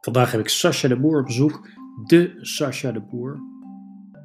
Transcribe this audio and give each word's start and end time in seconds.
Vandaag 0.00 0.32
heb 0.32 0.40
ik 0.40 0.48
Sascha 0.48 0.88
de 0.88 1.00
Boer 1.00 1.18
op 1.18 1.26
bezoek. 1.26 1.68
De 2.04 2.38
Sascha 2.40 2.92
de 2.92 3.00
Boer. 3.00 3.40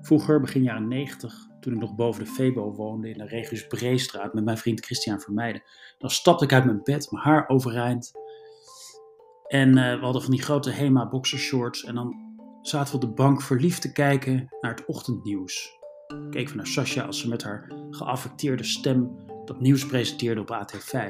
Vroeger, 0.01 0.41
begin 0.41 0.63
jaren 0.63 0.87
90, 0.87 1.47
toen 1.59 1.73
ik 1.73 1.79
nog 1.79 1.95
boven 1.95 2.23
de 2.23 2.29
Febo 2.29 2.73
woonde 2.73 3.09
in 3.09 3.17
de 3.17 3.25
Regus 3.25 3.67
Breestraat 3.67 4.33
met 4.33 4.45
mijn 4.45 4.57
vriend 4.57 4.85
Christian 4.85 5.19
Vermeijden. 5.19 5.63
Dan 5.97 6.09
stapte 6.09 6.43
ik 6.43 6.53
uit 6.53 6.65
mijn 6.65 6.83
bed, 6.83 7.11
mijn 7.11 7.23
haar 7.23 7.49
overeind. 7.49 8.11
En 9.47 9.77
eh, 9.77 9.93
we 9.99 10.03
hadden 10.03 10.21
van 10.21 10.31
die 10.31 10.41
grote 10.41 10.71
Hema 10.71 11.07
boxershorts. 11.07 11.83
En 11.83 11.95
dan 11.95 12.15
zaten 12.61 12.89
we 12.89 13.05
op 13.05 13.09
de 13.09 13.21
bank 13.21 13.41
verliefd 13.41 13.81
te 13.81 13.91
kijken 13.91 14.47
naar 14.61 14.71
het 14.71 14.85
ochtendnieuws. 14.85 15.79
Keken 16.29 16.51
we 16.51 16.55
naar 16.55 16.67
Sascha 16.67 17.03
als 17.05 17.19
ze 17.19 17.29
met 17.29 17.43
haar 17.43 17.71
geaffecteerde 17.89 18.63
stem 18.63 19.15
dat 19.45 19.59
nieuws 19.59 19.85
presenteerde 19.85 20.41
op 20.41 20.51
AT5. 20.51 21.09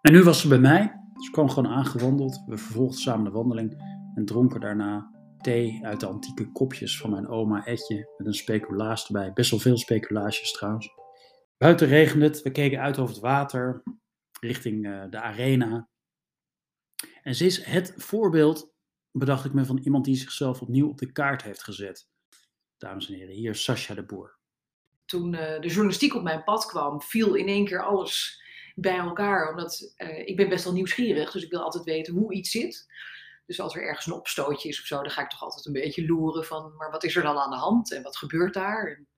En 0.00 0.12
nu 0.12 0.22
was 0.22 0.40
ze 0.40 0.48
bij 0.48 0.58
mij. 0.58 1.01
Ze 1.22 1.30
kwam 1.30 1.48
gewoon 1.48 1.72
aangewandeld. 1.72 2.42
We 2.46 2.56
vervolgden 2.56 3.00
samen 3.00 3.24
de 3.24 3.30
wandeling 3.30 3.82
en 4.14 4.24
dronken 4.24 4.60
daarna 4.60 5.10
thee 5.40 5.80
uit 5.82 6.00
de 6.00 6.06
antieke 6.06 6.52
kopjes 6.52 6.98
van 6.98 7.10
mijn 7.10 7.28
oma 7.28 7.66
Etje 7.66 8.12
met 8.16 8.26
een 8.26 8.34
speculaas 8.34 9.06
erbij. 9.06 9.32
Best 9.32 9.50
wel 9.50 9.60
veel 9.60 9.78
speculaasjes 9.78 10.52
trouwens. 10.52 10.88
Buiten 11.56 11.86
regende 11.86 12.24
het. 12.24 12.42
We 12.42 12.50
keken 12.50 12.80
uit 12.80 12.98
over 12.98 13.14
het 13.14 13.22
water 13.22 13.82
richting 14.40 14.86
uh, 14.86 15.04
de 15.10 15.20
arena. 15.20 15.88
En 17.22 17.34
ze 17.34 17.44
is 17.44 17.64
het 17.64 17.94
voorbeeld, 17.96 18.72
bedacht 19.10 19.44
ik 19.44 19.52
me, 19.52 19.64
van 19.64 19.78
iemand 19.78 20.04
die 20.04 20.16
zichzelf 20.16 20.60
opnieuw 20.60 20.88
op 20.88 20.98
de 20.98 21.12
kaart 21.12 21.42
heeft 21.42 21.62
gezet. 21.62 22.08
Dames 22.76 23.08
en 23.08 23.14
heren, 23.14 23.34
hier 23.34 23.54
Sascha 23.54 23.94
de 23.94 24.04
Boer. 24.04 24.38
Toen 25.04 25.32
uh, 25.32 25.60
de 25.60 25.68
journalistiek 25.68 26.14
op 26.14 26.22
mijn 26.22 26.44
pad 26.44 26.66
kwam, 26.66 27.00
viel 27.00 27.34
in 27.34 27.46
één 27.46 27.64
keer 27.64 27.84
alles 27.84 28.41
bij 28.74 28.96
elkaar. 28.96 29.50
Omdat 29.50 29.94
uh, 29.96 30.28
ik 30.28 30.36
ben 30.36 30.48
best 30.48 30.64
wel 30.64 30.72
nieuwsgierig, 30.72 31.30
dus 31.30 31.44
ik 31.44 31.50
wil 31.50 31.62
altijd 31.62 31.84
weten 31.84 32.14
hoe 32.14 32.32
iets 32.32 32.50
zit. 32.50 32.86
Dus 33.46 33.60
als 33.60 33.74
er 33.74 33.82
ergens 33.82 34.06
een 34.06 34.12
opstootje 34.12 34.68
is 34.68 34.80
of 34.80 34.86
zo, 34.86 35.02
dan 35.02 35.10
ga 35.10 35.22
ik 35.22 35.30
toch 35.30 35.42
altijd 35.42 35.66
een 35.66 35.72
beetje 35.72 36.06
loeren 36.06 36.44
van, 36.44 36.74
maar 36.76 36.90
wat 36.90 37.04
is 37.04 37.16
er 37.16 37.22
dan 37.22 37.38
aan 37.38 37.50
de 37.50 37.56
hand 37.56 37.92
en 37.92 38.02
wat 38.02 38.16
gebeurt 38.16 38.54
daar? 38.54 38.86
En, 38.86 39.08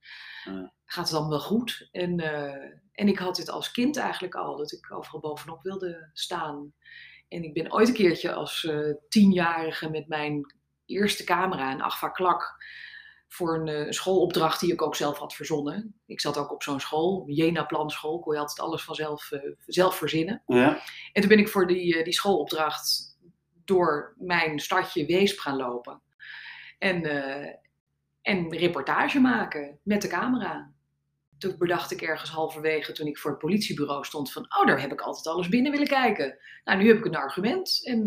uh, 0.52 0.68
gaat 0.84 1.08
het 1.08 1.18
dan 1.18 1.28
wel 1.28 1.40
goed? 1.40 1.88
En, 1.92 2.20
uh, 2.20 2.54
en 2.92 3.08
ik 3.08 3.18
had 3.18 3.36
dit 3.36 3.48
als 3.48 3.70
kind 3.70 3.96
eigenlijk 3.96 4.34
al, 4.34 4.56
dat 4.56 4.72
ik 4.72 4.92
overal 4.92 5.20
bovenop 5.20 5.62
wilde 5.62 6.10
staan. 6.12 6.72
En 7.28 7.42
ik 7.42 7.54
ben 7.54 7.72
ooit 7.72 7.88
een 7.88 7.94
keertje 7.94 8.32
als 8.32 8.70
tienjarige 9.08 9.90
met 9.90 10.08
mijn 10.08 10.54
eerste 10.86 11.24
camera, 11.24 11.72
een 11.72 11.82
Agfa 11.82 12.08
Klak, 12.08 12.56
voor 13.28 13.54
een, 13.54 13.68
een, 13.68 13.92
schoolopdracht 13.92 14.60
die 14.60 14.72
ik 14.72 14.82
ook 14.82 14.96
zelf 14.96 15.18
had 15.18 15.34
verzonnen. 15.34 16.00
Ik 16.06 16.20
zat 16.20 16.38
ook 16.38 16.52
op 16.52 16.62
zo'n 16.62 16.80
school, 16.80 17.24
Jena 17.26 17.64
Planschool, 17.64 18.20
kon 18.20 18.34
je 18.34 18.40
altijd 18.40 18.60
alles 18.60 18.82
vanzelf 18.82 19.30
uh, 19.30 19.40
zelf 19.66 19.96
verzinnen. 19.96 20.42
Ja. 20.46 20.80
En 21.12 21.20
toen 21.20 21.28
ben 21.28 21.38
ik 21.38 21.48
voor 21.48 21.66
die, 21.66 21.96
uh, 21.96 22.04
die 22.04 22.12
schoolopdracht 22.12 23.16
door 23.64 24.14
mijn 24.18 24.58
stadje 24.58 25.06
Weesp 25.06 25.38
gaan 25.38 25.56
lopen. 25.56 26.02
En, 26.78 27.02
en 28.22 28.56
reportage 28.56 29.20
maken 29.20 29.78
met 29.82 30.02
de 30.02 30.08
camera. 30.08 30.73
Toen 31.44 31.58
bedacht 31.58 31.90
ik 31.90 32.02
ergens 32.02 32.30
halverwege 32.30 32.92
toen 32.92 33.06
ik 33.06 33.18
voor 33.18 33.30
het 33.30 33.40
politiebureau 33.40 34.04
stond 34.04 34.32
van, 34.32 34.46
oh 34.58 34.66
daar 34.66 34.80
heb 34.80 34.92
ik 34.92 35.00
altijd 35.00 35.26
alles 35.26 35.48
binnen 35.48 35.72
willen 35.72 35.86
kijken. 35.86 36.38
Nou 36.64 36.78
nu 36.78 36.88
heb 36.88 36.96
ik 36.96 37.04
een 37.04 37.16
argument 37.16 37.80
en 37.84 38.06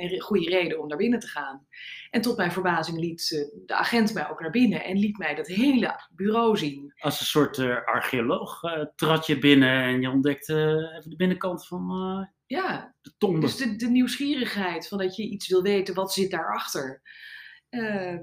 een 0.00 0.20
goede 0.20 0.48
reden 0.48 0.80
om 0.80 0.88
naar 0.88 0.96
binnen 0.96 1.18
te 1.18 1.26
gaan. 1.26 1.66
En 2.10 2.20
tot 2.20 2.36
mijn 2.36 2.52
verbazing 2.52 2.98
liet 2.98 3.50
de 3.66 3.74
agent 3.74 4.14
mij 4.14 4.30
ook 4.30 4.40
naar 4.40 4.50
binnen 4.50 4.84
en 4.84 4.98
liet 4.98 5.18
mij 5.18 5.34
dat 5.34 5.46
hele 5.46 6.00
bureau 6.14 6.56
zien. 6.56 6.92
Als 6.98 7.20
een 7.20 7.26
soort 7.26 7.58
uh, 7.58 7.84
archeoloog 7.84 8.60
trad 8.96 9.26
je 9.26 9.38
binnen 9.38 9.82
en 9.82 10.00
je 10.00 10.10
ontdekte 10.10 10.54
even 10.98 11.10
de 11.10 11.16
binnenkant 11.16 11.66
van 11.66 12.28
ja, 12.46 12.94
de 13.02 13.12
tombe. 13.18 13.40
Dus 13.40 13.56
de, 13.56 13.76
de, 13.76 13.88
nieuwsgierigheid 13.88 14.88
van 14.88 14.98
dat 14.98 15.16
je 15.16 15.22
iets 15.22 15.48
wil 15.48 15.62
weten, 15.62 15.94
wat 15.94 16.12
zit 16.12 16.30
daarachter, 16.30 17.02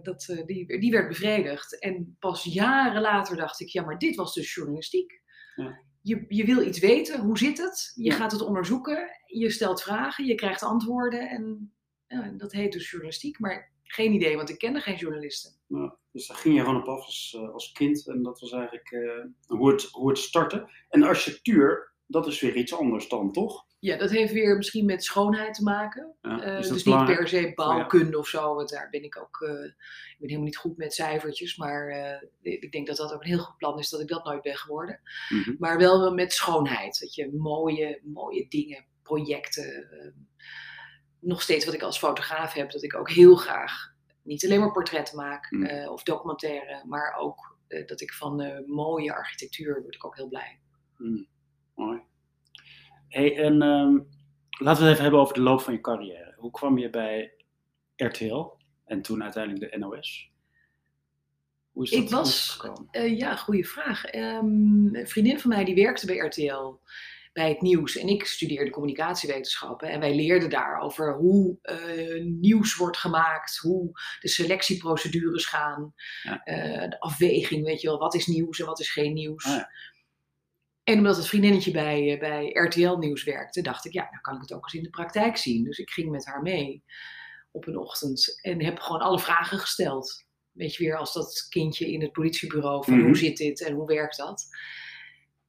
dat, 0.01 0.43
die, 0.45 0.79
die 0.79 0.91
werd 0.91 1.07
bevredigd. 1.07 1.79
En 1.79 2.15
pas 2.19 2.43
jaren 2.43 3.01
later 3.01 3.37
dacht 3.37 3.59
ik, 3.59 3.67
ja 3.67 3.83
maar 3.83 3.97
dit 3.97 4.15
was 4.15 4.33
dus 4.33 4.53
journalistiek. 4.53 5.21
Ja. 5.55 5.81
Je, 6.01 6.25
je 6.27 6.45
wil 6.45 6.61
iets 6.67 6.79
weten, 6.79 7.19
hoe 7.19 7.37
zit 7.37 7.57
het? 7.57 7.91
Je 7.95 8.03
ja. 8.03 8.15
gaat 8.15 8.31
het 8.31 8.41
onderzoeken, 8.41 9.09
je 9.25 9.49
stelt 9.49 9.81
vragen, 9.81 10.25
je 10.25 10.35
krijgt 10.35 10.63
antwoorden 10.63 11.29
en 11.29 11.73
ja, 12.07 12.33
dat 12.37 12.51
heet 12.51 12.71
dus 12.71 12.89
journalistiek. 12.89 13.39
Maar 13.39 13.71
geen 13.83 14.13
idee, 14.13 14.35
want 14.35 14.49
ik 14.49 14.57
kende 14.57 14.79
geen 14.79 14.95
journalisten. 14.95 15.51
Nou, 15.67 15.93
dus 16.11 16.27
daar 16.27 16.37
ging 16.37 16.55
je 16.55 16.61
gewoon 16.61 16.81
op 16.81 16.87
af 16.87 17.05
als, 17.05 17.37
als 17.53 17.71
kind. 17.71 18.07
En 18.07 18.23
dat 18.23 18.39
was 18.39 18.51
eigenlijk 18.51 18.91
uh, 18.91 19.25
hoe, 19.45 19.71
het, 19.71 19.83
hoe 19.83 20.09
het 20.09 20.17
startte. 20.17 20.69
En 20.89 21.03
architectuur, 21.03 21.93
dat 22.07 22.27
is 22.27 22.41
weer 22.41 22.55
iets 22.55 22.73
anders 22.73 23.07
dan, 23.07 23.31
toch? 23.31 23.65
Ja, 23.83 23.97
dat 23.97 24.09
heeft 24.09 24.33
weer 24.33 24.57
misschien 24.57 24.85
met 24.85 25.03
schoonheid 25.03 25.53
te 25.53 25.63
maken. 25.63 26.15
Ja, 26.21 26.57
uh, 26.57 26.69
dus 26.69 26.83
niet 26.83 27.05
per 27.05 27.27
se 27.27 27.51
bouwkunde 27.55 28.05
oh, 28.05 28.11
ja. 28.11 28.17
of 28.17 28.27
zo. 28.27 28.55
Want 28.55 28.69
daar 28.69 28.89
ben 28.89 29.03
ik 29.03 29.17
ook. 29.17 29.39
Uh, 29.39 29.49
ik 29.49 30.15
ben 30.17 30.27
helemaal 30.29 30.43
niet 30.43 30.57
goed 30.57 30.77
met 30.77 30.93
cijfertjes. 30.93 31.57
Maar 31.57 31.89
ik 32.41 32.71
denk 32.71 32.87
dat 32.87 32.97
dat 32.97 33.13
ook 33.13 33.21
een 33.21 33.27
heel 33.27 33.43
goed 33.43 33.57
plan 33.57 33.79
is 33.79 33.89
dat 33.89 34.01
ik 34.01 34.07
dat 34.07 34.25
nooit 34.25 34.41
ben 34.41 34.55
geworden. 34.55 34.99
Mm 35.29 35.41
-hmm. 35.41 35.55
Maar 35.59 35.77
wel 35.77 36.13
met 36.13 36.33
schoonheid. 36.33 36.99
Dat 36.99 37.15
je 37.15 37.35
mooie, 37.37 37.99
mooie 38.03 38.45
dingen, 38.49 38.85
projecten 39.01 39.87
nog 41.19 41.41
steeds 41.41 41.65
wat 41.65 41.73
ik 41.73 41.81
als 41.81 41.97
fotograaf 41.97 42.53
heb, 42.53 42.71
dat 42.71 42.83
ik 42.83 42.95
ook 42.95 43.09
heel 43.09 43.35
graag 43.35 43.93
niet 44.21 44.45
alleen 44.45 44.59
maar 44.59 44.71
portretten 44.71 45.17
maak 45.17 45.51
Mm. 45.51 45.63
uh, 45.63 45.91
of 45.91 46.03
documentaire, 46.03 46.83
maar 46.85 47.15
ook 47.19 47.57
dat 47.85 48.01
ik 48.01 48.13
van 48.13 48.63
mooie 48.67 49.13
architectuur 49.13 49.81
word 49.81 49.95
ik 49.95 50.05
ook 50.05 50.15
heel 50.15 50.27
blij. 50.27 50.59
Mm. 50.97 51.27
Mooi. 51.75 52.01
Hey, 53.13 53.37
en 53.37 53.61
um, 53.61 54.07
laten 54.49 54.81
we 54.81 54.89
het 54.89 54.91
even 54.91 55.01
hebben 55.01 55.19
over 55.19 55.33
de 55.33 55.41
loop 55.41 55.61
van 55.61 55.73
je 55.73 55.81
carrière. 55.81 56.33
Hoe 56.37 56.51
kwam 56.51 56.77
je 56.77 56.89
bij 56.89 57.33
RTL 57.95 58.51
en 58.85 59.01
toen 59.01 59.23
uiteindelijk 59.23 59.71
de 59.71 59.77
NOS? 59.77 60.31
Hoe 61.71 61.83
is 61.83 61.89
dat 61.89 61.99
ik 61.99 62.09
was, 62.09 62.61
uh, 62.91 63.17
ja, 63.17 63.35
goede 63.35 63.63
vraag. 63.63 64.13
Um, 64.15 64.95
een 64.95 65.07
vriendin 65.07 65.39
van 65.39 65.49
mij 65.49 65.63
die 65.63 65.75
werkte 65.75 66.05
bij 66.05 66.17
RTL 66.17 66.79
bij 67.33 67.49
het 67.49 67.61
nieuws. 67.61 67.97
En 67.97 68.07
ik 68.07 68.25
studeerde 68.25 68.71
communicatiewetenschappen. 68.71 69.89
En 69.89 69.99
wij 69.99 70.15
leerden 70.15 70.49
daar 70.49 70.79
over 70.79 71.15
hoe 71.15 71.57
uh, 71.63 72.23
nieuws 72.23 72.75
wordt 72.75 72.97
gemaakt, 72.97 73.57
hoe 73.57 73.91
de 74.19 74.27
selectieprocedures 74.27 75.45
gaan, 75.45 75.93
ja. 76.23 76.41
uh, 76.45 76.89
de 76.89 76.99
afweging, 76.99 77.65
weet 77.65 77.81
je 77.81 77.87
wel, 77.87 77.99
wat 77.99 78.15
is 78.15 78.27
nieuws 78.27 78.59
en 78.59 78.65
wat 78.65 78.79
is 78.79 78.91
geen 78.91 79.13
nieuws. 79.13 79.45
Oh 79.45 79.55
ja. 79.55 79.69
En 80.83 80.97
omdat 80.97 81.15
het 81.17 81.27
vriendinnetje 81.27 81.71
bij, 81.71 82.13
uh, 82.13 82.19
bij 82.19 82.49
RTL 82.53 82.95
Nieuws 82.97 83.23
werkte, 83.23 83.61
dacht 83.61 83.85
ik, 83.85 83.93
ja, 83.93 84.07
dan 84.11 84.21
kan 84.21 84.35
ik 84.35 84.41
het 84.41 84.53
ook 84.53 84.63
eens 84.63 84.73
in 84.73 84.83
de 84.83 84.89
praktijk 84.89 85.37
zien. 85.37 85.63
Dus 85.63 85.77
ik 85.77 85.89
ging 85.89 86.09
met 86.11 86.25
haar 86.25 86.41
mee 86.41 86.83
op 87.51 87.67
een 87.67 87.77
ochtend 87.77 88.39
en 88.41 88.63
heb 88.63 88.79
gewoon 88.79 89.01
alle 89.01 89.19
vragen 89.19 89.57
gesteld. 89.57 90.25
Weet 90.51 90.75
je 90.75 90.83
weer, 90.83 90.95
als 90.97 91.13
dat 91.13 91.45
kindje 91.49 91.91
in 91.91 92.01
het 92.01 92.11
politiebureau, 92.11 92.83
van 92.83 92.97
Mhm. 92.97 93.05
hoe 93.05 93.17
zit 93.17 93.37
dit 93.37 93.61
en 93.65 93.73
hoe 93.73 93.87
werkt 93.87 94.17
dat? 94.17 94.45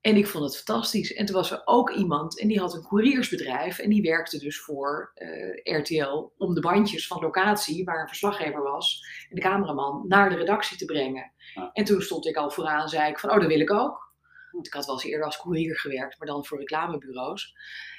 En 0.00 0.16
ik 0.16 0.26
vond 0.26 0.44
het 0.44 0.56
fantastisch. 0.56 1.14
En 1.14 1.26
toen 1.26 1.34
was 1.34 1.50
er 1.50 1.62
ook 1.64 1.90
iemand 1.90 2.40
en 2.40 2.48
die 2.48 2.58
had 2.60 2.74
een 2.74 2.82
couriersbedrijf. 2.88 3.78
En 3.78 3.90
die 3.90 4.02
werkte 4.02 4.38
dus 4.38 4.60
voor 4.60 5.12
uh, 5.14 5.78
RTL 5.78 6.32
om 6.36 6.54
de 6.54 6.60
bandjes 6.60 7.06
van 7.06 7.20
locatie, 7.22 7.84
waar 7.84 8.00
een 8.00 8.08
verslaggever 8.08 8.62
was, 8.62 9.04
en 9.28 9.34
de 9.34 9.40
cameraman, 9.42 10.04
naar 10.08 10.30
de 10.30 10.36
redactie 10.36 10.76
te 10.76 10.84
brengen. 10.84 11.32
En 11.72 11.84
toen 11.84 12.00
stond 12.00 12.26
ik 12.26 12.36
al 12.36 12.50
vooraan, 12.50 12.88
zei 12.88 13.10
ik 13.10 13.18
van, 13.18 13.30
oh, 13.30 13.38
dat 13.40 13.48
wil 13.48 13.60
ik 13.60 13.72
ook. 13.72 14.13
Want 14.54 14.66
ik 14.66 14.72
had 14.72 14.84
wel 14.87 14.94
eens 14.94 15.04
eerder 15.04 15.26
als 15.26 15.41
courier 15.41 15.78
gewerkt, 15.78 16.19
maar 16.19 16.28
dan 16.28 16.44
voor 16.47 16.59
reclamebureaus. 16.59 17.54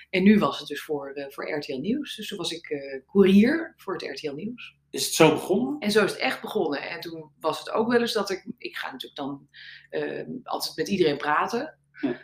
En 0.09 0.23
nu 0.23 0.39
was 0.39 0.59
het 0.59 0.67
dus 0.67 0.83
voor, 0.83 1.11
uh, 1.17 1.25
voor 1.29 1.51
RTL 1.57 1.77
Nieuws. 1.77 2.15
Dus 2.15 2.27
toen 2.27 2.37
was 2.37 2.51
ik 2.51 2.69
uh, 2.69 3.01
courier 3.05 3.73
voor 3.77 3.93
het 3.93 4.03
RTL 4.03 4.33
Nieuws. 4.33 4.75
Is 4.89 5.05
het 5.05 5.13
zo 5.13 5.31
begonnen? 5.31 5.79
En 5.79 5.91
zo 5.91 6.03
is 6.03 6.11
het 6.11 6.19
echt 6.19 6.41
begonnen. 6.41 6.89
En 6.89 6.99
toen 6.99 7.31
was 7.39 7.59
het 7.59 7.69
ook 7.69 7.91
wel 7.91 8.01
eens 8.01 8.13
dat 8.13 8.29
ik... 8.29 8.45
Ik 8.57 8.75
ga 8.75 8.91
natuurlijk 8.91 9.15
dan 9.15 9.47
uh, 9.89 10.23
altijd 10.43 10.75
met 10.75 10.87
iedereen 10.87 11.17
praten. 11.17 11.79
Ja. 12.01 12.19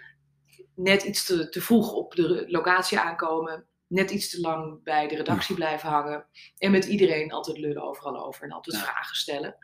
Net 0.75 1.03
iets 1.03 1.25
te, 1.25 1.49
te 1.49 1.61
vroeg 1.61 1.93
op 1.93 2.15
de 2.15 2.45
locatie 2.47 2.99
aankomen. 2.99 3.65
Net 3.87 4.11
iets 4.11 4.29
te 4.29 4.39
lang 4.39 4.83
bij 4.83 5.07
de 5.07 5.15
redactie 5.15 5.55
blijven 5.55 5.89
hangen. 5.89 6.25
En 6.57 6.71
met 6.71 6.85
iedereen 6.85 7.31
altijd 7.31 7.57
lullen 7.57 7.83
overal 7.83 8.25
over. 8.25 8.43
En 8.43 8.51
altijd 8.51 8.75
Ja. 8.75 8.81
vragen 8.81 9.15
stellen. 9.15 9.57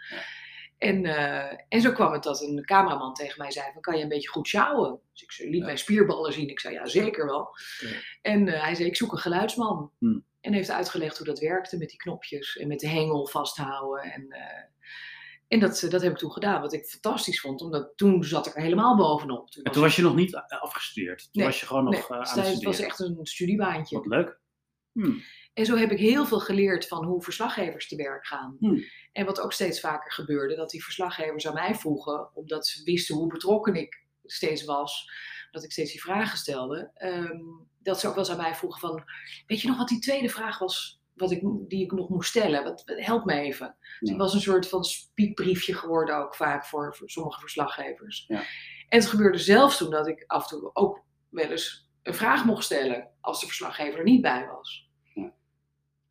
En, 0.78 1.04
uh, 1.06 1.52
en 1.70 1.82
zo 1.82 1.92
kwam 1.92 2.12
het 2.14 2.24
dat 2.24 2.42
een 2.42 2.66
cameraman 2.66 3.14
tegen 3.14 3.36
mij 3.38 3.52
zei 3.52 3.72
van, 3.74 3.82
kan 3.82 3.98
je 3.98 4.04
een 4.04 4.10
beetje 4.10 4.30
goed 4.30 4.48
sjouwen? 4.48 5.00
Dus 5.14 5.22
ik 5.22 5.46
liet 5.50 5.60
Ja. 5.60 5.66
mijn 5.66 5.78
spierballen 5.78 6.34
zien. 6.34 6.50
Ik 6.50 6.60
zei, 6.60 6.74
ja, 6.74 6.86
zeker 6.86 7.26
wel. 7.26 7.50
Ja. 7.80 7.90
En 8.22 8.48
uh, 8.48 8.64
hij 8.64 8.76
zei, 8.76 8.88
ik 8.88 8.96
zoek 8.96 9.12
een 9.12 9.18
geluidsman. 9.18 9.92
Hmm. 10.00 10.26
En 10.42 10.54
heeft 10.54 10.70
uitgelegd 10.72 11.18
hoe 11.18 11.26
dat 11.28 11.40
werkte 11.40 11.78
met 11.78 11.90
die 11.90 11.98
knopjes 11.98 12.58
en 12.58 12.68
met 12.68 12.80
de 12.80 12.88
hengel 12.88 13.28
vasthouden. 13.28 14.12
En, 14.12 14.26
uh, 14.30 14.38
en 15.48 15.60
dat, 15.60 15.86
dat 15.90 16.02
heb 16.02 16.12
ik 16.12 16.18
toen 16.18 16.32
gedaan, 16.32 16.62
wat 16.62 16.74
ik 16.74 16.86
fantastisch 16.86 17.40
vond. 17.42 17.62
Omdat 17.62 17.92
toen 17.96 18.24
zat 18.24 18.48
ik 18.48 18.56
er 18.56 18.62
helemaal 18.62 18.96
bovenop. 18.96 19.50
En 19.64 19.72
toen 19.72 19.82
was 19.82 19.96
je 19.96 20.02
nog 20.02 20.16
niet 20.16 20.36
afgestudeerd? 20.36 21.20
Toen 21.20 21.30
Nee, 21.32 21.46
was 21.46 21.60
je 21.60 21.66
gewoon 21.66 21.84
nog 21.84 21.94
nee, 21.94 22.02
uh, 22.02 22.10
aan 22.10 22.20
dus 22.20 22.30
het 22.30 22.36
het 22.36 22.46
studeren? 22.48 22.72
was 22.72 22.80
echt 22.80 23.00
een 23.00 23.26
studiebaantje. 23.26 23.96
Wat 23.96 24.06
leuk. 24.06 24.40
Hmm. 24.92 25.22
En 25.58 25.66
zo 25.66 25.76
heb 25.76 25.92
ik 25.92 26.00
heel 26.00 26.26
veel 26.26 26.40
geleerd 26.40 26.88
van 26.88 27.06
hoe 27.06 27.24
verslaggevers 27.24 27.88
te 27.88 27.96
werk 27.96 28.28
gaan. 28.28 28.56
Hmm. 28.60 28.84
En 29.12 29.26
wat 29.26 29.40
ook 29.40 29.54
steeds 29.54 29.80
vaker 29.80 30.12
gebeurde, 30.12 30.56
dat 30.56 30.70
die 30.70 30.84
verslaggevers 30.84 31.48
aan 31.48 31.54
mij 31.54 31.76
vroegen, 31.76 32.30
omdat 32.36 32.68
ze 32.68 32.84
wisten 32.84 33.16
hoe 33.16 33.28
betrokken 33.28 33.76
ik 33.76 34.06
steeds 34.26 34.64
was, 34.64 35.12
dat 35.52 35.64
ik 35.64 35.72
steeds 35.72 35.92
die 35.92 36.02
vragen 36.02 36.38
stelde, 36.38 36.92
um, 37.04 37.68
dat 37.80 38.00
ze 38.00 38.08
ook 38.08 38.16
wel 38.16 38.24
eens 38.24 38.34
aan 38.34 38.42
mij 38.42 38.56
vroegen 38.56 38.80
van, 38.80 39.04
weet 39.48 39.62
je 39.62 39.68
nog 39.68 39.78
wat 39.78 39.88
die 39.88 40.00
tweede 40.00 40.30
vraag 40.30 40.60
was 40.60 41.02
wat 41.14 41.32
ik, 41.32 41.42
die 41.68 41.84
ik 41.84 41.92
nog 41.92 42.10
moest 42.10 42.30
stellen. 42.30 42.64
Wat, 42.64 42.84
help 42.86 43.26
me 43.26 43.34
even. 43.40 43.76
Dus 43.80 43.96
Ja. 44.00 44.10
het 44.10 44.22
was 44.22 44.34
een 44.34 44.42
soort 44.42 44.70
van 44.70 44.84
spiekbriefje 44.84 45.74
geworden 45.74 46.18
ook 46.18 46.36
vaak 46.36 46.66
voor, 46.66 46.96
voor 46.96 47.10
sommige 47.10 47.40
verslaggevers. 47.40 48.26
Ja. 48.28 48.40
En 48.90 49.00
het 49.00 49.08
gebeurde 49.08 49.38
zelfs 49.38 49.78
toen 49.78 49.90
dat 49.90 50.08
ik 50.08 50.24
af 50.28 50.52
en 50.52 50.58
toe 50.58 50.70
ook 50.74 51.04
wel 51.30 51.50
eens 51.52 51.90
een 52.04 52.14
vraag 52.14 52.46
mocht 52.46 52.64
stellen 52.64 53.10
als 53.22 53.40
de 53.40 53.46
verslaggever 53.46 54.00
er 54.00 54.06
niet 54.06 54.22
bij 54.22 54.48
was. 54.48 54.87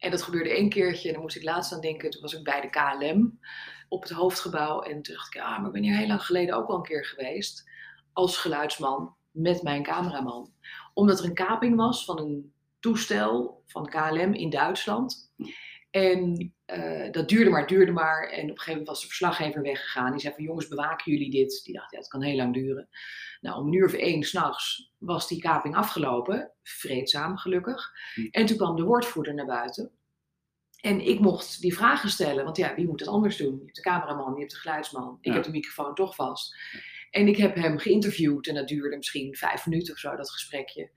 En 0.06 0.12
dat 0.12 0.22
gebeurde 0.22 0.50
één 0.50 0.68
keertje 0.68 1.06
en 1.08 1.14
dan 1.14 1.22
moest 1.22 1.36
ik 1.36 1.42
laatst 1.42 1.72
aan 1.72 1.80
denken. 1.80 2.10
Toen 2.10 2.20
was 2.20 2.34
ik 2.34 2.44
bij 2.44 2.60
de 2.60 2.70
KLM 2.70 3.40
op 3.88 4.02
het 4.02 4.12
hoofdgebouw 4.12 4.82
en 4.82 5.02
toen 5.02 5.14
dacht 5.14 5.34
ik, 5.34 5.40
ah, 5.40 5.58
maar 5.58 5.66
ik 5.66 5.72
ben 5.72 5.82
hier 5.82 5.96
heel 5.96 6.06
lang 6.06 6.22
geleden 6.22 6.54
ook 6.54 6.66
wel 6.66 6.76
een 6.76 6.82
keer 6.82 7.04
geweest 7.04 7.70
als 8.12 8.38
geluidsman 8.38 9.16
met 9.30 9.62
mijn 9.62 9.82
cameraman. 9.82 10.52
Omdat 10.94 11.18
er 11.18 11.24
een 11.24 11.34
kaping 11.34 11.76
was 11.76 12.04
van 12.04 12.18
een 12.18 12.52
toestel 12.80 13.62
van 13.66 13.86
KLM 13.86 14.34
in 14.34 14.50
Duitsland. 14.50 15.32
En 15.90 16.52
eh, 16.64 17.10
dat 17.10 17.28
duurde 17.28 17.50
maar, 17.50 17.66
duurde 17.66 17.92
maar. 17.92 18.28
En 18.28 18.42
op 18.42 18.48
een 18.48 18.48
gegeven 18.48 18.70
moment 18.70 18.88
was 18.88 19.00
de 19.00 19.06
verslaggever 19.06 19.62
weggegaan. 19.62 20.10
Die 20.10 20.20
zei 20.20 20.34
van 20.34 20.44
jongens, 20.44 20.68
bewaken 20.68 21.12
jullie 21.12 21.30
dit? 21.30 21.60
Die 21.64 21.74
dacht, 21.74 21.90
ja, 21.90 21.98
het 21.98 22.08
kan 22.08 22.22
heel 22.22 22.36
lang 22.36 22.54
duren. 22.54 22.88
Nou, 23.40 23.60
om 23.60 23.66
een 23.66 23.72
uur 23.72 23.86
of 23.86 23.92
één 23.92 24.22
s'nachts 24.22 24.92
was 24.98 25.28
die 25.28 25.40
kaping 25.40 25.76
afgelopen. 25.76 26.52
Vreedzaam, 26.62 27.36
gelukkig. 27.36 27.90
Hm. 28.14 28.26
En 28.30 28.46
toen 28.46 28.56
kwam 28.56 28.76
de 28.76 28.82
woordvoerder 28.82 29.34
naar 29.34 29.46
buiten. 29.46 29.90
En 30.86 31.00
ik 31.00 31.20
mocht 31.20 31.60
die 31.60 31.74
vragen 31.74 32.08
stellen. 32.08 32.44
Want 32.44 32.56
ja, 32.56 32.74
wie 32.74 32.86
moet 32.86 33.00
het 33.00 33.08
anders 33.08 33.36
doen? 33.36 33.54
Je 33.54 33.62
hebt 33.64 33.76
de 33.76 33.82
cameraman, 33.82 34.32
je 34.34 34.38
hebt 34.40 34.50
de 34.50 34.56
geluidsman. 34.58 35.18
Ik 35.20 35.26
Ja. 35.28 35.32
heb 35.34 35.44
de 35.44 35.50
microfoon 35.50 35.94
toch 35.94 36.14
vast. 36.14 36.56
En 37.10 37.28
ik 37.28 37.36
heb 37.36 37.54
hem 37.54 37.78
geïnterviewd. 37.78 38.46
En 38.46 38.54
dat 38.54 38.68
duurde 38.68 38.96
misschien 38.96 39.34
vijf 39.36 39.66
minuten 39.66 39.92
of 39.94 39.98
zo, 40.00 40.16
dat 40.16 40.30
gesprekje. 40.30 40.90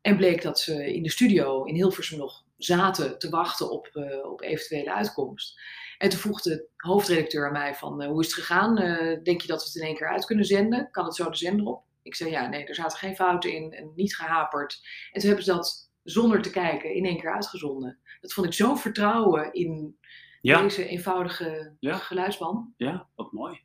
En 0.00 0.16
bleek 0.16 0.42
dat 0.42 0.60
ze 0.60 0.94
in 0.94 1.02
de 1.02 1.10
studio 1.10 1.64
in 1.64 1.74
Hilversum 1.74 2.18
nog 2.18 2.44
zaten 2.56 3.18
te 3.18 3.28
wachten 3.28 3.70
op, 3.70 3.86
eh, 3.86 4.30
op 4.30 4.42
eventuele 4.42 4.94
uitkomst. 4.94 5.60
En 5.98 6.08
toen 6.08 6.18
vroeg 6.18 6.42
de 6.42 6.68
hoofdredacteur 6.76 7.46
aan 7.46 7.52
mij 7.52 7.74
van, 7.74 8.02
eh, 8.02 8.08
hoe 8.08 8.20
is 8.20 8.26
het 8.26 8.34
gegaan? 8.34 8.78
Eh, 8.78 9.22
denk 9.22 9.40
je 9.40 9.46
dat 9.46 9.60
we 9.60 9.66
het 9.66 9.76
in 9.76 9.82
één 9.86 9.96
keer 9.96 10.08
uit 10.08 10.24
kunnen 10.26 10.44
zenden? 10.44 10.88
Kan 10.90 11.04
het 11.04 11.14
zo 11.14 11.30
de 11.30 11.36
zender 11.36 11.66
op? 11.66 11.82
Ik 12.02 12.14
zei, 12.14 12.30
ja, 12.30 12.48
nee, 12.48 12.64
er 12.64 12.74
zaten 12.74 12.98
geen 12.98 13.14
fouten 13.16 13.52
in 13.52 13.72
en 13.72 13.92
niet 13.94 14.16
gehaperd. 14.16 14.80
En 15.12 15.20
toen 15.20 15.28
hebben 15.28 15.44
ze 15.44 15.52
dat 15.52 15.92
zonder 16.04 16.42
te 16.42 16.50
kijken 16.50 16.94
in 16.94 17.04
één 17.04 17.20
keer 17.20 17.34
uitgezonden. 17.34 17.98
Dat 18.20 18.32
vond 18.32 18.46
ik 18.46 18.52
zo'n 18.52 18.78
vertrouwen 18.78 19.52
in 19.52 19.98
Ja, 20.40 20.62
deze 20.62 20.86
eenvoudige 20.86 21.76
Ja. 21.80 21.96
geluidsman. 21.96 22.74
ja, 22.76 23.08
wat 23.14 23.32
mooi. 23.32 23.60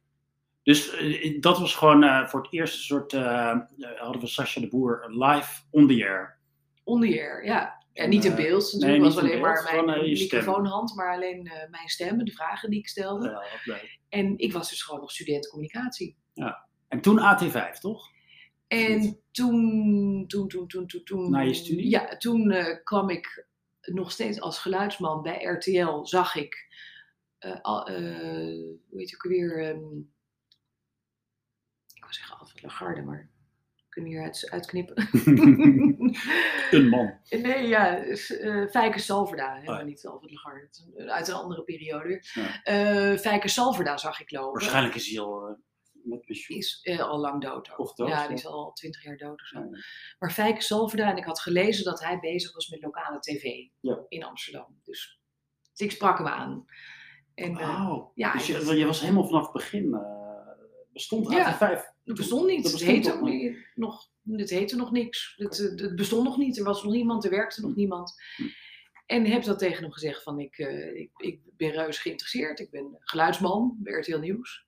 Dus 0.63 0.95
eh, 0.95 1.41
dat 1.41 1.59
was 1.59 1.75
gewoon 1.75 2.03
eh, 2.03 2.27
voor 2.27 2.41
het 2.41 2.53
eerste 2.53 2.77
soort, 2.77 3.13
eh, 3.13 3.57
hadden 3.97 4.21
we 4.21 4.27
Sascha 4.27 4.61
de 4.61 4.67
Boer 4.67 5.05
live 5.09 5.61
on 5.71 5.87
the 5.87 6.03
air. 6.07 6.39
On 6.83 7.01
the 7.01 7.07
air, 7.07 7.45
ja. 7.45 7.77
En 7.93 8.09
niet 8.09 8.25
in 8.25 8.35
beeld, 8.35 8.73
natuurlijk 8.73 9.03
niet 9.03 9.13
was 9.13 9.23
alleen 9.23 9.41
beeld, 9.41 9.71
maar 9.71 9.85
mijn 9.85 10.01
microfoonhand, 10.01 10.95
maar 10.95 11.13
alleen 11.13 11.43
mijn 11.69 11.87
stem, 11.87 12.23
de 12.25 12.31
vragen 12.31 12.69
die 12.69 12.79
ik 12.79 12.87
stelde. 12.87 13.29
Ja. 13.63 13.79
En 14.09 14.37
ik 14.37 14.53
was 14.53 14.69
dus 14.69 14.83
gewoon 14.83 14.99
nog 14.99 15.11
student 15.11 15.47
communicatie. 15.47 16.17
En 16.87 17.01
toen 17.01 17.19
AT5, 17.19 17.79
toch? 17.79 18.07
En 18.67 19.19
toen, 19.39 20.27
toen, 20.27 20.47
toen, 20.47 20.67
toen, 20.67 20.87
toen, 20.87 21.03
toen... 21.03 21.29
Na 21.29 21.39
je 21.39 21.53
studie? 21.53 21.89
Ja, 21.89 22.17
toen 22.17 22.51
eh, 22.51 22.83
kwam 22.83 23.09
ik 23.09 23.47
nog 23.81 24.11
steeds 24.11 24.41
als 24.41 24.59
geluidsman 24.59 25.21
bij 25.21 25.43
RTL, 25.43 26.03
zag 26.03 26.35
ik, 26.35 26.67
eh, 27.37 27.61
hoe 27.61 28.79
heet 28.91 29.11
het 29.11 29.15
ook 29.15 29.31
weer, 29.31 29.63
ehm, 29.63 29.97
ik 31.93 32.03
wil 32.03 32.13
zeggen 32.13 32.37
Alfred 32.37 32.63
Lagarde, 32.63 33.01
maar 33.01 33.29
kunnen 33.89 34.11
hier 34.11 34.23
uit, 34.23 34.47
uitknippen? 34.51 34.95
Een 36.71 36.89
man. 36.89 37.19
Nee, 37.29 37.67
ja, 37.67 37.97
eh 37.97 38.67
Fijke 38.69 38.99
Salverda, 38.99 39.53
helemaal 39.53 39.73
Oh 39.73 39.79
ja. 39.79 39.85
niet 39.85 40.05
Alfred 40.05 40.31
Lagarde, 40.31 40.69
uit 41.11 41.27
een 41.27 41.33
andere 41.33 41.63
periode. 41.63 42.23
Ja. 42.33 43.17
Fijke 43.17 43.47
Salverda 43.47 43.97
zag 43.97 44.21
ik 44.21 44.31
lopen. 44.31 44.51
Waarschijnlijk 44.51 44.95
is 44.95 45.09
hij 45.09 45.19
al 45.19 45.57
met 46.03 46.25
pensioen. 46.25 46.57
is 46.57 46.79
eh, 46.83 46.99
al 46.99 47.19
lang 47.19 47.41
dood. 47.41 47.71
ook. 47.71 47.79
Of 47.79 47.93
dood, 47.93 48.07
ja, 48.09 48.21
ja. 48.21 48.27
die 48.27 48.37
is 48.37 48.45
al 48.45 48.71
twintig 48.73 49.03
jaar 49.03 49.17
dood 49.17 49.41
of 49.41 49.47
zo. 49.47 49.59
Ja. 49.59 49.69
Maar 50.19 50.31
Fijke 50.31 50.61
Salverda, 50.61 51.09
en 51.11 51.17
ik 51.17 51.23
had 51.25 51.39
gelezen 51.39 51.83
dat 51.85 52.03
hij 52.03 52.19
bezig 52.19 52.53
was 52.53 52.69
met 52.69 52.81
lokale 52.81 53.19
tv 53.19 53.43
Ja. 53.79 53.99
in 54.07 54.23
Amsterdam. 54.23 54.79
Dus, 54.83 55.19
dus 55.73 55.87
ik 55.87 55.91
sprak 55.91 56.17
hem 56.17 56.27
aan. 56.27 56.65
En 57.35 57.57
eh, 57.57 57.89
Oh, 57.89 58.11
ja, 58.15 58.33
dus 58.33 58.47
je, 58.47 58.75
je 58.75 58.85
was 58.85 59.01
helemaal 59.01 59.25
vanaf 59.25 59.43
het 59.43 59.51
begin, 59.53 59.93
eh, 59.93 60.01
bestond 60.93 61.29
Ja. 61.31 61.53
AT5? 61.57 61.81
het 62.05 62.15
bestond 62.17 62.47
niet. 62.47 62.63
Dat 62.63 62.71
het, 62.71 62.81
heette 62.81 63.13
ook 63.13 63.21
niet? 63.21 63.57
nog, 63.75 64.09
het 64.31 64.49
heette 64.49 64.75
nog 64.75 64.91
niks. 64.91 65.33
Het, 65.37 65.57
het 65.57 65.95
bestond 65.95 66.23
nog 66.23 66.37
niet. 66.37 66.57
Er 66.57 66.63
was 66.63 66.83
nog 66.83 66.93
niemand, 66.93 67.23
er 67.23 67.29
werkte 67.29 67.61
nog 67.61 67.75
niemand. 67.75 68.13
Hm. 68.35 68.43
En 69.09 69.25
heb 69.25 69.43
dat 69.43 69.59
tegen 69.59 69.83
hem 69.83 69.91
gezegd 69.91 70.23
van 70.23 70.39
ik, 70.39 70.57
eh, 70.57 70.95
ik, 70.95 71.11
ik 71.15 71.39
ben 71.57 71.71
reuze 71.71 72.01
geïnteresseerd. 72.01 72.59
Ik 72.59 72.69
ben 72.69 72.97
geluidsman 72.99 73.77
bij 73.79 73.93
RTL 73.93 74.17
Nieuws. 74.17 74.65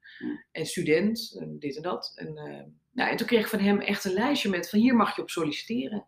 En 0.52 0.66
student, 0.66 1.38
en 1.40 1.60
dit 1.60 1.76
en 1.76 1.82
dat. 1.82 2.12
En, 2.16 2.38
eh, 2.38 2.64
nou, 2.92 3.10
en 3.10 3.18
toen 3.18 3.28
kreeg 3.28 3.42
ik 3.42 3.48
van 3.48 3.60
hem 3.60 3.80
echt 3.80 4.06
een 4.06 4.14
lijstje 4.14 4.50
met 4.50 4.70
van 4.70 4.80
hier 4.80 4.96
mag 4.96 5.16
je 5.16 5.22
op 5.22 5.30
solliciteren. 5.30 6.08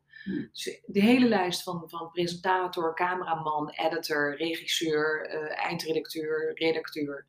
Dus 0.51 0.81
de 0.85 1.01
hele 1.01 1.27
lijst 1.27 1.63
van, 1.63 1.89
van 1.89 2.11
presentator, 2.11 2.95
cameraman, 2.95 3.69
editor, 3.69 4.37
regisseur, 4.37 5.25
eh, 5.25 5.65
eindredacteur, 5.65 6.51
redacteur. 6.53 7.27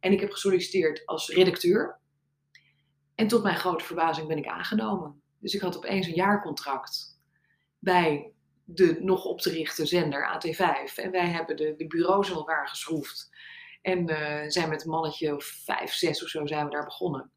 En 0.00 0.12
ik 0.12 0.20
heb 0.20 0.30
gesolliciteerd 0.30 1.06
als 1.06 1.28
redacteur. 1.28 2.00
En 3.14 3.26
tot 3.26 3.42
mijn 3.42 3.56
grote 3.56 3.84
verbazing 3.84 4.28
ben 4.28 4.38
ik 4.38 4.46
aangenomen. 4.46 5.22
Dus 5.38 5.54
ik 5.54 5.60
had 5.60 5.76
opeens 5.76 6.06
een 6.06 6.14
jaarcontract 6.14 7.18
bij 7.78 8.32
de 8.74 8.96
nog 9.00 9.24
op 9.24 9.40
te 9.40 9.50
richten 9.50 9.86
zender 9.86 10.40
AT5. 10.40 10.94
En 10.94 11.10
wij 11.10 11.28
hebben 11.28 11.56
de, 11.56 11.74
de 11.76 11.86
bureaus 11.86 12.28
in 12.28 12.34
elkaar 12.34 12.68
geschroefd. 12.68 13.30
En 13.82 14.08
eh, 14.08 14.48
zijn 14.48 14.68
met 14.68 14.84
een 14.84 14.90
mannetje 14.90 15.36
of 15.36 15.44
vijf, 15.44 15.92
zes 15.92 16.22
of 16.22 16.28
zo 16.28 16.46
zijn 16.46 16.64
we 16.64 16.70
daar 16.70 16.84
begonnen. 16.84 17.30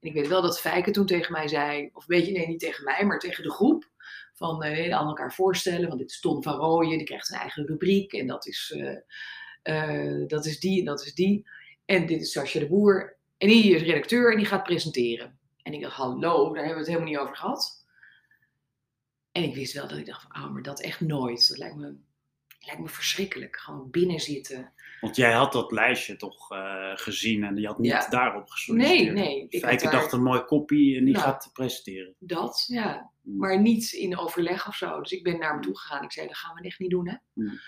En 0.00 0.08
ik 0.08 0.12
weet 0.12 0.28
wel 0.28 0.42
dat 0.42 0.60
Fijke 0.60 0.90
toen 0.90 1.06
tegen 1.06 1.32
mij 1.32 1.48
zei, 1.48 1.90
of 1.92 2.06
weet 2.06 2.26
je, 2.26 2.32
nee, 2.32 2.46
niet 2.46 2.60
tegen 2.60 2.84
mij, 2.84 3.04
maar 3.04 3.18
tegen 3.18 3.42
de 3.42 3.50
groep. 3.50 3.90
Van 4.34 4.62
eh 4.62 4.94
aan 4.94 5.06
elkaar 5.06 5.32
voorstellen, 5.32 5.88
want 5.88 6.00
dit 6.00 6.10
is 6.10 6.20
Ton 6.20 6.42
van 6.42 6.54
Rooyen, 6.54 6.98
die 6.98 7.06
krijgt 7.06 7.30
een 7.30 7.38
eigen 7.38 7.66
rubriek. 7.66 8.12
En 8.12 8.26
dat 8.26 8.46
is, 8.46 8.74
eh, 8.76 8.96
eh, 9.62 10.28
dat 10.28 10.46
is 10.46 10.60
die 10.60 10.78
en 10.78 10.84
dat 10.84 11.04
is 11.04 11.14
die. 11.14 11.48
En 11.84 12.06
dit 12.06 12.20
is 12.20 12.32
Sascha 12.32 12.58
de 12.58 12.66
Boer. 12.66 13.16
En 13.38 13.48
die 13.48 13.74
is 13.74 13.82
redacteur 13.82 14.30
en 14.30 14.36
die 14.36 14.46
gaat 14.46 14.62
presenteren. 14.62 15.38
En 15.62 15.72
ik 15.72 15.80
dacht, 15.80 15.96
hallo, 15.96 16.44
daar 16.44 16.64
hebben 16.64 16.72
we 16.72 16.78
het 16.78 16.86
helemaal 16.86 17.08
niet 17.08 17.18
over 17.18 17.36
gehad. 17.36 17.75
En 19.36 19.42
ik 19.42 19.54
wist 19.54 19.72
wel 19.72 19.88
dat 19.88 19.98
ik 19.98 20.06
dacht, 20.06 20.22
van, 20.22 20.42
oh, 20.44 20.52
maar 20.52 20.62
dat 20.62 20.80
echt 20.80 21.00
nooit. 21.00 21.48
Dat 21.48 21.58
lijkt 21.58 21.76
me, 21.76 21.94
lijkt 22.60 22.80
me 22.80 22.88
verschrikkelijk. 22.88 23.56
Gewoon 23.56 23.90
binnen 23.90 24.20
zitten. 24.20 24.72
Want 25.00 25.16
jij 25.16 25.32
had 25.32 25.52
dat 25.52 25.72
lijstje 25.72 26.16
toch 26.16 26.52
eh, 26.52 26.92
gezien 26.94 27.44
en 27.44 27.56
je 27.56 27.66
had 27.66 27.78
niet 27.78 27.90
Ja. 27.90 28.08
daarop 28.08 28.42
Nee, 28.42 28.50
gesolliciteerd. 28.50 29.14
nee. 29.14 29.46
Ik 29.48 29.60
had 29.62 29.70
Fijke 29.70 29.82
daar 29.84 29.92
dacht 29.92 30.12
een 30.12 30.22
mooi 30.22 30.40
kopie 30.40 30.96
en 30.98 31.04
die 31.04 31.12
Nou. 31.14 31.24
gaat 31.26 31.50
presenteren. 31.52 32.14
dat, 32.18 32.64
ja. 32.66 33.10
Mm. 33.22 33.36
Maar 33.36 33.60
niet 33.60 33.92
in 33.92 34.18
overleg 34.18 34.68
of 34.68 34.74
zo. 34.76 35.00
Dus 35.00 35.12
ik 35.12 35.22
ben 35.22 35.38
naar 35.38 35.52
hem 35.52 35.60
toe 35.60 35.78
gegaan. 35.78 36.04
Ik 36.04 36.12
zei, 36.12 36.26
dat 36.26 36.36
gaan 36.36 36.54
we 36.54 36.62
echt 36.62 36.78
niet 36.78 36.90
doen, 36.90 37.08
hè. 37.08 37.16
Mm. 37.32 37.60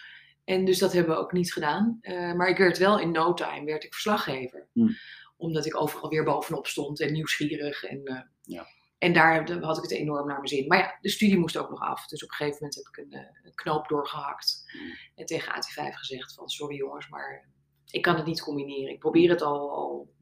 En 0.45 0.65
dus 0.65 0.79
dat 0.79 0.93
hebben 0.93 1.15
we 1.15 1.21
ook 1.21 1.33
niet 1.33 1.53
gedaan. 1.53 1.99
Eh, 2.01 2.33
maar 2.33 2.49
ik 2.49 2.59
werd 2.59 2.79
wel 2.79 2.99
in 3.01 3.11
no 3.11 3.35
time, 3.35 3.65
werd 3.65 3.85
ik 3.85 3.93
verslaggever. 3.93 4.69
Mm. 4.73 4.97
Omdat 5.37 5.67
ik 5.67 5.81
overal 5.81 6.11
weer 6.11 6.25
bovenop 6.25 6.67
stond 6.67 7.01
en 7.01 7.13
nieuwsgierig. 7.13 7.85
En, 7.85 8.01
eh, 8.05 8.21
Ja. 8.43 8.67
En 8.99 9.13
daar 9.13 9.53
had 9.61 9.77
ik 9.77 9.83
het 9.83 9.93
enorm 9.93 10.27
naar 10.27 10.37
mijn 10.37 10.49
zin. 10.49 10.67
Maar 10.67 10.79
ja, 10.79 10.99
de 11.01 11.09
studie 11.09 11.39
moest 11.39 11.57
ook 11.57 11.71
nog 11.71 11.81
af. 11.81 12.07
Dus 12.07 12.23
op 12.25 12.29
een 12.31 12.35
gegeven 12.35 12.59
moment 12.61 12.75
heb 12.75 12.87
ik 12.87 12.97
een, 13.05 13.21
eh, 13.21 13.45
een 13.45 13.55
knoop 13.55 13.89
doorgehakt. 13.89 14.73
En 15.15 15.25
tegen 15.27 15.53
AT5 15.53 15.95
gezegd 15.95 16.35
van, 16.35 16.49
sorry 16.49 16.77
jongens, 16.77 17.09
maar 17.09 17.49
ik 17.91 18.03
kan 18.03 18.17
het 18.17 18.27
niet 18.27 18.43
combineren. 18.43 18.93
Ik 18.93 18.99
probeer 18.99 19.31
het 19.31 19.43
al, 19.43 19.71
al 19.71 20.13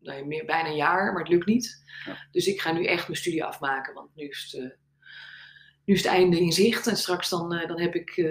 nee, 0.00 0.24
meer, 0.24 0.44
bijna 0.44 0.68
een 0.68 0.76
jaar, 0.76 1.12
maar 1.12 1.22
het 1.22 1.32
lukt 1.32 1.46
niet. 1.46 1.84
Ja. 2.06 2.26
Dus 2.30 2.46
ik 2.46 2.60
ga 2.60 2.72
nu 2.72 2.84
echt 2.86 3.08
mijn 3.08 3.20
studie 3.20 3.44
afmaken. 3.44 3.94
Want 3.94 4.14
nu 4.14 4.28
is 4.28 4.48
het... 4.50 4.62
eh, 4.62 4.70
nu 5.84 5.94
is 5.94 6.02
het 6.02 6.12
einde 6.12 6.40
in 6.40 6.52
zicht 6.52 6.86
en 6.86 6.96
straks 6.96 7.28
dan, 7.28 7.54
eh, 7.54 7.68
dan 7.68 7.80
heb 7.80 7.94
ik 7.94 8.30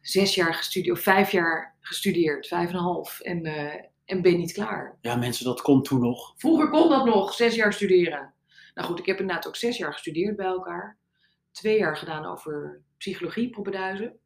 zes 0.00 0.34
jaar 0.34 0.54
gestudeerd, 0.54 0.96
of 0.96 1.02
vijf 1.02 1.30
jaar 1.30 1.76
gestudeerd, 1.80 2.46
vijf 2.46 2.68
en 2.68 2.74
een 2.74 2.80
half, 2.80 3.20
en, 3.20 3.44
en 4.04 4.22
ben 4.22 4.36
niet 4.36 4.52
klaar. 4.52 4.98
Ja, 5.00 5.16
mensen, 5.16 5.44
dat 5.44 5.60
kon 5.62 5.82
toen 5.82 6.00
nog. 6.00 6.34
Vroeger 6.36 6.70
kon 6.70 6.88
dat 6.88 7.04
nog, 7.04 7.34
zes 7.34 7.54
jaar 7.54 7.72
studeren. 7.72 8.34
Nou 8.80 8.92
goed, 8.92 9.00
ik 9.00 9.06
heb 9.06 9.20
inderdaad 9.20 9.46
ook 9.46 9.56
zes 9.56 9.76
jaar 9.76 9.92
gestudeerd 9.92 10.36
bij 10.36 10.46
elkaar. 10.46 10.98
Twee 11.50 11.78
jaar 11.78 11.96
gedaan 11.96 12.24
over 12.24 12.82
psychologie, 12.96 13.50
Poppenduizen. 13.50 14.18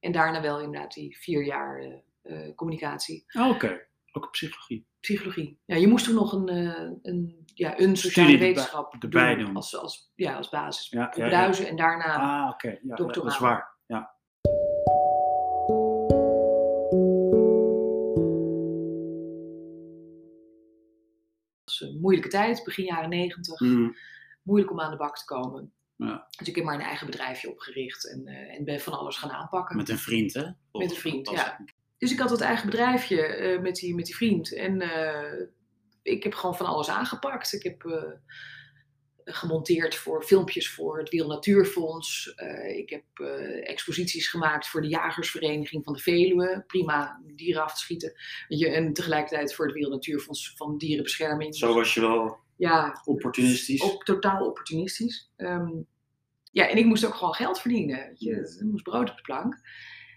En 0.00 0.12
daarna 0.12 0.40
wel 0.40 0.60
inderdaad 0.60 0.92
die 0.92 1.18
vier 1.18 1.44
jaar 1.44 1.78
eh, 1.78 1.92
eh, 2.22 2.54
communicatie. 2.54 3.24
Oh, 3.38 3.48
Oké, 3.48 3.86
ook 4.12 4.24
op 4.24 4.30
psychologie. 4.30 4.86
Psychologie. 5.00 5.58
Ja, 5.64 5.76
je 5.76 5.86
moest 5.86 6.04
toen 6.04 6.14
nog 6.14 6.32
een, 6.32 6.48
eh, 6.48 6.90
een, 7.02 7.44
ja, 7.54 7.78
een 7.78 7.96
sociale 7.96 8.28
Studie 8.28 8.46
wetenschap 8.46 8.94
erbij 8.98 9.34
doen, 9.34 9.44
doen. 9.44 9.56
Als, 9.56 9.76
als, 9.76 10.12
ja, 10.14 10.36
als 10.36 10.48
basis. 10.48 10.88
Ja, 10.88 10.98
ja, 10.98 11.04
ja. 11.04 11.10
Poppenduizen 11.10 11.68
en 11.68 11.76
daarna 11.76 12.14
Ah, 12.14 12.50
oké. 12.50 12.68
Ja, 12.68 12.78
Ja, 12.82 12.96
dat 12.96 12.98
is 13.08 13.14
doctoraal. 13.14 13.40
waar. 13.40 13.71
Moeilijke 22.02 22.28
tijd, 22.28 22.64
begin 22.64 22.84
jaren 22.84 23.08
negentig. 23.08 23.60
Mm. 23.60 23.96
Moeilijk 24.42 24.70
om 24.70 24.80
aan 24.80 24.90
de 24.90 24.96
bak 24.96 25.18
te 25.18 25.24
komen. 25.24 25.72
Ja. 25.96 26.26
Dus 26.38 26.48
ik 26.48 26.54
heb 26.54 26.64
maar 26.64 26.74
een 26.74 26.80
eigen 26.80 27.06
bedrijfje 27.06 27.50
opgericht 27.50 28.10
en, 28.10 28.26
eh, 28.26 28.56
en 28.56 28.64
ben 28.64 28.80
van 28.80 28.92
alles 28.92 29.16
gaan 29.16 29.30
aanpakken. 29.30 29.76
Met 29.76 29.88
een 29.88 29.98
vriend, 29.98 30.34
hè? 30.34 30.42
Met 30.72 30.90
een 30.90 30.96
vriend, 30.96 31.30
ja. 31.30 31.64
Dus 31.98 32.12
ik 32.12 32.18
had 32.18 32.28
dat 32.28 32.40
eigen 32.40 32.70
bedrijfje 32.70 33.22
eh, 33.22 33.60
met, 33.60 33.74
die, 33.74 33.94
met 33.94 34.06
die 34.06 34.16
vriend. 34.16 34.54
En 34.54 34.80
eh, 34.80 35.46
ik 36.02 36.22
heb 36.22 36.34
gewoon 36.34 36.56
van 36.56 36.66
alles 36.66 36.88
aangepakt. 36.88 37.52
Ik 37.52 37.62
heb 37.62 38.10
gemonteerd 39.24 39.94
voor 39.94 40.22
filmpjes 40.24 40.70
voor 40.70 40.98
het 40.98 41.08
Wiel 41.08 41.26
Natuurfonds. 41.26 42.34
Eh, 42.34 42.76
ik 42.78 42.90
heb 42.90 43.04
eh, 43.14 43.70
exposities 43.70 44.28
gemaakt 44.28 44.68
voor 44.68 44.80
de 44.80 44.88
Jagersvereniging 44.88 45.84
van 45.84 45.92
de 45.92 45.98
Veluwe. 45.98 46.64
Prima 46.66 47.20
dieren 47.36 47.62
af 47.62 47.74
te 47.74 47.80
schieten. 47.80 48.12
Je, 48.48 48.68
en 48.70 48.92
tegelijkertijd 48.92 49.54
voor 49.54 49.64
het 49.66 49.74
Wiel 49.74 49.90
Natuurfonds 49.90 50.52
van 50.56 50.78
Dierenbescherming. 50.78 51.56
Zo 51.56 51.74
was 51.74 51.94
je 51.94 52.00
wel 52.00 52.36
Ja, 52.56 53.00
opportunistisch. 53.04 53.82
ook 53.82 54.04
totaal 54.04 54.46
opportunistisch. 54.46 55.30
Ehm, 55.36 55.70
ja, 56.50 56.68
en 56.68 56.76
ik 56.76 56.84
moest 56.84 57.06
ook 57.06 57.14
gewoon 57.14 57.34
geld 57.34 57.60
verdienen. 57.60 58.12
Je. 58.14 58.56
Er 58.60 58.66
moest 58.66 58.84
brood 58.84 59.10
op 59.10 59.16
de 59.16 59.22
plank. 59.22 59.60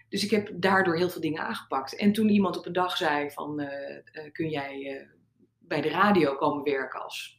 Dus 0.08 0.24
ik 0.24 0.30
heb 0.30 0.50
daardoor 0.54 0.96
heel 0.96 1.10
veel 1.10 1.20
dingen 1.20 1.42
aangepakt. 1.42 1.96
En 1.96 2.12
toen 2.12 2.28
iemand 2.28 2.58
op 2.58 2.66
een 2.66 2.72
dag 2.72 2.96
zei 2.96 3.30
van, 3.30 3.60
eh, 3.60 4.32
kun 4.32 4.48
jij 4.48 5.06
bij 5.58 5.80
de 5.80 5.88
radio 5.88 6.34
komen 6.34 6.62
werken 6.64 7.02
als 7.02 7.35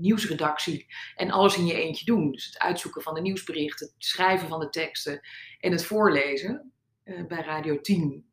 nieuwsredactie 0.00 0.86
en 1.14 1.30
alles 1.30 1.56
in 1.56 1.66
je 1.66 1.74
eentje 1.74 2.04
doen. 2.04 2.32
Dus 2.32 2.46
het 2.46 2.58
uitzoeken 2.58 3.02
van 3.02 3.14
de 3.14 3.20
nieuwsberichten, 3.20 3.86
het 3.94 4.04
schrijven 4.04 4.48
van 4.48 4.60
de 4.60 4.68
teksten 4.70 5.20
en 5.60 5.72
het 5.72 5.84
voorlezen 5.84 6.72
eh, 7.02 7.24
bij 7.26 7.42
Radio 7.42 7.80
10. 7.80 8.24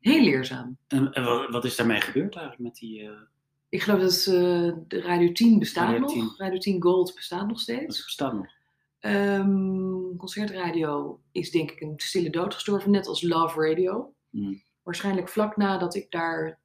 Heel 0.00 0.22
leerzaam. 0.22 0.78
En, 0.88 1.12
en 1.12 1.50
wat, 1.50 1.64
is 1.64 1.76
daarmee 1.76 2.00
gebeurd 2.00 2.36
eigenlijk 2.36 2.58
met 2.64 2.74
die... 2.74 3.02
eh, 3.02 3.10
Ik 3.68 3.82
geloof 3.82 4.00
dat 4.00 4.26
eh, 4.26 4.34
de 4.88 5.00
Radio 5.00 5.32
10 5.32 5.58
bestaat 5.58 5.84
Radio 5.84 6.00
nog. 6.00 6.12
10. 6.12 6.34
Radio 6.36 6.58
10 6.58 6.82
Gold 6.82 7.14
bestaat 7.14 7.40
nog 7.40 7.48
dat 7.48 7.58
steeds. 7.60 8.04
bestaat 8.04 8.32
nog? 8.32 8.46
Ehm, 8.98 10.16
concertradio 10.16 11.20
is 11.32 11.50
denk 11.50 11.70
ik 11.70 11.80
een 11.80 11.92
stille 11.96 12.30
dood 12.30 12.54
gestorven, 12.54 12.90
net 12.90 13.06
als 13.06 13.22
Love 13.22 13.68
Radio. 13.68 14.14
Hmm. 14.30 14.62
Waarschijnlijk 14.82 15.28
vlak 15.28 15.56
nadat 15.56 15.94
ik 15.94 16.10
daar 16.10 16.58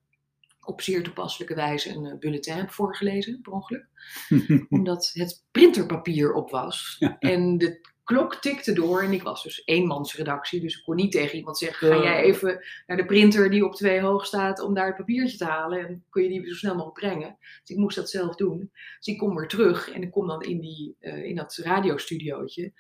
op 0.66 0.82
zeer 0.82 1.04
toepasselijke 1.04 1.56
wijze 1.56 1.96
een 1.96 2.06
eh, 2.06 2.18
bulletin 2.18 2.54
heb 2.54 2.72
voorgelezen, 2.72 3.42
per 3.42 3.52
ongeluk. 3.52 3.88
Omdat 4.70 5.10
het 5.14 5.46
printerpapier 5.52 6.34
op 6.34 6.52
was. 6.52 6.98
En 7.20 7.58
de 7.58 7.92
klok 8.04 8.36
tikte 8.36 8.74
door 8.74 9.02
en 9.02 9.14
ik 9.14 9.24
was 9.24 9.44
dus 9.44 9.62
eenmansredactie. 9.66 10.62
Dus 10.62 10.78
ik 10.78 10.84
kon 10.84 10.96
niet 10.96 11.12
tegen 11.12 11.38
iemand 11.38 11.58
zeggen, 11.58 11.88
ga 11.88 12.04
jij 12.04 12.24
even 12.24 12.64
naar 12.88 12.98
de 12.98 13.06
printer 13.06 13.50
die 13.50 13.66
op 13.66 13.76
twee 13.76 14.02
hoog 14.02 14.26
staat 14.26 14.60
om 14.60 14.74
daar 14.74 14.88
het 14.88 14.96
papiertje 14.96 15.38
te 15.38 15.46
halen. 15.46 15.88
En 15.88 16.06
kun 16.10 16.24
je 16.24 16.30
die 16.30 16.48
zo 16.48 16.56
snel 16.56 16.76
mogelijk 16.76 17.00
brengen. 17.00 17.38
Dus 17.40 17.70
ik 17.70 17.78
moest 17.78 17.96
dat 17.96 18.10
zelf 18.10 18.36
doen. 18.36 18.72
Dus 18.98 19.14
ik 19.14 19.18
kom 19.18 19.36
weer 19.36 19.48
terug 19.48 19.92
en 19.92 20.02
ik 20.02 20.12
kom 20.12 20.28
dan 20.28 20.42
in, 20.42 20.60
die, 20.60 20.96
eh, 21.00 21.24
in 21.24 21.36
dat 21.36 21.56
radiostudiootje. 21.56 22.74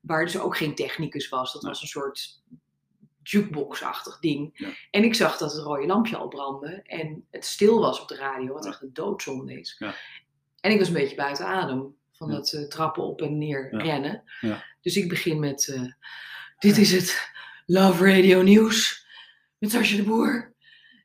Waar 0.00 0.24
dus 0.24 0.38
ook 0.38 0.56
geen 0.56 0.74
technicus 0.74 1.28
was. 1.28 1.52
Dat 1.52 1.62
was 1.62 1.82
een 1.82 1.88
soort 1.88 2.42
jukebox-achtig 3.30 4.18
ding. 4.18 4.50
Ja. 4.54 4.68
En 4.90 5.04
ik 5.04 5.14
zag 5.14 5.36
dat 5.36 5.52
het 5.52 5.62
rode 5.62 5.86
lampje 5.86 6.16
al 6.16 6.28
brandde. 6.28 6.80
En 6.84 7.26
het 7.30 7.44
stil 7.44 7.80
was 7.80 8.00
op 8.00 8.08
de 8.08 8.16
radio, 8.16 8.52
wat 8.52 8.64
Ja. 8.64 8.70
echt 8.70 8.82
een 8.82 8.92
doodzonde 8.92 9.60
is. 9.60 9.76
Ja. 9.78 9.94
En 10.60 10.70
ik 10.70 10.78
was 10.78 10.88
een 10.88 10.94
beetje 10.94 11.16
buiten 11.16 11.46
adem 11.46 11.96
van 12.12 12.28
Ja. 12.28 12.34
dat 12.34 12.52
eh, 12.52 12.62
trappen 12.68 13.02
op 13.02 13.22
en 13.22 13.38
neer 13.38 13.68
Ja. 13.74 13.78
rennen. 13.82 14.22
Ja. 14.40 14.64
Dus 14.80 14.96
ik 14.96 15.08
begin 15.08 15.38
met, 15.40 15.68
eh, 15.68 15.82
dit 16.58 16.76
is 16.78 16.92
het 16.92 17.30
Love 17.66 18.04
Radio 18.14 18.42
Nieuws 18.42 19.06
met 19.58 19.70
Sascha 19.70 19.96
de 19.96 20.02
Boer. 20.02 20.54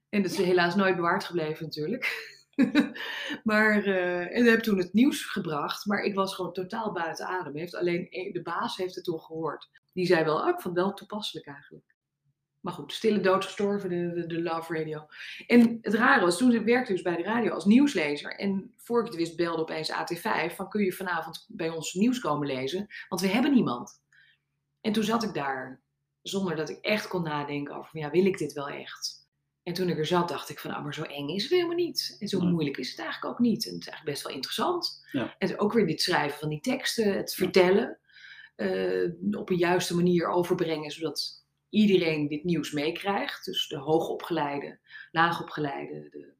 En 0.09 0.21
dat 0.21 0.31
is 0.31 0.37
helaas 0.37 0.75
nooit 0.75 0.95
bewaard 0.95 1.23
gebleven 1.23 1.63
natuurlijk. 1.65 2.29
maar, 3.43 3.83
eh, 3.83 4.19
en 4.19 4.43
ik 4.45 4.49
heb 4.49 4.59
toen 4.61 4.77
het 4.77 4.93
nieuws 4.93 5.25
gebracht, 5.25 5.85
maar 5.85 6.03
ik 6.03 6.15
was 6.15 6.35
gewoon 6.35 6.53
totaal 6.53 6.91
buiten 6.91 7.25
adem. 7.27 7.55
Heeft 7.55 7.75
alleen 7.75 8.07
e- 8.09 8.31
de 8.31 8.41
baas 8.41 8.77
heeft 8.77 8.95
het 8.95 9.03
toen 9.03 9.19
gehoord. 9.19 9.69
Die 9.93 10.05
zei 10.05 10.23
wel, 10.23 10.37
oh, 10.41 10.47
ik 10.47 10.61
vond 10.61 10.75
het 10.75 10.85
wel 10.85 10.93
toepasselijk 10.93 11.47
eigenlijk. 11.47 11.90
Maar 12.61 12.73
goed, 12.73 12.93
stille 12.93 13.19
dood 13.19 13.45
gestorven, 13.45 13.89
de, 13.89 14.11
de, 14.13 14.27
de 14.27 14.41
Love 14.41 14.77
Radio. 14.77 15.05
En 15.47 15.77
het 15.81 15.93
rare 15.93 16.21
was, 16.21 16.37
toen 16.37 16.51
werkte 16.63 16.91
ik 16.91 17.03
dus 17.03 17.13
bij 17.13 17.15
de 17.15 17.23
radio 17.23 17.53
als 17.53 17.65
nieuwslezer. 17.65 18.35
En 18.35 18.73
voor 18.77 18.99
ik 18.99 19.05
het 19.05 19.15
wist 19.15 19.35
belde 19.35 19.61
opeens 19.61 19.91
AT5 19.91 20.55
van 20.55 20.69
kun 20.69 20.83
je 20.83 20.91
vanavond 20.93 21.45
bij 21.47 21.69
ons 21.69 21.93
nieuws 21.93 22.19
komen 22.19 22.47
lezen? 22.47 22.87
Want 23.09 23.21
we 23.21 23.27
hebben 23.27 23.53
niemand. 23.53 24.01
En 24.81 24.91
toen 24.91 25.03
zat 25.03 25.23
ik 25.23 25.33
daar, 25.33 25.81
zonder 26.21 26.55
dat 26.55 26.69
ik 26.69 26.77
echt 26.81 27.07
kon 27.07 27.23
nadenken 27.23 27.75
over, 27.75 27.97
ja, 27.99 28.09
wil 28.09 28.25
ik 28.25 28.37
dit 28.37 28.53
wel 28.53 28.67
echt? 28.67 29.19
En 29.63 29.73
toen 29.73 29.89
ik 29.89 29.97
er 29.97 30.05
zat, 30.05 30.27
dacht 30.27 30.49
ik 30.49 30.59
van, 30.59 30.71
ah, 30.71 30.83
maar 30.83 30.93
zo 30.93 31.03
eng 31.03 31.27
is 31.29 31.43
het 31.43 31.51
helemaal 31.51 31.75
niet. 31.75 32.15
En 32.19 32.27
zo 32.27 32.39
Nee. 32.41 32.51
moeilijk 32.51 32.77
is 32.77 32.89
het 32.89 32.99
eigenlijk 32.99 33.33
ook 33.33 33.39
niet. 33.39 33.65
En 33.67 33.73
het 33.73 33.81
is 33.81 33.87
eigenlijk 33.87 34.15
best 34.15 34.23
wel 34.23 34.35
interessant. 34.35 35.05
Ja. 35.11 35.35
En 35.37 35.59
ook 35.59 35.73
weer 35.73 35.87
dit 35.87 36.01
schrijven 36.01 36.39
van 36.39 36.49
die 36.49 36.59
teksten, 36.59 37.13
het 37.13 37.33
vertellen, 37.33 37.99
eh, 38.55 39.09
op 39.31 39.49
een 39.49 39.57
juiste 39.57 39.95
manier 39.95 40.27
overbrengen, 40.27 40.91
zodat 40.91 41.40
iedereen 41.71 42.27
dit 42.27 42.43
nieuws 42.43 42.71
meekrijgt. 42.71 43.45
Dus 43.45 43.67
de 43.67 43.77
hoogopgeleide, 43.77 44.79
laagopgeleide, 45.11 46.07
de 46.09 46.33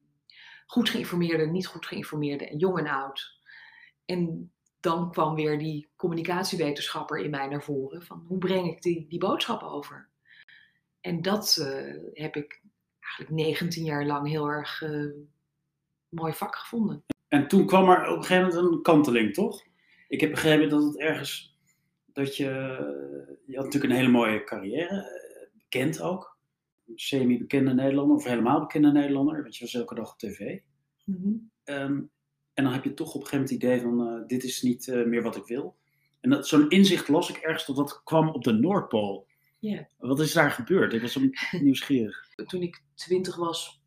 goed 0.66 0.90
geïnformeerde, 0.90 1.46
niet 1.46 1.66
goed 1.66 1.86
geïnformeerde 1.86 2.48
en 2.48 2.58
jong 2.58 2.78
en 2.78 2.86
oud. 2.86 3.40
En 4.04 4.52
dan 4.80 5.10
kwam 5.10 5.34
weer 5.34 5.58
die 5.58 5.90
communicatiewetenschapper 5.96 7.18
in 7.18 7.30
mij 7.30 7.46
naar 7.48 7.62
voren. 7.62 8.02
Van 8.02 8.24
hoe 8.28 8.38
breng 8.38 8.70
ik 8.70 8.82
die, 8.82 9.06
die 9.08 9.18
boodschap 9.18 9.62
over? 9.62 10.08
En 11.00 11.22
dat 11.22 11.56
eh, 11.56 11.94
heb 12.12 12.36
ik 12.36 12.62
eigenlijk 13.00 13.30
19 13.30 13.84
jaar 13.84 14.06
lang 14.06 14.28
heel 14.28 14.46
erg 14.46 14.82
eh, 14.82 15.10
mooi 16.08 16.32
vak 16.32 16.56
gevonden. 16.56 17.04
En 17.28 17.48
toen 17.48 17.66
kwam 17.66 17.90
er 17.90 18.08
op 18.08 18.16
een 18.16 18.24
gegeven 18.24 18.54
moment 18.54 18.72
een 18.72 18.82
kanteling, 18.82 19.34
toch? 19.34 19.62
Ik 20.08 20.20
heb 20.20 20.30
begrepen 20.30 20.68
dat 20.68 20.82
het 20.82 20.98
ergens, 20.98 21.56
dat 22.12 22.36
je, 22.36 22.46
je 23.46 23.56
had 23.56 23.64
natuurlijk 23.64 23.92
een 23.92 23.98
hele 23.98 24.12
mooie 24.12 24.44
carrière, 24.44 25.21
bekend 25.72 26.00
ook. 26.00 26.36
Semi-bekende 26.94 27.74
Nederlander, 27.74 28.16
of 28.16 28.24
helemaal 28.24 28.60
bekende 28.60 28.92
Nederlander, 28.92 29.42
want 29.42 29.56
je 29.56 29.64
was 29.64 29.74
elke 29.74 29.94
dag 29.94 30.12
op 30.12 30.18
tv. 30.18 30.58
Mhm. 31.04 31.32
Ehm, 31.64 32.00
en 32.54 32.64
dan 32.64 32.72
heb 32.72 32.84
je 32.84 32.94
toch 32.94 33.14
op 33.14 33.20
een 33.20 33.26
gegeven 33.26 33.38
moment 33.38 33.50
het 33.50 33.62
idee 33.62 33.80
van, 33.80 34.20
eh, 34.22 34.26
dit 34.26 34.44
is 34.44 34.62
niet 34.62 34.88
eh, 34.88 35.04
meer 35.06 35.22
wat 35.22 35.36
ik 35.36 35.46
wil. 35.46 35.76
En 36.20 36.30
dat- 36.30 36.48
zo'n 36.48 36.68
inzicht 36.70 37.08
las 37.08 37.30
ik 37.30 37.36
ergens 37.36 37.66
dat 37.66 37.76
dat 37.76 38.02
kwam 38.04 38.28
op 38.28 38.44
de 38.44 38.52
Noordpool. 38.52 39.26
Ja. 39.58 39.88
Wat 39.98 40.20
is 40.20 40.32
daar 40.32 40.50
gebeurd? 40.50 40.92
Ik 40.92 41.00
was 41.00 41.12
zo 41.12 41.20
nieuwsgierig. 41.60 42.28
Toen 42.46 42.62
ik 42.62 42.82
20 42.94 43.36
was, 43.36 43.81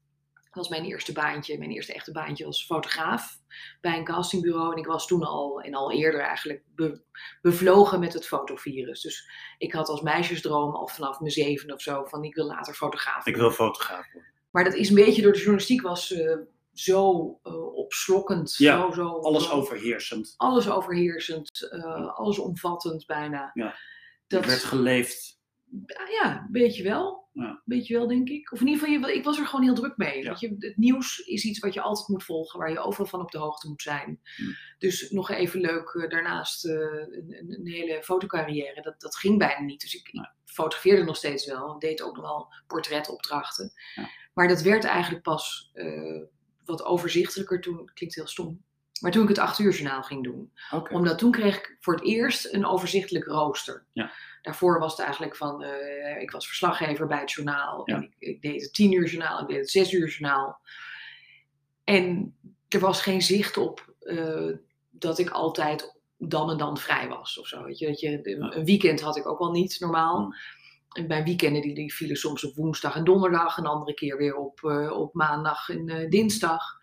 was 0.56 0.70
mijn 0.70 0.84
eerste 0.86 1.14
baantje, 1.14 1.58
mijn 1.58 1.72
eerste 1.72 1.94
echte 1.94 2.12
baantje 2.12 2.46
als 2.46 2.66
fotograaf 2.66 3.38
bij 3.82 3.98
een 3.98 4.04
castingbureau. 4.04 4.72
En 4.72 4.78
ik 4.78 4.86
was 4.86 5.08
toen 5.08 5.24
al, 5.24 5.62
en 5.62 5.74
al 5.74 5.92
eerder 5.92 6.20
eigenlijk, 6.22 6.64
be- 6.76 7.02
bevlogen 7.42 8.00
met 8.00 8.14
het 8.14 8.28
fotovirus. 8.28 9.02
Dus 9.02 9.30
ik 9.58 9.74
had 9.74 9.88
als 9.90 10.02
meisjesdroom 10.02 10.76
al 10.76 10.88
vanaf 10.88 11.20
mijn 11.20 11.32
zeven 11.32 11.74
of 11.74 11.82
zo, 11.82 12.04
van 12.06 12.24
ik 12.24 12.36
wil 12.36 12.46
later 12.46 12.74
fotograaf 12.74 13.18
Ik 13.18 13.24
worden. 13.36 13.42
wil 13.42 13.52
fotograaf 13.52 14.12
worden. 14.14 14.32
Maar 14.52 14.64
dat 14.64 14.74
is 14.74 14.90
een 14.90 14.96
beetje 14.96 15.22
door 15.22 15.32
de 15.32 15.38
journalistiek 15.38 15.82
was 15.82 16.12
eh, 16.12 16.38
zo 16.74 17.40
eh, 17.44 17.76
opslokkend. 17.76 18.56
Ja, 18.58 18.78
zo, 18.82 18.92
zo, 18.92 19.08
Alles 19.20 19.52
overheersend. 19.52 20.34
Alles 20.38 20.70
overheersend, 20.70 21.70
eh 21.72 22.16
alles 22.16 22.40
omvattend 22.40 23.06
bijna. 23.06 23.52
Ja. 23.54 23.76
Dat, 24.28 24.42
Er 24.42 24.48
werd 24.48 24.64
geleefd. 24.64 25.40
Ja, 26.22 26.40
een 26.40 26.52
beetje 26.52 26.84
wel. 26.84 27.25
Ja. 27.36 27.50
Een 27.50 27.62
beetje 27.66 27.98
wel, 27.98 28.08
denk 28.08 28.30
ik. 28.30 28.52
Of 28.52 28.60
in 28.62 28.68
ieder 28.68 28.88
geval, 28.88 29.10
je- 29.10 29.16
ik 29.16 29.24
was 29.24 29.40
er 29.40 29.46
gewoon 29.46 29.66
heel 29.66 29.74
druk 29.76 29.98
mee. 29.98 30.24
Ja. 30.24 30.30
Weet 30.30 30.40
je, 30.40 30.56
het 30.60 30.78
nieuws 30.78 31.20
is 31.20 31.44
iets 31.44 31.60
wat 31.60 31.74
je 31.74 31.82
altijd 31.82 32.08
moet 32.08 32.24
volgen, 32.24 32.60
waar 32.60 32.72
je 32.72 32.80
overal 32.80 33.06
van 33.06 33.22
op 33.22 33.32
de 33.32 33.38
hoogte 33.38 33.68
moet 33.68 33.82
zijn. 33.82 34.22
Hmm. 34.36 34.56
Dus 34.78 35.10
nog 35.10 35.30
even 35.30 35.60
leuk, 35.60 35.90
eh, 35.90 36.10
daarnaast 36.10 36.66
eh, 36.66 36.74
een, 36.74 37.36
een, 37.40 37.54
een 37.60 37.68
hele 37.68 38.04
fotocarrière, 38.04 38.82
dat, 38.82 39.02
dat 39.02 39.16
ging 39.16 39.38
bijna 39.38 39.62
niet. 39.62 39.82
Dus 39.82 39.96
ik, 39.96 40.08
ik 40.12 40.32
fotografeerde 40.46 41.04
nog 41.04 41.16
steeds 41.16 41.46
wel, 41.46 41.80
deed 41.80 42.02
ook 42.02 42.16
nog 42.16 42.26
wel 42.26 42.54
portretopdrachten. 42.68 43.72
Ja. 43.96 44.10
Maar 44.34 44.48
dat 44.48 44.62
werd 44.62 44.84
eigenlijk 44.84 45.24
pas 45.24 45.70
eh, 45.74 46.22
wat 46.66 46.84
overzichtelijker 46.84 47.62
toen, 47.62 47.92
klinkt 47.94 48.16
heel 48.16 48.28
stom. 48.28 48.64
Maar 49.02 49.12
toen 49.12 49.24
ik 49.24 49.30
het 49.30 49.38
acht 49.38 49.60
uur 49.60 49.72
journaal 49.72 50.04
ging 50.04 50.24
doen 50.24 50.52
omdat 50.92 51.18
toen 51.18 51.32
kreeg 51.32 51.58
ik 51.58 51.78
voor 51.80 51.94
het 51.94 52.04
eerst 52.04 52.54
een 52.54 52.66
overzichtelijk 52.66 53.26
rooster. 53.26 53.86
Ja. 53.94 54.12
Daarvoor 54.42 54.80
was 54.80 54.92
het 54.92 55.02
eigenlijk 55.02 55.36
van, 55.36 55.64
eh, 55.64 56.22
ik 56.22 56.32
was 56.32 56.48
verslaggever 56.48 57.08
bij 57.08 57.20
het 57.20 57.32
journaal. 57.32 57.82
Ja. 57.86 57.96
En 57.96 58.04
ik, 58.04 58.16
ik 58.20 58.42
deed 58.42 58.62
het 58.62 58.74
tien 58.74 58.92
uur 58.92 59.08
journaal, 59.08 59.42
ik 59.42 59.48
deed 59.48 59.58
het 59.58 59.70
zes 59.70 59.92
uur 59.92 60.08
journaal. 60.08 60.60
En 61.84 62.36
er 62.70 62.80
was 62.80 63.02
geen 63.02 63.22
zicht 63.22 63.58
op 63.58 63.94
eh, 64.00 64.52
dat 64.92 65.20
ik 65.20 65.30
altijd 65.30 65.96
dan 66.18 66.50
en 66.50 66.58
dan 66.58 66.78
vrij 66.78 67.08
was 67.08 67.40
of 67.40 67.48
zo. 67.48 67.64
Weet 67.64 67.80
je, 67.80 67.88
dat 67.88 68.00
je, 68.00 68.10
Ja. 68.10 68.56
Een 68.56 68.66
weekend 68.66 69.02
had 69.02 69.18
ik 69.18 69.28
ook 69.28 69.40
al 69.40 69.52
niet 69.52 69.80
normaal. 69.80 70.18
Hmm. 70.18 70.34
En 70.92 71.08
mijn 71.08 71.24
weekenden 71.24 71.62
die, 71.62 71.76
die 71.76 71.94
vielen 71.94 72.16
soms 72.16 72.44
op 72.44 72.56
woensdag 72.56 72.96
en 72.96 73.04
donderdag. 73.04 73.58
Een 73.58 73.66
andere 73.66 73.94
keer 73.94 74.18
weer 74.18 74.36
op, 74.36 74.64
eh, 74.64 74.92
op 74.92 75.14
maandag 75.14 75.70
en 75.70 76.10
dinsdag. 76.10 76.80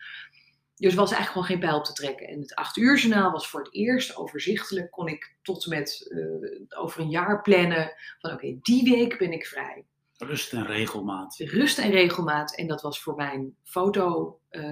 Dus 0.83 0.93
er 0.93 0.99
was 0.99 1.13
eigenlijk 1.13 1.31
gewoon 1.31 1.47
geen 1.47 1.69
pijl 1.69 1.79
op 1.79 1.85
te 1.85 1.93
trekken. 1.93 2.29
En 2.29 2.41
het 2.41 2.55
acht 2.55 2.77
uur 2.77 2.99
journaal 2.99 3.31
was 3.31 3.49
voor 3.49 3.61
het 3.61 3.75
eerst 3.75 4.17
overzichtelijk. 4.17 4.91
Kon 4.91 5.09
ik 5.09 5.35
tot 5.43 5.65
en 5.65 5.71
met 5.71 6.09
eh, 6.11 6.81
over 6.81 7.01
een 7.01 7.11
jaar 7.11 7.43
plannen. 7.43 7.93
Van 8.19 8.33
oké, 8.33 8.59
die 8.63 8.91
week 8.95 9.19
ben 9.19 9.33
ik 9.33 9.47
vrij. 9.47 9.85
Rust 10.17 10.53
en 10.53 10.67
regelmaat. 10.67 11.37
Rust 11.39 11.79
en 11.79 11.91
regelmaat. 11.91 12.57
En 12.57 12.67
dat 12.67 12.83
was 12.83 13.03
voor 13.03 13.15
mijn 13.15 13.57
foto 13.65 14.39
eh, 14.49 14.63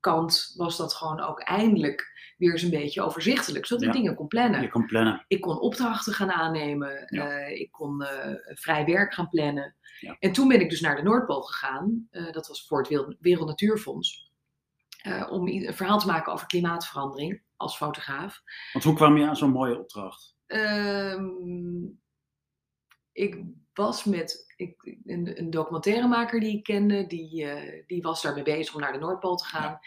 kant 0.00 0.54
was 0.56 0.76
dat 0.76 0.94
gewoon 0.94 1.20
ook 1.20 1.40
eindelijk 1.40 2.32
weer 2.38 2.52
eens 2.52 2.62
een 2.62 2.70
beetje 2.70 3.02
overzichtelijk. 3.02 3.66
Zodat 3.66 3.84
ik 3.84 3.92
dingen 3.92 4.14
kon 4.14 4.28
plannen. 4.28 4.62
Je 4.62 4.68
kan 4.68 4.86
plannen. 4.86 5.24
Ik 5.28 5.40
kon 5.40 5.60
opdrachten 5.60 6.12
gaan 6.12 6.30
aannemen. 6.30 7.06
Ja. 7.06 7.28
eh, 7.28 7.60
ik 7.60 7.72
kon 7.72 8.04
vrij 8.44 8.84
werk 8.84 9.14
gaan 9.14 9.28
plannen. 9.28 9.74
Ja. 10.00 10.16
En 10.18 10.32
toen 10.32 10.48
ben 10.48 10.60
ik 10.60 10.70
dus 10.70 10.80
naar 10.80 10.96
de 10.96 11.02
Noordpool 11.02 11.42
gegaan. 11.42 12.08
dat 12.10 12.48
was 12.48 12.66
voor 12.66 12.78
het 12.78 13.16
Wereld 13.20 13.48
Natuurfonds. 13.48 14.32
Eh, 15.04 15.26
om 15.30 15.48
een 15.48 15.74
verhaal 15.74 15.98
te 15.98 16.06
maken 16.06 16.32
over 16.32 16.46
klimaatverandering 16.46 17.42
als 17.56 17.76
fotograaf. 17.76 18.42
Want 18.72 18.84
hoe 18.84 18.94
kwam 18.94 19.16
je 19.16 19.26
aan 19.26 19.36
zo'n 19.36 19.50
mooie 19.50 19.78
opdracht? 19.78 20.36
Ehm, 20.46 21.84
ik 23.12 23.42
was 23.72 24.04
met 24.04 24.52
ik, 24.56 24.96
een, 25.04 25.38
een 25.38 25.50
documentairemaker 25.50 26.40
die 26.40 26.56
ik 26.56 26.62
kende, 26.62 27.06
die, 27.06 27.44
eh, 27.44 27.82
die 27.86 28.02
was 28.02 28.22
daarmee 28.22 28.42
bezig 28.42 28.74
om 28.74 28.80
naar 28.80 28.92
de 28.92 28.98
Noordpool 28.98 29.36
te 29.36 29.44
gaan. 29.44 29.78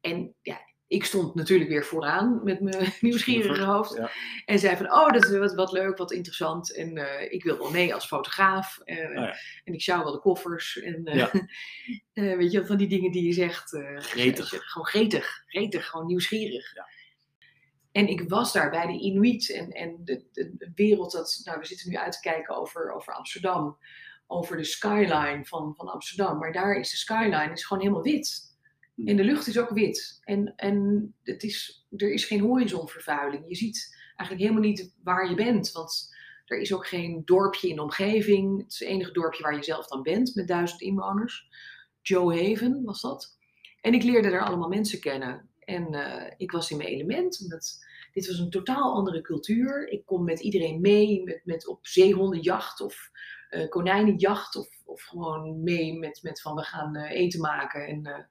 En 0.00 0.34
ja, 0.42 0.60
ik 0.92 1.04
stond 1.04 1.34
natuurlijk 1.34 1.70
weer 1.70 1.84
vooraan 1.84 2.40
met 2.44 2.60
mijn 2.60 2.92
nieuwsgierige 3.00 3.62
hoofd. 3.62 3.96
Ja. 3.96 4.10
En 4.44 4.58
zei 4.58 4.76
van, 4.76 4.92
oh, 4.92 5.12
dat 5.12 5.24
is 5.24 5.38
wat, 5.38 5.54
wat 5.54 5.72
leuk, 5.72 5.96
wat 5.98 6.12
interessant. 6.12 6.74
En 6.74 6.96
eh, 6.96 7.32
ik 7.32 7.44
wil 7.44 7.58
wel 7.58 7.70
mee 7.70 7.94
als 7.94 8.06
fotograaf. 8.06 8.78
Eh, 8.84 9.14
ja. 9.14 9.34
En 9.64 9.72
ik 9.74 9.80
sjouw 9.80 10.02
wel 10.02 10.12
de 10.12 10.18
koffers. 10.20 10.80
En 10.80 11.04
eh, 11.04 11.14
Ja. 11.16 11.30
eh, 12.12 12.36
weet 12.36 12.52
je, 12.52 12.66
van 12.66 12.76
die 12.76 12.88
dingen 12.88 13.10
die 13.12 13.24
je 13.26 13.32
zegt. 13.32 13.76
Gretig. 13.96 14.40
als 14.40 14.50
je- 14.50 14.60
gewoon 14.60 14.86
gretig, 14.86 15.42
gretig, 15.46 15.86
gewoon 15.86 16.06
nieuwsgierig. 16.06 16.72
En 17.92 18.08
ik 18.08 18.28
was 18.28 18.52
daar 18.52 18.70
bij 18.70 18.86
de 18.86 18.98
Inuit 18.98 19.50
en, 19.50 19.70
en 19.70 19.96
de, 20.04 20.24
de, 20.32 20.56
de 20.56 20.72
wereld 20.74 21.12
dat, 21.12 21.40
nou 21.44 21.58
we 21.58 21.66
zitten 21.66 21.90
nu 21.90 21.96
uit 21.96 22.12
te 22.12 22.20
kijken 22.20 22.56
over, 22.56 22.92
over 22.92 23.12
Amsterdam, 23.14 23.78
over 24.26 24.56
de 24.56 24.64
skyline 24.64 25.40
van, 25.44 25.74
van 25.76 25.88
Amsterdam. 25.88 26.38
Maar 26.38 26.52
daar 26.52 26.74
is 26.74 26.90
de 26.90 26.96
skyline 26.96 27.52
is 27.52 27.64
gewoon 27.64 27.82
helemaal 27.82 28.02
wit. 28.04 28.51
En 28.96 29.16
de 29.16 29.24
lucht 29.24 29.46
is 29.46 29.58
ook 29.58 29.70
wit. 29.70 30.20
En, 30.24 30.52
en 30.56 31.14
het 31.22 31.42
is, 31.42 31.86
er 31.96 32.12
is 32.12 32.24
geen 32.24 32.40
horizonvervuiling. 32.40 33.44
Je 33.48 33.54
ziet 33.54 33.96
eigenlijk 34.16 34.40
helemaal 34.40 34.70
niet 34.70 34.94
waar 35.02 35.28
je 35.28 35.34
bent. 35.34 35.72
Want 35.72 36.14
er 36.46 36.60
is 36.60 36.74
ook 36.74 36.86
geen 36.86 37.22
dorpje 37.24 37.68
in 37.68 37.76
de 37.76 37.82
omgeving. 37.82 38.62
Het 38.62 38.72
is 38.72 38.78
het 38.78 38.88
enige 38.88 39.12
dorpje 39.12 39.42
waar 39.42 39.54
je 39.54 39.62
zelf 39.62 39.86
dan 39.86 40.02
bent 40.02 40.34
met 40.34 40.48
duizend 40.48 40.80
inwoners. 40.80 41.48
Joe 42.02 42.48
Haven 42.48 42.82
was 42.84 43.00
dat. 43.00 43.38
En 43.80 43.94
ik 43.94 44.02
leerde 44.02 44.30
daar 44.30 44.44
allemaal 44.44 44.68
mensen 44.68 45.00
kennen. 45.00 45.48
En 45.58 45.94
eh, 45.94 46.32
ik 46.36 46.50
was 46.50 46.70
in 46.70 46.76
mijn 46.76 46.88
element. 46.88 47.40
Omdat 47.42 47.84
dit 48.12 48.26
was 48.26 48.38
een 48.38 48.50
totaal 48.50 48.94
andere 48.94 49.20
cultuur. 49.20 49.88
Ik 49.88 50.06
kon 50.06 50.24
met 50.24 50.40
iedereen 50.40 50.80
mee, 50.80 51.22
met, 51.22 51.40
met 51.44 51.66
op 51.66 51.86
zeehondenjacht 51.86 52.80
of 52.80 53.10
eh, 53.48 53.68
konijnenjacht. 53.68 54.56
Of, 54.56 54.68
of 54.84 55.02
gewoon 55.02 55.62
mee 55.62 55.98
met, 55.98 56.22
met 56.22 56.40
van 56.40 56.54
we 56.54 56.62
gaan 56.62 56.96
eh, 56.96 57.20
eten 57.20 57.40
maken. 57.40 57.86
En 57.86 58.30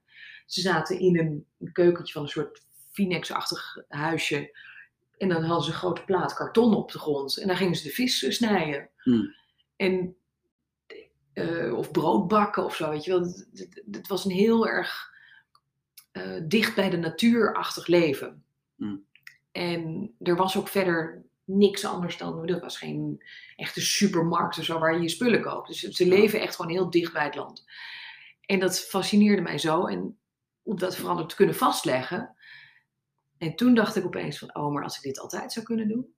ze 0.53 0.61
zaten 0.61 0.99
in 0.99 1.19
een, 1.19 1.45
een 1.59 1.71
keukentje 1.71 2.13
van 2.13 2.21
een 2.21 2.27
soort 2.27 2.63
Phoenix-achtig 2.91 3.77
huisje. 3.87 4.57
En 5.17 5.29
dan 5.29 5.43
hadden 5.43 5.63
ze 5.63 5.71
een 5.71 5.77
grote 5.77 6.03
plaat 6.03 6.33
karton 6.33 6.75
op 6.75 6.91
de 6.91 6.99
grond. 6.99 7.37
En 7.37 7.47
daar 7.47 7.57
gingen 7.57 7.75
ze 7.75 7.83
de 7.83 7.89
vis 7.89 8.23
eh, 8.23 8.31
snijden. 8.31 8.89
Hmm. 8.97 9.35
En, 9.75 10.15
eh, 11.33 11.73
of 11.73 11.91
brood 11.91 12.27
bakken 12.27 12.65
of 12.65 12.75
zo, 12.75 12.89
weet 12.89 13.03
je 13.03 13.11
wel. 13.11 13.33
Het 13.91 14.07
was 14.07 14.25
een 14.25 14.31
heel 14.31 14.67
erg 14.67 15.09
eh, 16.11 16.41
dicht 16.43 16.75
bij 16.75 16.89
de 16.89 16.97
natuurachtig 16.97 17.87
leven. 17.87 18.43
Hmm. 18.75 19.05
En 19.51 20.13
er 20.19 20.35
was 20.35 20.57
ook 20.57 20.67
verder 20.67 21.25
niks 21.43 21.85
anders 21.85 22.17
dan, 22.17 22.47
er 22.47 22.59
was 22.59 22.77
geen 22.77 23.23
echte 23.55 23.81
supermarkt 23.81 24.57
of 24.57 24.63
zo 24.63 24.79
waar 24.79 24.95
je 24.95 25.01
je 25.01 25.09
spullen 25.09 25.41
koopt. 25.41 25.67
Dus 25.67 25.79
ze 25.79 26.07
leven 26.07 26.41
echt 26.41 26.55
gewoon 26.55 26.71
heel 26.71 26.89
dicht 26.89 27.13
bij 27.13 27.23
het 27.23 27.35
land. 27.35 27.65
En 28.45 28.59
dat 28.59 28.79
fascineerde 28.79 29.41
mij 29.41 29.57
zo. 29.57 29.85
En 29.85 30.17
om 30.63 30.79
dat 30.79 31.03
ook 31.05 31.29
te 31.29 31.35
kunnen 31.35 31.55
vastleggen. 31.55 32.35
En 33.37 33.55
toen 33.55 33.73
dacht 33.73 33.95
ik 33.95 34.05
opeens 34.05 34.39
van, 34.39 34.55
oh, 34.55 34.73
maar 34.73 34.83
als 34.83 34.97
ik 34.97 35.03
dit 35.03 35.19
altijd 35.19 35.51
zou 35.51 35.65
kunnen 35.65 35.87
doen. 35.87 36.13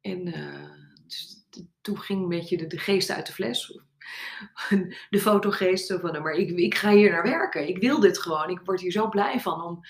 En 0.00 0.26
eh, 0.32 0.70
dus 1.06 1.46
toen 1.80 1.98
ging 1.98 2.22
een 2.22 2.28
beetje 2.28 2.66
de, 2.66 2.78
geest 2.78 3.10
uit 3.10 3.26
de 3.26 3.32
fles. 3.32 3.80
De 5.10 5.20
fotogeest 5.20 5.92
van, 6.00 6.22
maar 6.22 6.32
ik, 6.32 6.50
ik 6.50 6.74
ga 6.74 6.90
hier 6.90 7.10
naar 7.10 7.22
werken. 7.22 7.68
Ik 7.68 7.78
wil 7.78 8.00
dit 8.00 8.18
gewoon. 8.18 8.50
Ik 8.50 8.60
word 8.64 8.80
hier 8.80 8.90
zo 8.90 9.08
blij 9.08 9.40
van 9.40 9.62
om 9.62 9.80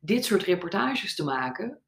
dit 0.00 0.24
soort 0.24 0.42
reportages 0.42 1.14
te 1.14 1.24
maken. 1.24 1.80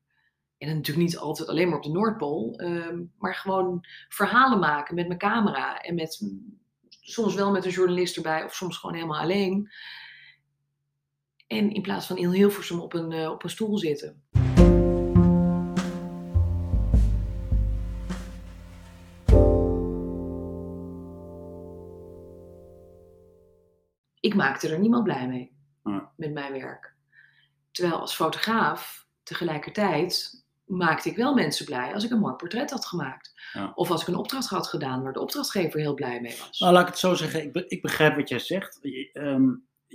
En 0.58 0.68
natuurlijk 0.68 1.06
niet 1.06 1.18
altijd 1.18 1.48
alleen 1.48 1.68
maar 1.68 1.76
op 1.76 1.82
de 1.82 1.90
Noordpool. 1.90 2.54
ehm, 2.56 3.02
maar 3.18 3.34
gewoon 3.34 3.84
verhalen 4.08 4.58
maken 4.58 4.94
met 4.94 5.06
mijn 5.06 5.18
camera. 5.18 5.80
En 5.80 5.94
met, 5.94 6.20
soms 6.88 7.34
wel 7.34 7.50
met 7.50 7.64
een 7.64 7.70
journalist 7.70 8.16
erbij. 8.16 8.44
Of 8.44 8.54
soms 8.54 8.78
gewoon 8.78 8.94
helemaal 8.94 9.20
alleen. 9.20 9.70
En 11.50 11.70
in 11.72 11.82
plaats 11.82 12.06
van 12.06 12.16
in 12.16 12.30
Hilversum 12.30 12.80
op 12.80 12.92
een, 12.94 13.12
eh, 13.12 13.30
op 13.30 13.42
een 13.44 13.50
stoel 13.50 13.78
zitten. 13.78 14.22
Ik 24.20 24.34
maakte 24.34 24.68
er 24.68 24.78
niemand 24.78 25.04
blij 25.04 25.28
mee 25.28 25.52
Ja. 25.84 26.12
met 26.16 26.32
mijn 26.32 26.52
werk. 26.52 26.94
Terwijl 27.70 28.00
als 28.00 28.14
fotograaf 28.14 29.06
tegelijkertijd 29.22 30.44
maakte 30.64 31.08
ik 31.10 31.16
wel 31.16 31.34
mensen 31.34 31.64
blij 31.66 31.94
als 31.94 32.04
ik 32.04 32.10
een 32.10 32.18
mooi 32.18 32.34
portret 32.34 32.70
had 32.70 32.86
gemaakt. 32.86 33.32
Ja. 33.52 33.72
Of 33.74 33.90
als 33.90 34.02
ik 34.02 34.08
een 34.08 34.14
opdracht 34.16 34.48
had 34.48 34.66
gedaan 34.66 35.02
waar 35.02 35.12
de 35.12 35.20
opdrachtgever 35.20 35.80
heel 35.80 35.94
blij 35.94 36.20
mee 36.20 36.36
was. 36.38 36.58
Nou, 36.58 36.72
laat 36.72 36.82
ik 36.82 36.88
het 36.88 36.98
zo 36.98 37.14
zeggen. 37.14 37.42
Ik, 37.42 37.52
be- 37.52 37.64
ik 37.68 37.82
begrijp 37.82 38.16
wat 38.16 38.28
jij 38.28 38.38
zegt. 38.38 38.78
Je, 38.82 39.10
ehm, 39.12 39.48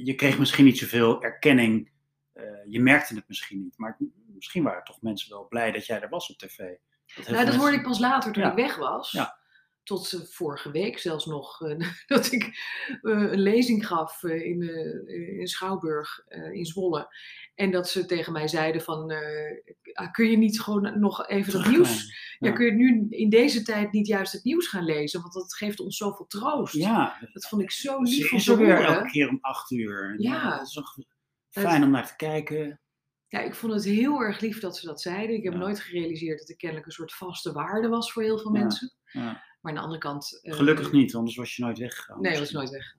je 0.04 0.16
kreeg 0.16 0.38
misschien 0.40 0.66
niet 0.66 0.78
zoveel 0.78 1.24
erkenning. 1.24 1.94
eh, 2.34 2.44
je 2.70 2.80
merkte 2.80 3.16
het 3.16 3.28
misschien 3.28 3.62
niet. 3.62 3.78
Maar 3.78 3.98
misschien 4.34 4.64
waren 4.64 4.84
toch 4.84 5.02
mensen 5.02 5.30
wel 5.30 5.48
blij 5.48 5.72
dat 5.72 5.86
jij 5.86 6.02
er 6.02 6.10
was 6.10 6.30
op 6.32 6.38
tv. 6.38 6.58
Dat 6.58 6.68
Nou, 7.16 7.26
dat 7.26 7.36
mensen- 7.36 7.60
hoorde 7.60 7.76
ik 7.78 7.84
pas 7.84 8.00
later 8.00 8.32
toen 8.32 8.44
Ja. 8.44 8.50
ik 8.50 8.56
weg 8.56 8.76
was. 8.76 9.12
Ja. 9.12 9.38
Tot 9.86 10.28
vorige 10.30 10.72
week 10.72 11.00
zelfs 11.00 11.26
nog. 11.26 11.62
eh, 11.62 11.90
dat 12.08 12.32
ik 12.32 12.44
eh, 13.02 13.12
een 13.12 13.40
lezing 13.42 13.88
gaf 13.88 14.24
eh, 14.24 14.46
in, 14.46 14.62
in 15.40 15.48
Schouwburg 15.48 16.24
in 16.52 16.66
Zwolle. 16.66 17.16
En 17.56 17.72
dat 17.72 17.90
ze 17.90 18.06
tegen 18.06 18.34
mij 18.34 18.48
zeiden 18.48 18.82
van... 18.82 19.14
ah, 19.94 20.12
kun 20.12 20.30
je 20.30 20.38
niet 20.38 20.62
gewoon 20.62 21.00
nog 21.00 21.28
even 21.28 21.52
dat 21.54 21.64
Teruggaan. 21.64 21.72
nieuws... 21.74 22.24
Ja. 22.40 22.50
Ja. 22.50 22.56
kun 22.56 22.66
je 22.66 22.72
nu 22.72 23.08
in 23.10 23.30
deze 23.30 23.62
tijd 23.64 23.92
niet 23.92 24.08
juist 24.08 24.34
het 24.34 24.44
nieuws 24.44 24.68
gaan 24.68 24.84
lezen? 24.86 25.22
Want 25.22 25.34
dat 25.34 25.56
geeft 25.56 25.80
ons 25.80 25.98
zoveel 25.98 26.28
troost. 26.28 26.74
Ja, 26.74 27.18
Dat 27.34 27.48
vond 27.48 27.62
ik 27.62 27.72
zo 27.72 28.02
lief 28.02 28.32
om 28.34 28.40
te 28.40 28.52
er 28.52 28.58
weer 28.58 28.80
elke 28.84 29.10
keer 29.10 29.30
om 29.30 29.38
acht 29.42 29.72
uur. 29.72 30.16
Ja. 30.22 30.58
Dat 30.58 30.68
is 30.68 30.82
fijn 31.50 31.84
om 31.84 31.90
naar 31.92 32.08
te 32.08 32.16
kijken. 32.16 32.80
Ja, 33.28 33.40
ik 33.40 33.56
vond 33.56 33.74
het 33.74 33.84
heel 33.84 34.20
erg 34.22 34.40
lief 34.40 34.60
dat 34.60 34.78
ze 34.78 34.86
dat 34.86 35.02
zeiden. 35.02 35.36
Ik 35.36 35.44
heb 35.44 35.54
Ja. 35.54 35.60
nooit 35.60 35.80
gerealiseerd 35.80 36.40
dat 36.40 36.50
ik 36.50 36.58
kennelijk 36.58 36.86
een 36.88 36.92
soort 36.94 37.14
vaste 37.14 37.52
waarde 37.52 37.88
was 37.88 38.12
voor 38.12 38.24
heel 38.24 38.38
veel 38.40 38.54
Ja. 38.56 38.60
mensen. 38.62 38.94
Ja. 39.06 39.44
Maar 39.66 39.74
aan 39.74 39.80
de 39.80 39.86
andere 39.86 40.02
kant... 40.02 40.40
eh, 40.42 40.54
Gelukkig 40.54 40.92
niet, 40.92 41.16
anders 41.16 41.36
was 41.36 41.56
je 41.56 41.64
nooit 41.64 41.78
weggegaan. 41.78 42.22
Nee, 42.22 42.40
was 42.40 42.52
nooit 42.52 42.70
weg. 42.70 42.96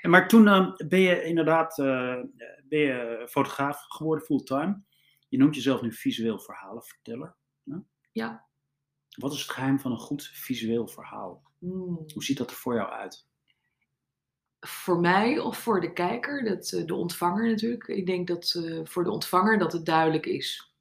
En 0.00 0.10
Maar 0.10 0.28
toen 0.28 0.48
eh, 0.48 0.74
ben 0.88 1.00
je 1.00 1.22
inderdaad 1.24 1.78
eh, 1.78 2.20
ben 2.68 2.78
je 2.78 3.26
fotograaf 3.30 3.84
geworden 3.88 4.24
fulltime. 4.24 4.82
Je 5.28 5.38
noemt 5.38 5.54
jezelf 5.54 5.82
nu 5.82 5.92
visueel 5.92 6.38
verhalenverteller. 6.38 7.36
hè? 7.64 7.76
Ja. 8.12 8.46
Wat 9.16 9.32
is 9.32 9.40
het 9.40 9.50
geheim 9.50 9.80
van 9.80 9.90
een 9.92 9.98
goed 9.98 10.22
visueel 10.32 10.86
verhaal? 10.88 11.42
Hmm. 11.58 12.04
Hoe 12.12 12.24
ziet 12.24 12.38
dat 12.38 12.50
er 12.50 12.56
voor 12.56 12.74
jou 12.74 12.90
uit? 12.90 13.26
Voor 14.60 15.00
mij 15.00 15.38
of 15.38 15.58
voor 15.58 15.80
de 15.80 15.92
kijker, 15.92 16.44
dat, 16.44 16.72
eh, 16.72 16.86
de 16.86 16.94
ontvanger 16.94 17.48
natuurlijk. 17.50 17.86
Ik 17.86 18.06
denk 18.06 18.26
dat 18.28 18.54
eh, 18.64 18.80
voor 18.84 19.04
de 19.04 19.10
ontvanger 19.10 19.58
dat 19.58 19.72
het 19.72 19.86
duidelijk 19.86 20.26
is 20.26 20.74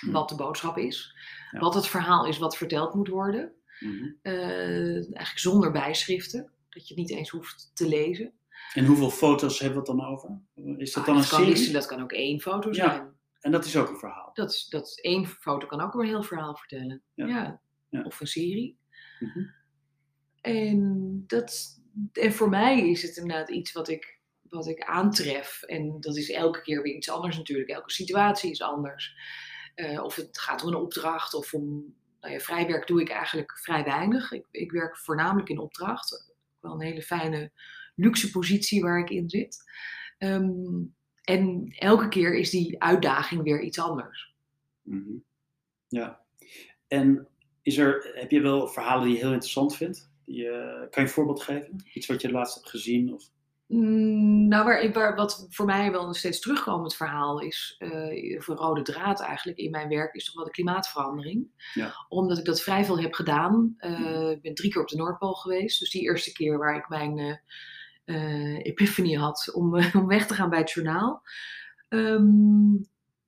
Hmm. 0.00 0.12
wat 0.12 0.28
de 0.28 0.34
boodschap 0.34 0.76
is. 0.76 1.14
Ja. 1.50 1.58
Wat 1.58 1.74
het 1.74 1.86
verhaal 1.86 2.26
is 2.26 2.38
wat 2.38 2.56
verteld 2.56 2.94
moet 2.94 3.08
worden. 3.08 3.52
Mhm. 3.80 4.04
Eh, 4.22 4.94
eigenlijk 4.94 5.38
zonder 5.38 5.70
bijschriften. 5.72 6.52
Dat 6.68 6.88
je 6.88 6.94
het 6.94 7.02
niet 7.08 7.18
eens 7.18 7.28
hoeft 7.28 7.70
te 7.74 7.88
lezen. 7.88 8.32
En 8.74 8.84
hoeveel 8.84 9.10
foto's 9.10 9.58
hebben 9.58 9.82
we 9.82 9.88
het 9.90 9.98
dan 9.98 10.08
over? 10.08 10.40
Is 10.78 10.92
dat 10.92 11.02
Ah, 11.02 11.08
dan 11.08 11.22
een 11.22 11.28
kan 11.28 11.54
serie? 11.54 11.72
dat 11.72 11.86
kan 11.86 12.02
ook 12.02 12.12
één 12.12 12.40
foto 12.40 12.68
Ja. 12.68 12.74
zijn. 12.74 13.16
En 13.40 13.50
dat 13.52 13.64
is 13.64 13.76
ook 13.76 13.88
een 13.88 13.98
verhaal. 13.98 14.30
Dat, 14.32 14.50
is- 14.52 14.66
dat 14.68 14.86
is 14.86 14.94
één 14.94 15.26
foto 15.26 15.66
kan 15.66 15.80
ook 15.80 15.94
een 15.94 16.06
heel 16.06 16.22
verhaal 16.22 16.56
vertellen. 16.56 17.02
Ja. 17.14 17.26
Ja. 17.26 17.60
Ja. 17.88 18.02
Of 18.02 18.20
een 18.20 18.26
serie. 18.26 18.78
Mhm. 19.20 19.44
En, 20.40 21.24
dat, 21.26 21.80
en 22.12 22.32
voor 22.32 22.48
mij 22.48 22.88
is 22.90 23.02
het 23.02 23.16
inderdaad 23.16 23.48
iets 23.50 23.72
wat 23.72 23.88
ik, 23.88 24.20
wat 24.42 24.66
ik 24.66 24.82
aantref. 24.84 25.62
En 25.62 25.96
dat 26.00 26.16
is 26.16 26.30
elke 26.30 26.60
keer 26.62 26.82
weer 26.82 26.94
iets 26.94 27.10
anders 27.10 27.36
natuurlijk. 27.36 27.68
Elke 27.70 27.92
situatie 27.92 28.50
is 28.50 28.62
anders. 28.62 29.14
Eh, 29.74 30.02
of 30.02 30.14
het 30.14 30.38
gaat 30.38 30.62
om 30.62 30.68
een 30.68 30.80
opdracht 30.80 31.34
of 31.34 31.54
om... 31.54 31.96
Nou 32.20 32.40
vrijwerk 32.40 32.86
doe 32.86 33.00
ik 33.00 33.08
eigenlijk 33.08 33.58
vrij 33.58 33.84
weinig. 33.84 34.32
Ik, 34.32 34.46
ik 34.50 34.70
werk 34.70 34.96
voornamelijk 34.96 35.48
in 35.48 35.58
opdracht. 35.58 36.34
Wel 36.60 36.72
een 36.72 36.80
hele 36.80 37.02
fijne 37.02 37.50
luxe 37.94 38.30
positie 38.30 38.82
waar 38.82 38.98
ik 38.98 39.10
in 39.10 39.30
zit. 39.30 39.64
Ehm, 40.18 40.84
en 41.22 41.74
elke 41.78 42.08
keer 42.08 42.34
is 42.34 42.50
die 42.50 42.82
uitdaging 42.82 43.42
weer 43.42 43.60
iets 43.60 43.78
anders. 43.78 44.34
Mhm. 44.82 45.16
Ja. 45.88 46.20
En 46.88 47.28
is 47.62 47.78
er, 47.78 48.10
heb 48.14 48.30
je 48.30 48.40
wel 48.40 48.68
verhalen 48.68 49.04
die 49.04 49.12
je 49.12 49.20
heel 49.20 49.32
interessant 49.32 49.76
vindt? 49.76 50.10
Die, 50.24 50.48
eh, 50.48 50.80
kan 50.80 50.88
je 50.90 51.00
een 51.00 51.08
voorbeeld 51.08 51.42
geven? 51.42 51.84
Iets 51.94 52.06
wat 52.06 52.22
je 52.22 52.30
laatst 52.30 52.54
hebt 52.54 52.68
gezien? 52.68 53.14
Of... 53.14 53.30
Mm, 53.68 54.48
Nou, 54.48 54.64
waar, 54.64 54.92
waar, 54.92 55.16
wat 55.16 55.46
voor 55.50 55.66
mij 55.66 55.90
wel 55.90 56.06
een 56.08 56.14
steeds 56.14 56.40
terugkomend 56.40 56.94
verhaal 56.96 57.40
is, 57.40 57.74
eh 57.78 58.36
of 58.38 58.48
een 58.48 58.56
rode 58.56 58.82
draad 58.82 59.20
eigenlijk 59.20 59.58
in 59.58 59.70
mijn 59.70 59.88
werk, 59.88 60.14
is 60.14 60.24
toch 60.24 60.34
wel 60.34 60.44
de 60.44 60.50
klimaatverandering. 60.50 61.46
Ja. 61.74 61.94
Omdat 62.08 62.38
ik 62.38 62.44
dat 62.44 62.60
vrij 62.60 62.84
veel 62.84 63.00
heb 63.00 63.14
gedaan. 63.14 63.74
Eh, 63.78 63.90
Mhm. 63.98 64.26
Ik 64.30 64.42
ben 64.42 64.54
drie 64.54 64.70
keer 64.72 64.82
op 64.82 64.88
de 64.88 64.96
Noordpool 64.96 65.34
geweest. 65.34 65.78
Dus 65.80 65.90
die 65.90 66.02
eerste 66.02 66.32
keer 66.32 66.58
waar 66.58 66.76
ik 66.76 66.88
mijn 66.88 67.18
eh 67.18 67.36
eh, 68.04 68.58
epiphany 68.64 69.14
had 69.14 69.50
om, 69.54 69.76
eh, 69.76 69.94
om 70.02 70.06
weg 70.06 70.26
te 70.26 70.34
gaan 70.34 70.50
bij 70.50 70.58
het 70.58 70.70
journaal. 70.70 71.22
Ehm, 71.88 72.76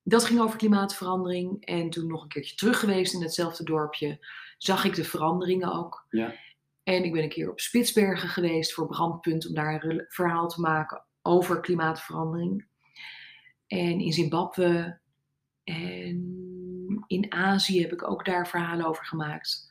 dat 0.02 0.24
ging 0.24 0.40
over 0.40 0.58
klimaatverandering. 0.58 1.64
En 1.64 1.90
toen 1.90 2.06
nog 2.06 2.22
een 2.22 2.28
keertje 2.28 2.54
terug 2.56 2.80
geweest 2.80 3.14
in 3.14 3.22
hetzelfde 3.22 3.64
dorpje, 3.64 4.26
zag 4.58 4.84
ik 4.84 4.94
de 4.94 5.04
veranderingen 5.04 5.72
ook. 5.72 6.06
Ja. 6.10 6.34
En 6.82 7.04
ik 7.04 7.12
ben 7.12 7.22
een 7.22 7.28
keer 7.28 7.50
op 7.50 7.60
Spitsbergen 7.60 8.28
geweest 8.28 8.72
voor 8.72 8.86
Brandpunt 8.86 9.48
om 9.48 9.54
daar 9.54 9.84
een 9.84 10.04
verhaal 10.08 10.48
te 10.48 10.60
maken 10.60 11.04
over 11.22 11.60
klimaatverandering. 11.60 12.66
En 13.66 14.00
in 14.00 14.12
Zimbabwe 14.12 15.00
en 15.64 17.04
in 17.06 17.32
Azië 17.32 17.80
heb 17.80 17.92
ik 17.92 18.10
ook 18.10 18.24
daar 18.24 18.48
verhalen 18.48 18.86
over 18.86 19.04
gemaakt. 19.04 19.70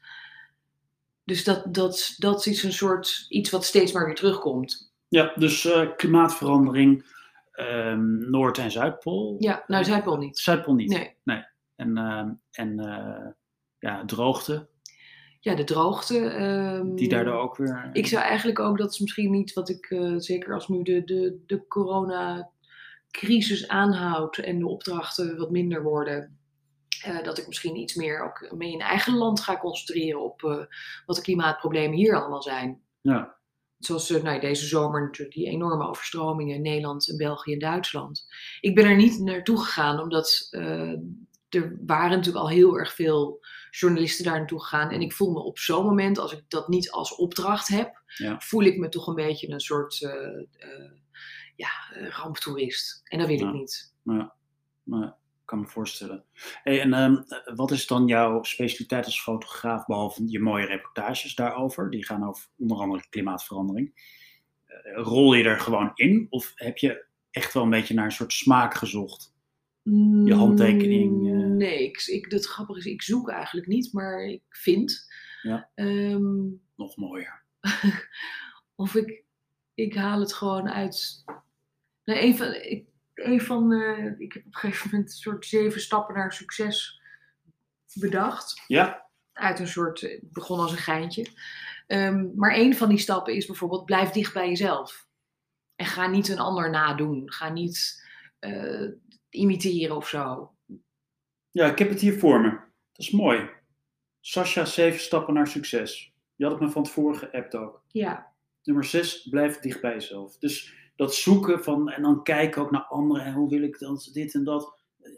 Dus 1.23 1.43
dat, 1.43 1.73
dat, 1.73 2.15
dat 2.17 2.45
is 2.45 2.63
een 2.63 2.73
soort 2.73 3.25
iets 3.29 3.49
wat 3.49 3.65
steeds 3.65 3.91
maar 3.91 4.05
weer 4.05 4.15
terugkomt. 4.15 4.93
Ja, 5.07 5.33
dus 5.35 5.65
eh, 5.65 5.95
klimaatverandering, 5.95 7.05
ehm, 7.51 8.29
Noord- 8.29 8.57
en 8.57 8.71
Zuidpool. 8.71 9.35
Ja, 9.39 9.63
nou 9.67 9.83
Zuidpool 9.83 10.17
niet. 10.17 10.39
Zuidpool 10.39 10.73
niet. 10.75 10.89
Nee. 11.23 11.45
En, 11.75 11.97
ehm, 11.97 12.29
en 12.51 12.79
eh, 12.79 13.27
ja, 13.79 14.05
droogte, 14.05 14.67
Ja, 15.39 15.55
de 15.55 15.63
droogte. 15.63 16.19
ehm, 16.19 16.95
die 16.95 17.09
daardoor 17.09 17.39
ook 17.39 17.57
weer... 17.57 17.89
Ik 17.93 18.07
zou 18.07 18.23
eigenlijk 18.23 18.59
ook, 18.59 18.77
dat 18.77 18.91
is 18.91 18.99
misschien 18.99 19.31
niet 19.31 19.53
wat 19.53 19.69
ik, 19.69 19.85
eh, 19.85 20.13
zeker 20.17 20.53
als 20.53 20.67
nu 20.67 20.83
de, 20.83 21.03
de, 21.03 21.43
de 21.45 21.67
coronacrisis 21.67 23.67
aanhoudt 23.67 24.37
en 24.37 24.59
de 24.59 24.67
opdrachten 24.67 25.37
wat 25.37 25.51
minder 25.51 25.83
worden, 25.83 26.37
eh, 27.03 27.23
dat 27.23 27.37
ik 27.37 27.47
misschien 27.47 27.75
iets 27.75 27.95
meer 27.95 28.23
ook 28.23 28.53
mee 28.57 28.71
in 28.71 28.81
eigen 28.81 29.17
land 29.17 29.41
ga 29.41 29.57
concentreren 29.57 30.23
op 30.23 30.43
eh, 30.43 30.65
wat 31.05 31.15
de 31.15 31.21
klimaatproblemen 31.21 31.97
hier 31.97 32.19
allemaal 32.19 32.43
zijn. 32.43 32.81
Ja, 33.01 33.37
Zoals 33.79 34.09
nou, 34.09 34.39
deze 34.39 34.65
zomer 34.65 35.01
natuurlijk 35.01 35.35
die 35.35 35.47
enorme 35.47 35.87
overstromingen 35.87 36.55
in 36.55 36.61
Nederland 36.61 37.09
en 37.09 37.17
België 37.17 37.53
en 37.53 37.59
Duitsland. 37.59 38.27
Ik 38.61 38.75
ben 38.75 38.85
er 38.85 38.95
niet 38.95 39.19
naartoe 39.19 39.57
gegaan 39.57 39.99
omdat 39.99 40.47
er 41.49 41.77
waren 41.85 42.09
natuurlijk 42.09 42.43
al 42.43 42.49
heel 42.49 42.77
erg 42.77 42.93
veel 42.93 43.39
journalisten 43.71 44.25
daar 44.25 44.37
naartoe 44.37 44.61
gegaan. 44.61 44.89
En 44.89 45.01
ik 45.01 45.13
voel 45.13 45.31
me 45.31 45.39
op 45.39 45.59
zo'n 45.59 45.85
moment, 45.85 46.17
als 46.17 46.31
ik 46.33 46.43
dat 46.47 46.67
niet 46.67 46.91
als 46.91 47.15
opdracht 47.15 47.67
heb, 47.67 48.01
Ja. 48.17 48.39
voel 48.39 48.63
ik 48.63 48.77
me 48.77 48.89
toch 48.89 49.07
een 49.07 49.15
beetje 49.15 49.49
een 49.49 49.59
soort 49.59 50.01
eh, 50.03 50.11
eh, 50.37 50.91
ja, 51.55 51.69
eh, 51.93 52.09
ramptoerist. 52.09 53.01
En 53.03 53.17
dat 53.19 53.27
wil 53.27 53.37
Ja. 53.37 53.47
ik 53.47 53.53
niet. 53.53 53.93
maar 54.83 55.05
ik 55.07 55.45
kan 55.45 55.59
me 55.59 55.67
voorstellen. 55.67 56.23
Hey, 56.63 56.81
en 56.81 56.93
ehm, 56.93 57.15
eh, 57.15 57.55
wat 57.55 57.71
is 57.71 57.87
dan 57.87 58.07
jouw 58.07 58.43
specialiteit 58.43 59.05
als 59.05 59.21
fotograaf, 59.21 59.85
behalve 59.85 60.23
je 60.31 60.39
mooie 60.39 60.65
reportages 60.65 61.35
daarover? 61.35 61.89
Die 61.89 62.05
gaan 62.05 62.27
over 62.27 62.47
onder 62.57 62.77
andere 62.77 63.03
klimaatverandering. 63.09 64.17
Rol 64.95 65.33
je 65.33 65.43
er 65.43 65.59
gewoon 65.59 65.91
in? 65.95 66.27
Of 66.29 66.51
heb 66.55 66.77
je 66.77 67.05
echt 67.31 67.53
wel 67.53 67.63
een 67.63 67.69
beetje 67.69 67.93
naar 67.93 68.05
een 68.05 68.11
soort 68.11 68.33
smaak 68.33 68.73
gezocht? 68.73 69.33
Je 70.25 70.33
handtekening, 70.33 71.27
eh. 71.27 71.33
Mm, 71.33 71.57
Nee, 71.57 71.83
ik, 71.83 72.03
ik, 72.05 72.31
het 72.31 72.45
grappige 72.45 72.79
is, 72.79 72.85
ik 72.85 73.01
zoek 73.01 73.29
eigenlijk 73.29 73.67
niet, 73.67 73.93
maar 73.93 74.23
ik 74.23 74.43
vind. 74.49 75.07
Ja. 75.41 75.69
Ehm, 75.75 76.47
Nog 76.75 76.95
mooier. 76.95 77.43
of 78.75 78.95
ik, 78.95 79.23
ik 79.73 79.95
haal 79.95 80.19
het 80.19 80.33
gewoon 80.33 80.69
uit. 80.69 81.23
Nou, 82.03 82.19
een 82.19 82.37
van, 82.37 82.53
ik, 82.53 82.85
een 83.13 83.41
van 83.41 83.71
eh, 83.71 84.19
ik 84.19 84.33
heb 84.33 84.45
op 84.45 84.53
een 84.53 84.59
gegeven 84.59 84.89
moment 84.91 85.11
een 85.11 85.17
soort 85.17 85.45
zeven 85.45 85.81
stappen 85.81 86.15
naar 86.15 86.33
succes 86.33 87.01
bedacht. 87.93 88.63
Ja? 88.67 89.07
Uit 89.33 89.59
een 89.59 89.67
soort, 89.67 90.01
het 90.01 90.31
begon 90.33 90.59
als 90.59 90.71
een 90.71 90.77
geintje. 90.77 91.25
Ehm, 91.87 92.27
maar 92.35 92.55
een 92.55 92.75
van 92.75 92.89
die 92.89 92.97
stappen 92.97 93.35
is 93.35 93.45
bijvoorbeeld, 93.45 93.85
blijf 93.85 94.09
dicht 94.09 94.33
bij 94.33 94.47
jezelf. 94.47 95.07
En 95.75 95.85
ga 95.85 96.07
niet 96.07 96.27
een 96.27 96.39
ander 96.39 96.69
nadoen. 96.69 97.31
Ga 97.31 97.49
niet 97.49 98.07
eh, 98.39 98.87
imiteren 99.29 99.95
of 99.95 100.07
zo. 100.07 100.51
Ja, 101.51 101.65
ik 101.71 101.79
heb 101.79 101.89
het 101.89 101.99
hier 102.01 102.19
voor 102.19 102.41
me. 102.41 102.49
Dat 102.49 103.05
is 103.07 103.11
mooi. 103.11 103.49
Sascha, 104.19 104.65
zeven 104.65 104.99
stappen 104.99 105.33
naar 105.33 105.47
succes. 105.47 106.13
Je 106.35 106.43
had 106.43 106.53
het 106.53 106.61
me 106.63 106.69
van 106.69 106.83
tevoren 106.83 107.19
geappt 107.19 107.55
ook. 107.55 107.83
Ja, 107.87 108.27
Nummer 108.63 108.83
zes, 108.85 109.27
blijf 109.29 109.59
dicht 109.59 109.81
bij 109.81 109.93
jezelf. 109.93 110.37
Dus 110.37 110.73
dat 110.95 111.15
zoeken 111.15 111.63
van, 111.63 111.89
en 111.89 112.01
dan 112.01 112.23
kijken 112.23 112.61
ook 112.61 112.71
naar 112.71 112.83
anderen. 112.85 113.25
En 113.25 113.33
hoe 113.33 113.49
wil 113.49 113.61
ik 113.61 113.79
dan 113.79 113.99
dit 114.13 114.33
en 114.33 114.43
dat. 114.43 114.77
Eh, 115.01 115.11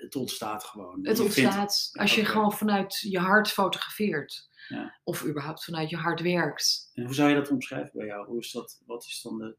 Het 0.00 0.16
ontstaat 0.16 0.64
gewoon. 0.64 0.98
het 1.06 1.16
Je 1.18 1.30
vindt- 1.30 1.56
ontstaat 1.58 1.90
als 2.02 2.14
je 2.14 2.24
gewoon 2.24 2.52
vanuit 2.52 2.98
je 3.00 3.18
hart 3.18 3.48
fotografeert. 3.50 4.48
Ja. 4.68 4.98
Of 5.04 5.24
überhaupt 5.26 5.64
vanuit 5.64 5.90
je 5.90 5.96
hart 5.96 6.20
werkt. 6.20 6.90
En 6.94 7.04
hoe 7.04 7.14
zou 7.14 7.28
je 7.28 7.34
dat 7.34 7.50
omschrijven 7.50 7.90
bij 7.94 8.06
jou? 8.06 8.26
Hoe 8.26 8.38
is 8.38 8.52
dat, 8.52 8.82
wat 8.86 9.04
is 9.04 9.20
dan 9.22 9.38
de 9.38 9.56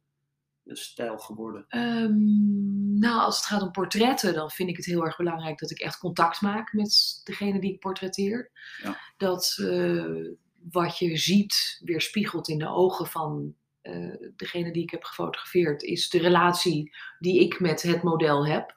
stijl 0.75 1.17
geworden? 1.17 1.65
Ehm, 1.67 2.99
nou, 2.99 3.21
als 3.21 3.37
het 3.37 3.45
gaat 3.45 3.61
om 3.61 3.71
portretten, 3.71 4.33
dan 4.33 4.49
vind 4.49 4.69
ik 4.69 4.77
het 4.77 4.85
heel 4.85 5.05
erg 5.05 5.17
belangrijk 5.17 5.59
dat 5.59 5.71
ik 5.71 5.79
echt 5.79 5.97
contact 5.97 6.41
maak 6.41 6.73
met 6.73 7.21
degene 7.23 7.59
die 7.59 7.73
ik 7.73 7.79
portretteer. 7.79 8.51
Ja. 8.83 8.97
Dat 9.17 9.57
eh, 9.59 10.25
wat 10.71 10.97
je 10.97 11.17
ziet 11.17 11.81
weerspiegelt 11.83 12.47
in 12.47 12.57
de 12.57 12.69
ogen 12.69 13.07
van 13.07 13.55
eh, 13.81 14.15
degene 14.35 14.71
die 14.71 14.83
ik 14.83 14.89
heb 14.89 15.03
gefotografeerd, 15.03 15.83
is 15.83 16.09
de 16.09 16.19
relatie 16.19 16.95
die 17.19 17.39
ik 17.39 17.59
met 17.59 17.81
het 17.81 18.03
model 18.03 18.47
heb. 18.47 18.75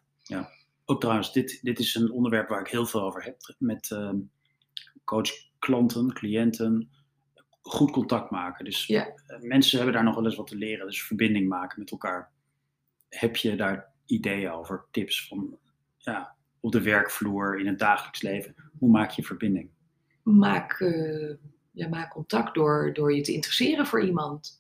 Ook 0.85 1.01
trouwens, 1.01 1.33
dit, 1.33 1.59
dit 1.63 1.79
is 1.79 1.95
een 1.95 2.11
onderwerp 2.11 2.49
waar 2.49 2.61
ik 2.61 2.69
heel 2.69 2.87
veel 2.87 3.03
over 3.03 3.25
heb. 3.25 3.55
Met 3.59 3.91
ehm, 3.91 4.17
coach 5.05 5.31
klanten, 5.59 6.13
cliënten. 6.13 6.91
Goed 7.63 7.91
contact 7.91 8.31
maken. 8.31 8.65
Dus 8.65 8.87
Ja. 8.87 9.07
eh, 9.27 9.41
mensen 9.41 9.77
hebben 9.77 9.95
daar 9.95 10.05
nog 10.05 10.15
wel 10.15 10.25
eens 10.25 10.37
wat 10.37 10.47
te 10.47 10.57
leren. 10.57 10.87
Dus 10.87 11.03
verbinding 11.05 11.49
maken 11.49 11.79
met 11.79 11.91
elkaar. 11.91 12.31
Heb 13.09 13.37
je 13.37 13.57
daar 13.57 13.93
ideeën 14.07 14.51
over, 14.51 14.85
tips 14.91 15.27
van 15.29 15.59
ja, 15.97 16.35
op 16.61 16.73
de 16.73 16.83
werkvloer, 16.83 17.61
in 17.61 17.67
het 17.67 17.79
dagelijks 17.79 18.23
leven? 18.23 18.55
Hoe 18.79 18.91
maak 18.91 19.11
je 19.11 19.23
verbinding? 19.23 19.71
Maak, 20.23 20.81
eh, 20.81 21.35
ja, 21.71 21.89
maak 21.89 22.11
contact 22.11 22.55
door, 22.55 22.93
door 22.93 23.15
je 23.15 23.23
te 23.23 23.33
interesseren 23.33 23.87
voor 23.87 24.05
iemand. 24.05 24.59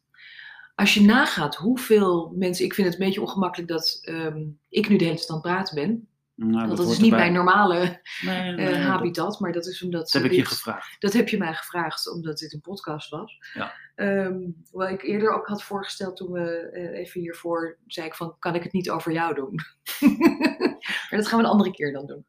Als 0.75 0.95
je 0.95 1.01
nagaat 1.03 1.57
hoeveel 1.57 2.33
mensen. 2.37 2.65
Ik 2.65 2.75
vind 2.75 2.87
het 2.89 2.99
een 2.99 3.05
beetje 3.07 3.21
ongemakkelijk 3.21 3.69
dat 3.71 3.99
ehm, 4.03 4.43
ik 4.69 4.89
nu 4.89 4.97
de 4.97 5.05
hele 5.05 5.17
tijd 5.17 5.29
aan 5.31 5.35
het 5.37 5.45
praten 5.45 5.75
ben. 5.75 6.09
Nou, 6.43 6.67
Want 6.67 6.77
dat 6.79 6.91
is 6.91 6.99
niet 6.99 7.11
erbij. 7.13 7.19
mijn 7.19 7.33
normale 7.33 7.79
Nee, 7.79 8.41
nee, 8.41 8.51
eh, 8.51 8.57
nee, 8.57 8.67
dat- 8.67 8.77
habitat, 8.77 9.41
maar 9.41 9.53
dat 9.53 9.67
is 9.67 9.83
omdat. 9.83 10.11
Dat 10.11 10.23
heb 10.23 10.31
ik 10.31 10.37
je 10.39 10.45
gevraagd. 10.45 11.01
Dat 11.01 11.13
heb 11.13 11.29
je 11.29 11.39
mij 11.39 11.55
gevraagd 11.55 12.13
omdat 12.13 12.39
dit 12.39 12.53
een 12.53 12.61
podcast 12.61 13.11
was. 13.11 13.39
Ja. 13.55 13.73
Ehm, 13.95 14.39
wat 14.71 14.89
ik 14.91 15.03
eerder 15.03 15.33
ook 15.33 15.47
had 15.47 15.63
voorgesteld 15.63 16.17
toen 16.17 16.33
we 16.33 16.71
eh, 16.71 16.99
even 16.99 17.21
hiervoor 17.21 17.79
zei 17.87 18.07
ik 18.07 18.15
van 18.15 18.37
kan 18.39 18.55
ik 18.55 18.63
het 18.63 18.73
niet 18.73 18.91
over 18.91 19.13
jou 19.13 19.35
doen? 19.35 19.55
maar 21.11 21.19
dat 21.19 21.27
gaan 21.29 21.39
we 21.39 21.45
een 21.45 21.51
andere 21.51 21.71
keer 21.71 21.93
dan 21.93 22.07
doen. 22.07 22.27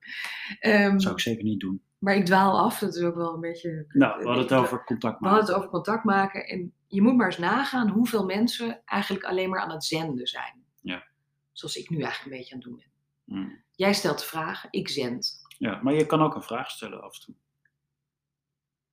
Ehm, 0.59 0.91
Dat 0.91 1.01
zou 1.01 1.13
ik 1.13 1.19
zeker 1.21 1.43
niet 1.43 1.59
doen. 1.59 1.81
maar 1.97 2.15
ik 2.15 2.25
dwaal 2.25 2.59
af, 2.59 2.79
dat 2.79 2.95
is 2.95 3.03
ook 3.03 3.15
wel 3.15 3.33
een 3.33 3.39
beetje. 3.39 3.85
Nou, 3.87 4.19
we 4.19 4.25
hadden 4.25 4.43
het 4.43 4.53
over 4.53 4.83
contact 4.83 5.19
We 5.19 5.27
hadden 5.27 5.43
maken. 5.45 5.45
het 5.47 5.55
over 5.55 5.69
contact 5.69 6.03
maken 6.03 6.45
en 6.47 6.73
je 6.87 7.01
moet 7.01 7.15
maar 7.15 7.25
eens 7.25 7.37
nagaan 7.37 7.89
hoeveel 7.89 8.25
mensen 8.25 8.81
eigenlijk 8.85 9.23
alleen 9.25 9.49
maar 9.49 9.59
aan 9.61 9.71
het 9.71 9.83
zenden 9.83 10.27
zijn. 10.27 10.63
Ja. 10.81 11.03
Zoals 11.51 11.75
ik 11.75 11.89
nu 11.89 12.01
eigenlijk 12.01 12.31
een 12.31 12.37
beetje 12.37 12.53
aan 12.53 12.59
het 12.59 12.67
doen 12.69 12.77
ben. 12.77 12.90
Hmm. 13.31 13.63
Jij 13.71 13.93
stelt 13.93 14.19
de 14.19 14.25
vragen, 14.25 14.67
ik 14.71 14.89
zend. 14.89 15.41
Ja, 15.57 15.79
maar 15.83 15.93
je 15.93 16.05
kan 16.05 16.21
ook 16.21 16.35
een 16.35 16.43
vraag 16.43 16.71
stellen 16.71 17.01
af 17.03 17.13
en 17.15 17.21
toe. 17.21 17.35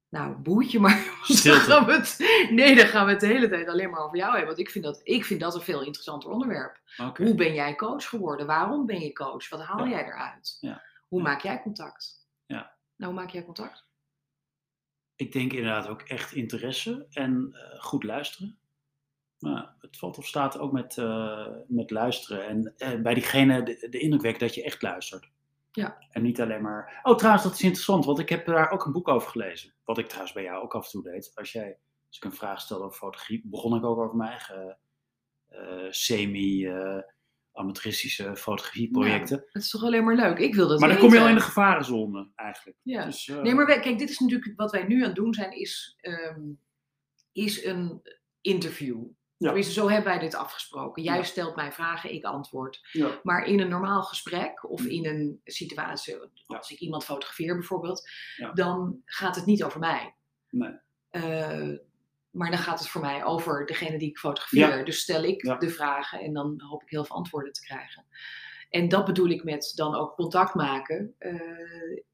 Nou, 0.09 0.37
boetje 0.37 0.79
maar. 0.81 1.05
Dan 1.45 1.55
gaan 1.61 1.87
we 1.87 1.93
het, 1.93 2.17
nee, 2.51 2.77
dan 2.77 2.87
gaan 2.87 3.05
we 3.07 3.11
het 3.11 3.21
de 3.21 3.27
hele 3.27 3.49
tijd 3.49 3.69
alleen 3.69 3.91
maar 3.91 4.01
over 4.05 4.17
jou 4.17 4.31
hebben. 4.31 4.47
Want 4.47 4.59
ik 4.59 4.71
vind 4.71 4.85
dat, 4.85 5.01
ik 5.03 5.25
vind 5.25 5.41
dat 5.41 5.55
een 5.55 5.61
veel 5.61 5.83
interessanter 5.83 6.31
onderwerp. 6.31 6.81
Hoe 7.17 7.35
ben 7.35 7.55
jij 7.55 7.75
coach 7.75 8.09
geworden? 8.09 8.47
Waarom 8.47 8.87
ben 8.87 9.01
je 9.01 9.13
coach? 9.13 9.49
Wat 9.49 9.63
haal 9.65 9.85
Ja. 9.85 9.91
jij 9.91 10.05
eruit? 10.05 10.57
Ja. 10.61 10.83
Hoe 11.09 11.23
Ja. 11.23 11.29
maak 11.29 11.41
jij 11.41 11.63
contact? 11.63 12.29
Ja. 12.47 12.77
Nou, 12.97 13.13
hoe 13.13 13.21
maak 13.23 13.31
jij 13.31 13.45
contact? 13.45 13.87
Ik 15.17 15.33
denk 15.33 15.53
inderdaad 15.53 15.87
ook 15.89 16.03
echt 16.03 16.33
interesse 16.33 17.07
en 17.11 17.49
eh, 17.53 17.81
goed 17.83 18.03
luisteren. 18.03 18.58
Nou, 19.39 19.67
het 19.81 19.97
valt 19.99 20.19
of 20.19 20.27
staat 20.27 20.59
ook 20.59 20.73
met, 20.73 20.99
eh, 20.99 21.47
met 21.67 21.91
luisteren. 21.91 22.47
En 22.47 22.75
eh, 22.77 23.01
bij 23.01 23.15
diegene 23.15 23.63
de, 23.63 23.87
de 23.91 23.99
indruk 23.99 24.23
wekken 24.23 24.47
dat 24.47 24.55
je 24.55 24.63
echt 24.65 24.83
luistert. 24.83 25.31
Ja. 25.73 25.99
En 26.11 26.23
niet 26.23 26.41
alleen 26.41 26.63
maar. 26.63 27.01
Oh, 27.03 27.17
trouwens, 27.17 27.45
dat 27.45 27.53
is 27.53 27.63
interessant, 27.63 28.05
want 28.05 28.19
ik 28.19 28.29
heb 28.29 28.47
daar 28.47 28.71
ook 28.71 28.85
een 28.85 28.93
boek 28.93 29.09
over 29.09 29.31
gelezen. 29.31 29.75
Wat 29.85 29.99
ik 29.99 30.07
trouwens 30.07 30.33
bij 30.35 30.43
jou 30.43 30.63
ook 30.63 30.75
af 30.75 30.85
en 30.85 30.91
toe 30.91 31.03
deed. 31.03 31.33
Als, 31.35 31.53
jij, 31.53 31.79
als 32.09 32.17
ik 32.17 32.25
een 32.25 32.33
vraag 32.33 32.61
stelde 32.61 32.85
over 32.85 32.99
fotografie, 32.99 33.41
begon 33.45 33.77
ik 33.77 33.85
ook 33.85 33.99
over 33.99 34.17
mijn 34.17 34.31
eigen 34.31 34.79
eh, 35.49 35.87
semi-amateuristische 35.91 38.37
fotografieprojecten. 38.37 39.45
Het 39.51 39.63
is 39.63 39.71
toch 39.71 39.83
alleen 39.85 40.05
maar 40.05 40.17
leuk? 40.17 40.39
Ik 40.39 40.55
wil 40.55 40.69
dat 40.69 40.79
maar 40.81 40.89
dan 40.89 40.97
weten. 40.99 41.11
kom 41.11 41.19
je 41.19 41.25
al 41.25 41.31
in 41.33 41.39
de 41.39 41.45
gevarenzone 41.47 42.31
eigenlijk. 42.35 42.79
Ja. 42.83 43.05
Dus, 43.05 43.27
Nee, 43.27 43.55
maar 43.55 43.67
wij- 43.67 43.81
kijk, 43.81 43.99
dit 43.99 44.11
is 44.11 44.19
natuurlijk 44.19 44.53
wat 44.57 44.73
wij 44.73 44.85
nu 44.87 45.01
aan 45.01 45.07
het 45.07 45.15
doen 45.17 45.35
zijn, 45.35 45.53
is, 45.53 45.97
ehm, 46.01 46.41
is 47.33 47.65
een 47.65 48.03
interview. 48.41 49.05
Tenminste, 49.39 49.73
zo 49.73 49.89
hebben 49.89 50.11
wij 50.13 50.19
dit 50.19 50.35
afgesproken. 50.35 51.03
Jij 51.03 51.17
Ja. 51.17 51.23
stelt 51.23 51.57
mij 51.57 51.73
vragen, 51.73 52.13
ik 52.15 52.25
antwoord. 52.25 52.89
Ja. 52.93 53.21
Maar 53.23 53.45
in 53.47 53.61
een 53.61 53.69
normaal 53.69 54.03
gesprek 54.03 54.71
of 54.71 54.81
Mm. 54.81 54.89
in 54.89 55.07
een 55.07 55.41
situatie, 55.45 56.17
als 56.47 56.71
ik 56.71 56.79
iemand 56.79 57.05
fotografeer 57.05 57.55
bijvoorbeeld, 57.55 58.09
dan 58.55 59.03
gaat 59.05 59.37
het 59.37 59.47
niet 59.47 59.65
over 59.65 59.81
mij. 59.81 60.15
Nee. 60.51 60.73
Eh, 61.11 61.77
maar 62.31 62.51
dan 62.51 62.59
gaat 62.59 62.79
het 62.79 62.89
voor 62.89 63.01
mij 63.01 63.25
over 63.25 63.67
degene 63.67 63.99
die 63.99 64.09
ik 64.09 64.19
fotografeer. 64.19 64.85
Dus 64.85 64.99
stel 65.01 65.23
ik 65.25 65.41
de 65.61 65.69
vragen 65.71 66.21
en 66.21 66.33
dan 66.33 66.61
hoop 66.61 66.83
ik 66.83 66.91
heel 66.91 67.05
veel 67.05 67.17
antwoorden 67.17 67.53
te 67.53 67.61
krijgen. 67.65 68.05
En 68.71 68.89
dat 68.89 69.05
bedoel 69.05 69.29
ik 69.29 69.45
met 69.45 69.73
dan 69.75 69.95
ook 69.95 70.15
contact 70.15 70.55
maken. 70.55 71.15
Eh, 71.19 71.35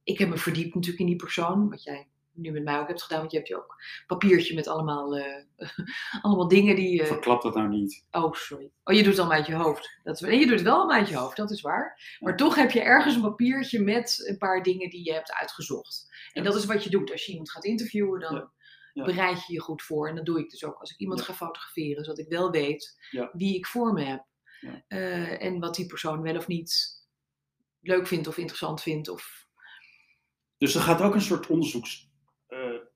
ik 0.03 0.19
heb 0.19 0.29
me 0.29 0.37
verdiept 0.37 0.75
natuurlijk 0.75 1.01
in 1.03 1.07
die 1.09 1.17
persoon, 1.17 1.71
wat 1.71 1.83
jij 1.83 2.09
nu 2.35 2.51
met 2.51 2.65
mij 2.65 2.79
ook 2.79 2.89
hebt 2.89 3.03
gedaan, 3.03 3.19
want 3.19 3.31
je 3.31 3.37
hebt 3.37 3.49
je 3.49 3.57
ook 3.57 3.77
papiertje 4.07 4.55
met 4.55 4.67
allemaal, 4.69 5.17
eh, 5.17 5.45
allemaal 6.23 6.49
dingen 6.49 6.77
die 6.77 6.97
je. 6.97 7.07
Verklap 7.07 7.43
dat 7.43 7.55
nou 7.55 7.69
niet. 7.69 8.05
Oh, 8.11 8.33
sorry. 8.33 8.71
Oh, 8.85 8.95
je 8.95 9.03
doet 9.03 9.11
het 9.11 9.19
allemaal 9.19 9.37
uit 9.39 9.47
je 9.47 9.55
hoofd. 9.55 10.01
Dat 10.03 10.23
is... 10.23 10.29
Je 10.39 10.41
doet 10.47 10.51
het 10.51 10.63
wel 10.63 10.75
allemaal 10.75 10.97
uit 10.97 11.09
je 11.09 11.17
hoofd, 11.17 11.37
dat 11.37 11.51
is 11.51 11.61
waar. 11.61 12.17
Maar 12.21 12.37
toch 12.37 12.55
heb 12.55 12.71
je 12.71 12.81
ergens 12.81 13.15
een 13.15 13.21
papiertje 13.23 13.81
met 13.83 14.25
een 14.29 14.39
paar 14.39 14.63
dingen 14.63 14.91
die 14.91 15.05
je 15.05 15.13
hebt 15.13 15.33
uitgezocht. 15.33 16.07
En 16.33 16.43
Ja. 16.43 16.49
dat 16.51 16.59
is 16.59 16.65
wat 16.65 16.85
je 16.85 16.91
doet. 16.91 17.13
Als 17.13 17.25
je 17.25 17.31
iemand 17.31 17.51
gaat 17.51 17.65
interviewen, 17.65 18.21
dan 18.21 18.35
Ja. 18.35 18.53
Ja. 18.93 19.05
bereid 19.05 19.47
je 19.47 19.53
je 19.53 19.61
goed 19.61 19.83
voor. 19.83 20.09
En 20.09 20.15
dat 20.17 20.25
doe 20.27 20.39
ik 20.39 20.51
dus 20.51 20.65
ook 20.65 20.81
als 20.81 20.91
ik 20.91 20.99
iemand 20.99 21.19
Ja. 21.21 21.25
ga 21.27 21.35
fotograferen, 21.35 22.05
zodat 22.05 22.19
ik 22.19 22.29
wel 22.29 22.51
weet 22.51 23.07
Ja. 23.11 23.31
wie 23.33 23.57
ik 23.57 23.67
voor 23.67 23.93
me 23.93 24.03
heb. 24.05 24.25
Eh, 24.89 25.43
en 25.43 25.61
wat 25.61 25.75
die 25.75 25.87
persoon 25.87 26.23
wel 26.23 26.37
of 26.37 26.47
niet 26.47 27.03
leuk 27.81 28.07
vindt 28.07 28.27
of 28.29 28.37
interessant 28.39 28.83
vindt. 28.83 29.09
Of... 29.09 29.47
Dus 30.59 30.75
er 30.75 30.81
gaat 30.81 31.01
ook 31.03 31.15
een 31.15 31.21
soort 31.21 31.47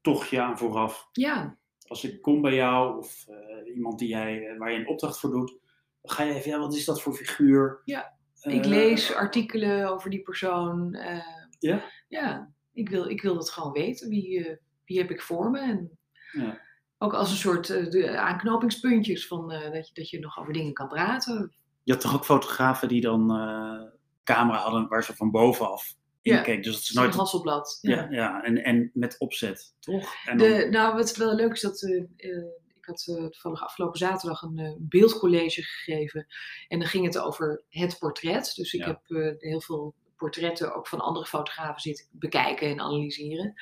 onderzoekstochtje 0.02 0.40
aan 0.40 0.58
vooraf. 0.58 1.08
Ja, 1.12 1.56
Als 1.86 2.04
ik 2.04 2.22
kom 2.22 2.40
bij 2.42 2.54
jou 2.54 2.98
of 2.98 3.24
eh, 3.28 3.74
iemand 3.74 3.98
die 3.98 4.08
jij, 4.08 4.54
waar 4.58 4.72
je 4.72 4.78
een 4.78 4.88
opdracht 4.88 5.18
voor 5.18 5.30
doet, 5.30 5.56
dan 6.02 6.16
ga 6.16 6.22
je 6.22 6.34
even, 6.34 6.50
ja, 6.50 6.58
wat 6.58 6.74
is 6.74 6.84
dat 6.84 7.02
voor 7.02 7.14
figuur? 7.14 7.82
Ja. 7.84 8.16
Eh, 8.40 8.54
ik 8.54 8.64
lees 8.64 9.14
artikelen 9.14 9.90
over 9.92 10.10
die 10.10 10.22
persoon. 10.22 10.94
eh, 10.94 11.24
Ja? 11.58 11.84
Ja, 12.08 12.52
ik 12.72 12.88
wil, 12.88 13.08
ik 13.08 13.22
wil 13.22 13.34
dat 13.34 13.50
gewoon 13.50 13.72
weten. 13.72 14.08
Wie, 14.08 14.44
eh, 14.48 14.56
wie 14.84 14.98
heb 14.98 15.10
ik 15.10 15.22
voor 15.22 15.50
me? 15.50 15.58
En 15.60 15.98
Ja. 16.32 16.60
ook 16.98 17.14
als 17.14 17.30
een 17.30 17.36
soort 17.36 17.70
eh, 17.70 17.90
de 17.90 18.18
aanknopingspuntjes 18.18 19.26
van 19.26 19.52
eh, 19.52 19.72
dat, 19.72 19.88
je, 19.88 19.94
dat 19.94 20.10
je 20.10 20.18
nog 20.18 20.38
over 20.38 20.52
dingen 20.52 20.72
kan 20.72 20.88
praten. 20.88 21.52
Je 21.82 21.92
had 21.92 22.00
toch 22.02 22.14
ook 22.14 22.24
fotografen 22.24 22.88
die 22.88 23.00
dan 23.00 23.30
eh 23.30 23.96
camera 24.24 24.58
hadden 24.58 24.88
waar 24.88 25.04
ze 25.04 25.16
van 25.16 25.30
bovenaf 25.30 25.94
Ja. 26.34 26.42
keek. 26.42 26.62
Dus 26.64 26.72
dat 26.74 26.82
is 26.82 26.90
nooit... 26.92 27.14
Hasselblad. 27.14 27.78
Ja, 27.80 28.06
ja 28.10 28.42
en, 28.42 28.64
en 28.64 28.90
met 28.94 29.18
opzet, 29.18 29.74
toch? 29.80 30.14
En 30.24 30.38
dan, 30.38 30.48
De, 30.48 30.68
nou, 30.70 30.94
wat 30.96 31.16
wel 31.16 31.34
leuk 31.34 31.52
is 31.52 31.60
dat. 31.60 31.82
eh, 31.82 31.96
eh, 32.16 32.44
ik 32.78 32.84
had 32.84 33.02
toevallig 33.04 33.62
afgelopen 33.62 33.98
zaterdag 33.98 34.42
een 34.42 34.76
beeldcollege 34.78 35.62
gegeven. 35.62 36.26
En 36.68 36.78
dan 36.78 36.88
ging 36.88 37.04
het 37.04 37.18
over 37.18 37.64
het 37.68 37.96
portret. 37.98 38.52
Dus 38.56 38.72
ik 38.72 38.80
Ja. 38.80 38.86
heb 38.86 39.00
heel 39.40 39.60
veel 39.60 39.94
portretten 40.16 40.74
ook 40.74 40.86
van 40.88 41.00
andere 41.00 41.26
fotografen 41.26 41.80
zitten 41.80 42.06
bekijken 42.10 42.68
en 42.68 42.80
analyseren. 42.80 43.54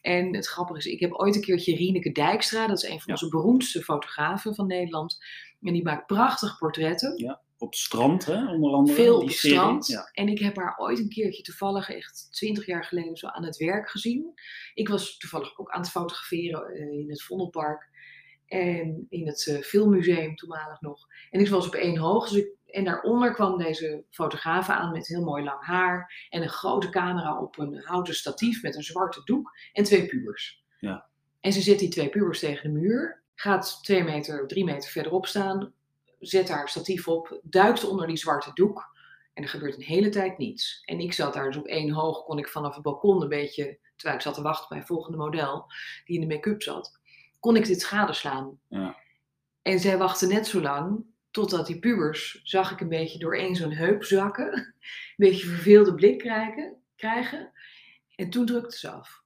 En 0.00 0.34
het 0.36 0.46
grappige 0.46 0.78
is, 0.78 0.86
ik 0.86 1.00
heb 1.00 1.12
ooit 1.12 1.34
een 1.34 1.40
keertje 1.42 1.76
Rieneke 1.76 2.12
Dijkstra, 2.12 2.66
dat 2.66 2.76
is 2.76 2.82
een 2.82 2.88
van 3.00 3.02
Ja. 3.04 3.12
onze 3.12 3.28
beroemdste 3.28 3.82
fotografen 3.82 4.54
van 4.54 4.66
Nederland. 4.66 5.18
En 5.60 5.72
die 5.72 5.82
maakt 5.82 6.06
prachtige 6.06 6.56
portretten. 6.56 7.40
Op 7.62 7.70
het 7.70 7.78
strand, 7.78 8.24
hè, 8.24 8.52
onder 8.52 8.72
andere. 8.72 8.96
Veel 8.96 9.16
op 9.16 9.26
het 9.26 9.32
serie. 9.32 9.56
strand. 9.56 9.86
Ja. 9.86 10.10
En 10.12 10.28
ik 10.28 10.38
heb 10.38 10.56
haar 10.56 10.78
ooit 10.78 10.98
een 10.98 11.08
keertje 11.08 11.42
toevallig, 11.42 11.90
echt 11.90 12.28
twintig 12.30 12.66
jaar 12.66 12.84
geleden, 12.84 13.16
zo 13.16 13.26
aan 13.26 13.44
het 13.44 13.56
werk 13.56 13.90
gezien. 13.90 14.32
Ik 14.74 14.88
was 14.88 15.16
toevallig 15.16 15.58
ook 15.58 15.70
aan 15.70 15.80
het 15.80 15.90
fotograferen 15.90 16.66
eh, 16.66 16.98
in 16.98 17.10
het 17.10 17.22
Vondelpark. 17.22 17.90
En 18.46 19.06
in 19.08 19.26
het 19.26 19.46
eh, 19.46 19.60
filmmuseum 19.60 20.36
toenmalig 20.36 20.80
nog. 20.80 21.06
En 21.30 21.40
ik 21.40 21.48
was 21.48 21.66
op 21.66 21.74
één 21.74 21.96
hoog. 21.96 22.28
Dus 22.28 22.38
ik, 22.38 22.48
en 22.66 22.84
daaronder 22.84 23.32
kwam 23.32 23.58
deze 23.58 24.04
fotograaf 24.10 24.68
aan 24.68 24.92
met 24.92 25.06
heel 25.06 25.24
mooi 25.24 25.44
lang 25.44 25.64
haar. 25.64 26.26
En 26.30 26.42
een 26.42 26.48
grote 26.48 26.88
camera 26.88 27.40
op 27.40 27.58
een 27.58 27.80
houten 27.84 28.14
statief 28.14 28.62
met 28.62 28.76
een 28.76 28.82
zwarte 28.82 29.20
doek. 29.24 29.50
En 29.72 29.84
twee 29.84 30.06
pubers. 30.06 30.64
Ja. 30.78 31.06
En 31.40 31.52
ze 31.52 31.60
zet 31.60 31.78
die 31.78 31.88
twee 31.88 32.08
pubers 32.08 32.38
tegen 32.38 32.72
de 32.72 32.78
muur. 32.78 33.22
Gaat 33.34 33.78
twee 33.82 34.04
meter, 34.04 34.46
drie 34.46 34.64
meter 34.64 34.90
verderop 34.90 35.26
staan. 35.26 35.72
Zet 36.22 36.48
haar 36.48 36.68
statief 36.68 37.08
op. 37.08 37.40
Duikt 37.42 37.84
onder 37.84 38.06
die 38.06 38.16
zwarte 38.16 38.50
doek. 38.54 38.90
En 39.32 39.42
er 39.42 39.48
gebeurt 39.48 39.76
een 39.76 39.82
hele 39.82 40.08
tijd 40.08 40.38
niets. 40.38 40.82
En 40.84 41.00
ik 41.00 41.12
zat 41.12 41.34
daar 41.34 41.46
dus 41.46 41.56
op 41.56 41.66
één 41.66 41.90
hoog. 41.90 42.24
Kon 42.24 42.38
ik 42.38 42.48
vanaf 42.48 42.74
het 42.74 42.82
balkon 42.82 43.22
een 43.22 43.28
beetje. 43.28 43.78
Terwijl 43.96 44.16
ik 44.16 44.24
zat 44.24 44.34
te 44.34 44.42
wachten 44.42 44.68
bij 44.68 44.78
het 44.78 44.86
volgende 44.86 45.16
model. 45.16 45.66
Die 46.04 46.20
in 46.20 46.28
de 46.28 46.34
make-up 46.34 46.62
zat. 46.62 47.00
Kon 47.40 47.56
ik 47.56 47.66
dit 47.66 47.84
gadeslaan. 47.84 48.60
Ja. 48.68 48.96
En 49.62 49.78
zij 49.78 49.98
wachtte 49.98 50.26
net 50.26 50.46
zo 50.46 50.60
lang. 50.60 51.04
Totdat 51.30 51.66
die 51.66 51.78
pubers, 51.78 52.40
zag 52.42 52.70
ik 52.70 52.80
een 52.80 52.88
beetje 52.88 53.18
doorheen 53.18 53.56
zo'n 53.56 53.72
heup 53.72 54.04
zakken. 54.04 54.52
Een 54.52 54.74
beetje 55.16 55.46
verveelde 55.46 55.94
blik 55.94 56.18
krijgen. 56.18 56.76
krijgen. 56.96 57.52
En 58.14 58.30
toen 58.30 58.46
drukte 58.46 58.78
ze 58.78 58.90
af. 58.90 59.22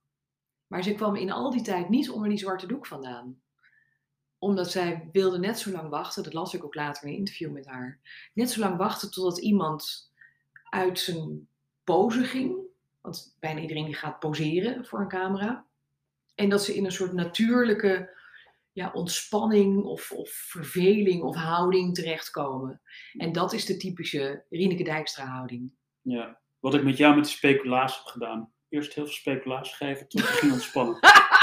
Maar 0.67 0.83
ze 0.83 0.95
kwam 0.95 1.17
in 1.17 1.33
al 1.33 1.51
die 1.51 1.63
tijd 1.63 1.89
niet 1.89 2.11
onder 2.11 2.29
die 2.29 2.39
zwarte 2.39 2.67
doek 2.67 2.87
vandaan. 2.87 3.41
Omdat 4.47 4.71
zij 4.71 5.09
wilde 5.13 5.39
net 5.39 5.59
zo 5.59 5.71
lang 5.71 5.89
wachten, 5.89 6.23
dat 6.23 6.33
las 6.33 6.55
ik 6.55 6.65
ook 6.65 6.75
later 6.75 7.03
in 7.03 7.09
een 7.09 7.19
interview 7.19 7.53
met 7.53 7.67
haar. 7.67 8.01
Net 8.35 8.51
zo 8.51 8.61
lang 8.61 8.77
wachten 8.77 9.11
totdat 9.11 9.39
iemand 9.39 10.11
uit 10.65 10.99
zijn 10.99 11.49
pose 11.85 12.25
ging. 12.25 12.57
Want 13.01 13.37
bijna 13.41 13.61
iedereen 13.61 13.85
die 13.85 13.95
gaat 13.95 14.19
poseren 14.19 14.87
voor 14.87 15.01
een 15.01 15.09
camera. 15.09 15.67
En 16.35 16.49
dat 16.49 16.65
ze 16.65 16.75
in 16.75 16.85
een 16.85 16.93
soort 16.93 17.13
natuurlijke 17.13 18.17
ja, 18.73 18.91
ontspanning 18.93 19.85
of, 19.85 20.13
of 20.13 20.31
verveling 20.31 21.23
of 21.23 21.37
houding 21.37 21.95
terechtkomen. 21.95 22.81
En 23.17 23.33
dat 23.33 23.53
is 23.53 23.65
de 23.65 23.77
typische 23.77 24.45
Rieneke 24.51 24.85
Dijkstra 24.85 25.25
houding. 25.25 25.73
Ja. 26.03 26.41
Wat 26.59 26.75
ik 26.75 26.83
met 26.83 26.97
jou 26.97 27.15
met 27.15 27.25
de 27.25 27.31
speculaas 27.31 27.97
heb 27.97 28.07
gedaan. 28.07 28.53
Eerst 28.69 28.95
heel 28.95 29.05
veel 29.05 29.15
speculaas 29.15 29.77
geven, 29.77 30.07
je 30.09 30.23
ging 30.23 30.53
ontspannen. 30.53 30.99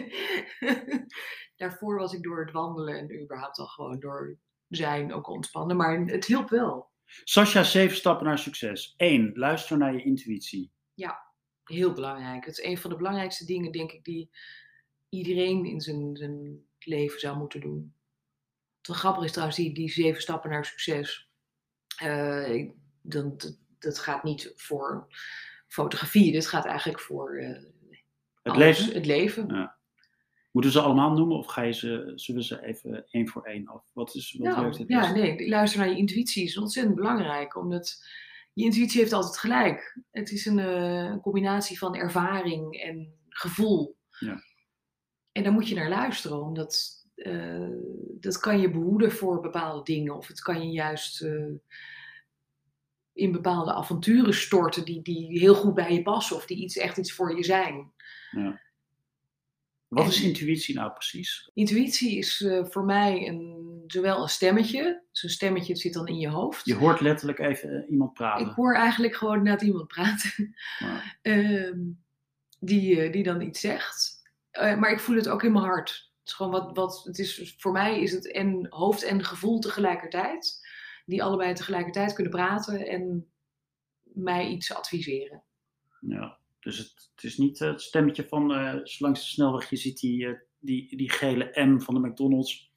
Daarvoor 1.56 1.98
was 1.98 2.12
ik 2.12 2.22
door 2.22 2.40
het 2.40 2.50
wandelen 2.52 2.98
en 2.98 3.22
überhaupt 3.22 3.58
al 3.58 3.66
gewoon 3.66 4.00
door 4.00 4.38
zijn 4.68 5.12
ook 5.12 5.28
ontspannen. 5.28 5.76
Maar 5.76 6.00
het 6.00 6.24
hielp 6.24 6.48
wel. 6.48 6.90
Sascha, 7.24 7.62
zeven 7.62 7.96
stappen 7.96 8.26
naar 8.26 8.38
succes. 8.38 8.94
Eén, 8.96 9.30
luister 9.34 9.78
naar 9.78 9.92
je 9.92 10.02
intuïtie. 10.04 10.72
Heel 11.64 11.92
belangrijk. 11.92 12.44
Het 12.44 12.58
is 12.58 12.64
een 12.64 12.78
van 12.78 12.90
de 12.90 12.96
belangrijkste 12.96 13.44
dingen, 13.44 13.72
denk 13.72 13.92
ik, 13.92 14.04
die 14.04 14.30
iedereen 15.08 15.64
in 15.64 15.80
zijn, 15.80 16.16
zijn 16.16 16.66
leven 16.78 17.20
zou 17.20 17.36
moeten 17.38 17.60
doen. 17.60 17.94
Wat 18.82 18.96
grappig 18.96 19.24
is 19.24 19.30
trouwens, 19.32 19.58
die, 19.58 19.74
die 19.74 19.88
zeven 19.90 20.22
stappen 20.22 20.50
naar 20.50 20.64
succes. 20.64 21.30
Ik- 22.46 22.74
dat, 23.02 23.40
dat, 23.40 23.58
dat 23.78 23.98
gaat 23.98 24.24
niet 24.24 24.52
voor 24.56 25.06
fotografie. 25.66 26.32
Dit 26.32 26.46
gaat 26.46 26.64
eigenlijk 26.64 27.00
voor 27.00 27.36
eh, 27.36 27.48
Het 27.48 28.52
alles. 28.54 28.78
leven. 28.78 28.94
Het 28.94 29.06
leven. 29.06 29.46
Ja. 29.48 29.73
Moeten 30.54 30.72
we 30.72 30.78
ze 30.78 30.84
allemaal 30.84 31.12
noemen 31.12 31.36
of 31.36 31.46
ga 31.46 31.62
je 31.62 31.72
ze, 31.72 32.12
zullen 32.14 32.40
we 32.40 32.46
ze 32.46 32.64
even 32.64 33.06
één 33.10 33.28
voor 33.28 33.42
één 33.42 33.66
af? 33.66 33.90
Wat, 33.92 34.14
is, 34.14 34.36
wat 34.38 34.56
Nou, 34.56 34.66
het 34.66 34.84
ja, 34.86 35.00
best? 35.00 35.14
nee, 35.14 35.48
luister 35.48 35.80
naar 35.80 35.88
je 35.88 35.96
intuïtie 35.96 36.44
is 36.44 36.58
ontzettend 36.58 36.94
belangrijk, 36.96 37.56
omdat 37.56 38.04
je 38.52 38.64
intuïtie 38.64 39.00
heeft 39.00 39.12
altijd 39.12 39.38
gelijk. 39.38 40.00
Het 40.10 40.30
is 40.30 40.46
een, 40.46 40.58
eh, 40.58 41.04
een 41.04 41.20
combinatie 41.20 41.78
van 41.78 41.94
ervaring 41.94 42.74
en 42.74 43.14
gevoel. 43.28 43.96
Ja. 44.18 44.42
En 45.32 45.42
daar 45.42 45.52
moet 45.52 45.68
je 45.68 45.74
naar 45.74 45.88
luisteren, 45.88 46.42
omdat 46.42 47.04
eh, 47.14 47.68
dat 48.20 48.38
kan 48.38 48.60
je 48.60 48.70
behoeden 48.70 49.12
voor 49.12 49.40
bepaalde 49.40 49.82
dingen, 49.82 50.16
of 50.16 50.26
het 50.26 50.40
kan 50.40 50.62
je 50.62 50.72
juist 50.72 51.22
eh, 51.22 51.54
in 53.12 53.32
bepaalde 53.32 53.72
avonturen 53.72 54.34
storten 54.34 54.84
die, 54.84 55.02
die 55.02 55.38
heel 55.38 55.54
goed 55.54 55.74
bij 55.74 55.92
je 55.92 56.02
passen, 56.02 56.36
of 56.36 56.46
die 56.46 56.56
iets, 56.56 56.76
echt 56.76 56.98
iets 56.98 57.12
voor 57.12 57.36
je 57.36 57.44
zijn. 57.44 57.92
Ja. 58.30 58.62
Wat 59.94 60.04
En- 60.04 60.10
is 60.10 60.22
intuïtie 60.22 60.74
nou 60.74 60.92
precies? 60.92 61.50
Intuïtie 61.54 62.18
is 62.18 62.42
eh, 62.42 62.64
voor 62.64 62.84
mij 62.84 63.28
een, 63.28 63.82
zowel 63.86 64.22
een 64.22 64.28
stemmetje, 64.28 65.02
dus 65.12 65.22
een 65.22 65.30
stemmetje 65.30 65.76
zit 65.76 65.92
dan 65.92 66.08
in 66.08 66.18
je 66.18 66.28
hoofd. 66.28 66.66
Je 66.66 66.74
hoort 66.74 67.00
letterlijk 67.00 67.38
even 67.38 67.82
eh, 67.82 67.90
iemand 67.90 68.12
praten. 68.12 68.46
Ik 68.46 68.52
hoor 68.52 68.74
eigenlijk 68.74 69.14
gewoon 69.14 69.42
net 69.42 69.62
iemand 69.62 69.86
praten 69.86 70.54
Maar- 70.78 71.18
ehm, 71.22 71.78
die, 72.60 73.00
eh, 73.00 73.12
die 73.12 73.22
dan 73.22 73.40
iets 73.40 73.60
zegt. 73.60 74.22
Maar 74.52 74.90
ik 74.90 75.00
voel 75.00 75.16
het 75.16 75.28
ook 75.28 75.42
in 75.42 75.52
mijn 75.52 75.64
hart. 75.64 75.90
Het 75.90 76.28
is 76.28 76.32
gewoon 76.32 76.52
wat, 76.52 76.76
wat 76.76 77.04
het 77.04 77.18
is, 77.18 77.54
voor 77.58 77.72
mij 77.72 78.00
is 78.00 78.12
het 78.12 78.32
en 78.32 78.66
hoofd 78.70 79.02
en 79.02 79.24
gevoel 79.24 79.58
tegelijkertijd. 79.58 80.66
Die 81.06 81.22
allebei 81.22 81.54
tegelijkertijd 81.54 82.12
kunnen 82.12 82.32
praten 82.32 82.86
en 82.86 83.26
mij 84.02 84.48
iets 84.48 84.74
adviseren. 84.74 85.42
Ja, 86.00 86.38
dus 86.64 86.78
het, 86.78 87.10
het 87.14 87.24
is 87.24 87.36
niet 87.38 87.60
eh, 87.60 87.68
het 87.68 87.82
stemmetje 87.82 88.28
van 88.28 88.52
eh 88.52 88.74
langs 88.98 89.20
de 89.20 89.26
snelweg, 89.26 89.70
je 89.70 89.76
ziet 89.76 90.00
die, 90.00 90.26
eh, 90.26 90.34
die, 90.58 90.96
die 90.96 91.10
gele 91.10 91.50
M 91.54 91.80
van 91.80 91.94
de 91.94 92.08
McDonald's. 92.08 92.72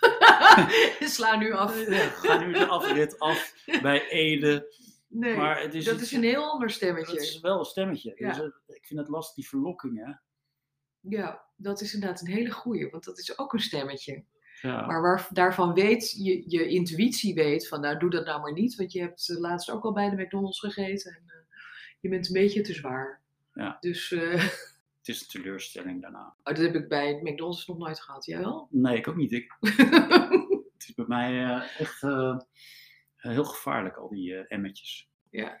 Sla 1.00 1.36
nu 1.36 1.52
af. 1.52 1.86
Ja, 1.88 2.08
ga 2.08 2.38
nu 2.44 2.52
de 2.52 2.66
afrit 2.66 3.18
af 3.18 3.54
bij 3.82 4.08
Ede. 4.08 4.74
Nee, 5.08 5.36
Maar 5.36 5.60
het 5.60 5.74
is 5.74 5.84
dat 5.84 5.94
iets- 5.94 6.02
is 6.02 6.12
een 6.12 6.22
heel 6.22 6.50
ander 6.50 6.70
stemmetje. 6.70 7.12
Dat 7.14 7.22
is 7.22 7.40
wel 7.40 7.58
een 7.58 7.64
stemmetje. 7.64 8.12
Ja. 8.16 8.32
Dus, 8.32 8.52
ik 8.66 8.86
vind 8.86 9.00
het 9.00 9.08
lastig, 9.08 9.34
die 9.34 9.48
verlokking, 9.48 10.04
hè? 10.06 10.12
Ja, 11.00 11.44
dat 11.56 11.80
is 11.80 11.94
inderdaad 11.94 12.20
een 12.20 12.32
hele 12.32 12.50
goeie, 12.50 12.90
want 12.90 13.04
dat 13.04 13.18
is 13.18 13.38
ook 13.38 13.52
een 13.52 13.60
stemmetje. 13.60 14.24
Ja. 14.60 14.86
Maar 14.86 15.02
waar, 15.02 15.26
daarvan 15.30 15.74
weet, 15.74 16.10
je, 16.10 16.42
je 16.50 16.68
intuïtie 16.68 17.34
weet 17.34 17.68
van 17.68 17.80
nou 17.80 17.98
doe 17.98 18.10
dat 18.10 18.24
nou 18.24 18.40
maar 18.40 18.52
niet. 18.52 18.74
Want 18.74 18.92
je 18.92 19.00
hebt 19.00 19.28
laatst 19.38 19.70
ook 19.70 19.84
al 19.84 19.92
bij 19.92 20.10
de 20.10 20.22
McDonald's 20.22 20.60
gegeten. 20.60 21.12
En 21.12 21.46
je 22.00 22.08
bent 22.08 22.26
een 22.26 22.32
beetje 22.32 22.60
te 22.60 22.72
zwaar. 22.74 23.23
Ja. 23.54 23.76
Dus 23.80 24.12
eh, 24.12 24.32
Het 24.98 25.14
is 25.14 25.20
een 25.20 25.28
teleurstelling 25.42 26.02
daarna. 26.02 26.26
oh, 26.38 26.54
dat 26.54 26.58
heb 26.58 26.74
ik 26.74 26.88
bij 26.88 27.20
McDonald's 27.22 27.66
nog 27.66 27.78
nooit 27.78 28.00
gehad. 28.00 28.24
Jij 28.24 28.38
wel? 28.38 28.68
Nee, 28.70 28.96
ik 28.96 29.08
ook 29.08 29.16
niet. 29.16 29.32
Ik, 29.32 29.56
het 29.60 30.84
is 30.88 30.94
bij 30.94 31.04
mij 31.08 31.44
eh, 31.44 31.80
echt 31.80 32.02
eh, 32.02 32.38
heel 33.16 33.44
gevaarlijk, 33.44 33.96
al 33.96 34.08
die 34.08 34.34
emmetjes. 34.48 35.08
Ja. 35.30 35.60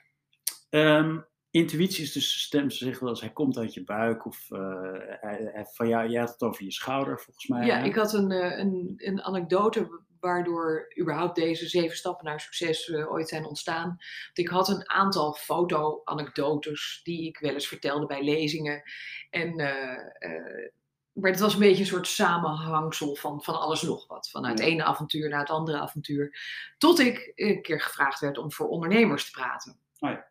Ehm, 0.70 1.18
intuïtie 1.50 2.02
is 2.02 2.12
dus 2.12 2.42
stem, 2.42 2.70
ze 2.70 2.84
zeggen 2.84 3.02
wel 3.02 3.12
eens, 3.12 3.20
hij 3.20 3.32
komt 3.32 3.58
uit 3.58 3.74
je 3.74 3.84
buik. 3.84 4.26
Of 4.26 4.48
hij, 4.48 5.50
hij- 5.52 5.66
van 5.72 5.88
jou, 5.88 6.08
jij 6.08 6.20
had 6.20 6.30
het 6.30 6.42
over 6.42 6.64
je 6.64 6.72
schouder, 6.72 7.20
volgens 7.20 7.46
mij. 7.46 7.66
Ja, 7.66 7.78
hè? 7.78 7.84
ik 7.84 7.94
had 7.94 8.12
een, 8.12 8.30
een, 8.60 8.92
een 8.96 9.22
anekdote 9.22 10.00
waardoor 10.24 10.92
überhaupt 11.00 11.34
deze 11.34 11.68
zeven 11.68 11.96
stappen 11.96 12.24
naar 12.24 12.40
succes 12.40 12.90
eh, 12.90 13.12
ooit 13.12 13.28
zijn 13.28 13.44
ontstaan. 13.44 13.86
Want 13.86 14.38
ik 14.38 14.48
had 14.48 14.68
een 14.68 14.90
aantal 14.90 15.32
foto-anekdotes 15.32 17.00
die 17.02 17.26
ik 17.28 17.38
wel 17.38 17.52
eens 17.52 17.68
vertelde 17.68 18.06
bij 18.06 18.22
lezingen. 18.22 18.82
En, 19.30 19.58
eh, 19.58 19.92
eh, 20.18 20.70
maar 21.12 21.30
het 21.30 21.40
was 21.40 21.54
een 21.54 21.60
beetje 21.60 21.80
een 21.80 21.86
soort 21.86 22.06
samenhangsel 22.06 23.14
van, 23.14 23.42
van 23.42 23.60
alles 23.60 23.82
nog 23.82 24.06
wat. 24.06 24.30
Van 24.30 24.46
het 24.46 24.60
ene 24.60 24.84
avontuur 24.84 25.28
naar 25.28 25.40
het 25.40 25.50
andere 25.50 25.78
avontuur. 25.78 26.38
Tot 26.78 26.98
ik 26.98 27.32
een 27.34 27.62
keer 27.62 27.80
gevraagd 27.80 28.20
werd 28.20 28.38
om 28.38 28.52
voor 28.52 28.68
ondernemers 28.68 29.24
te 29.24 29.30
praten. 29.30 29.83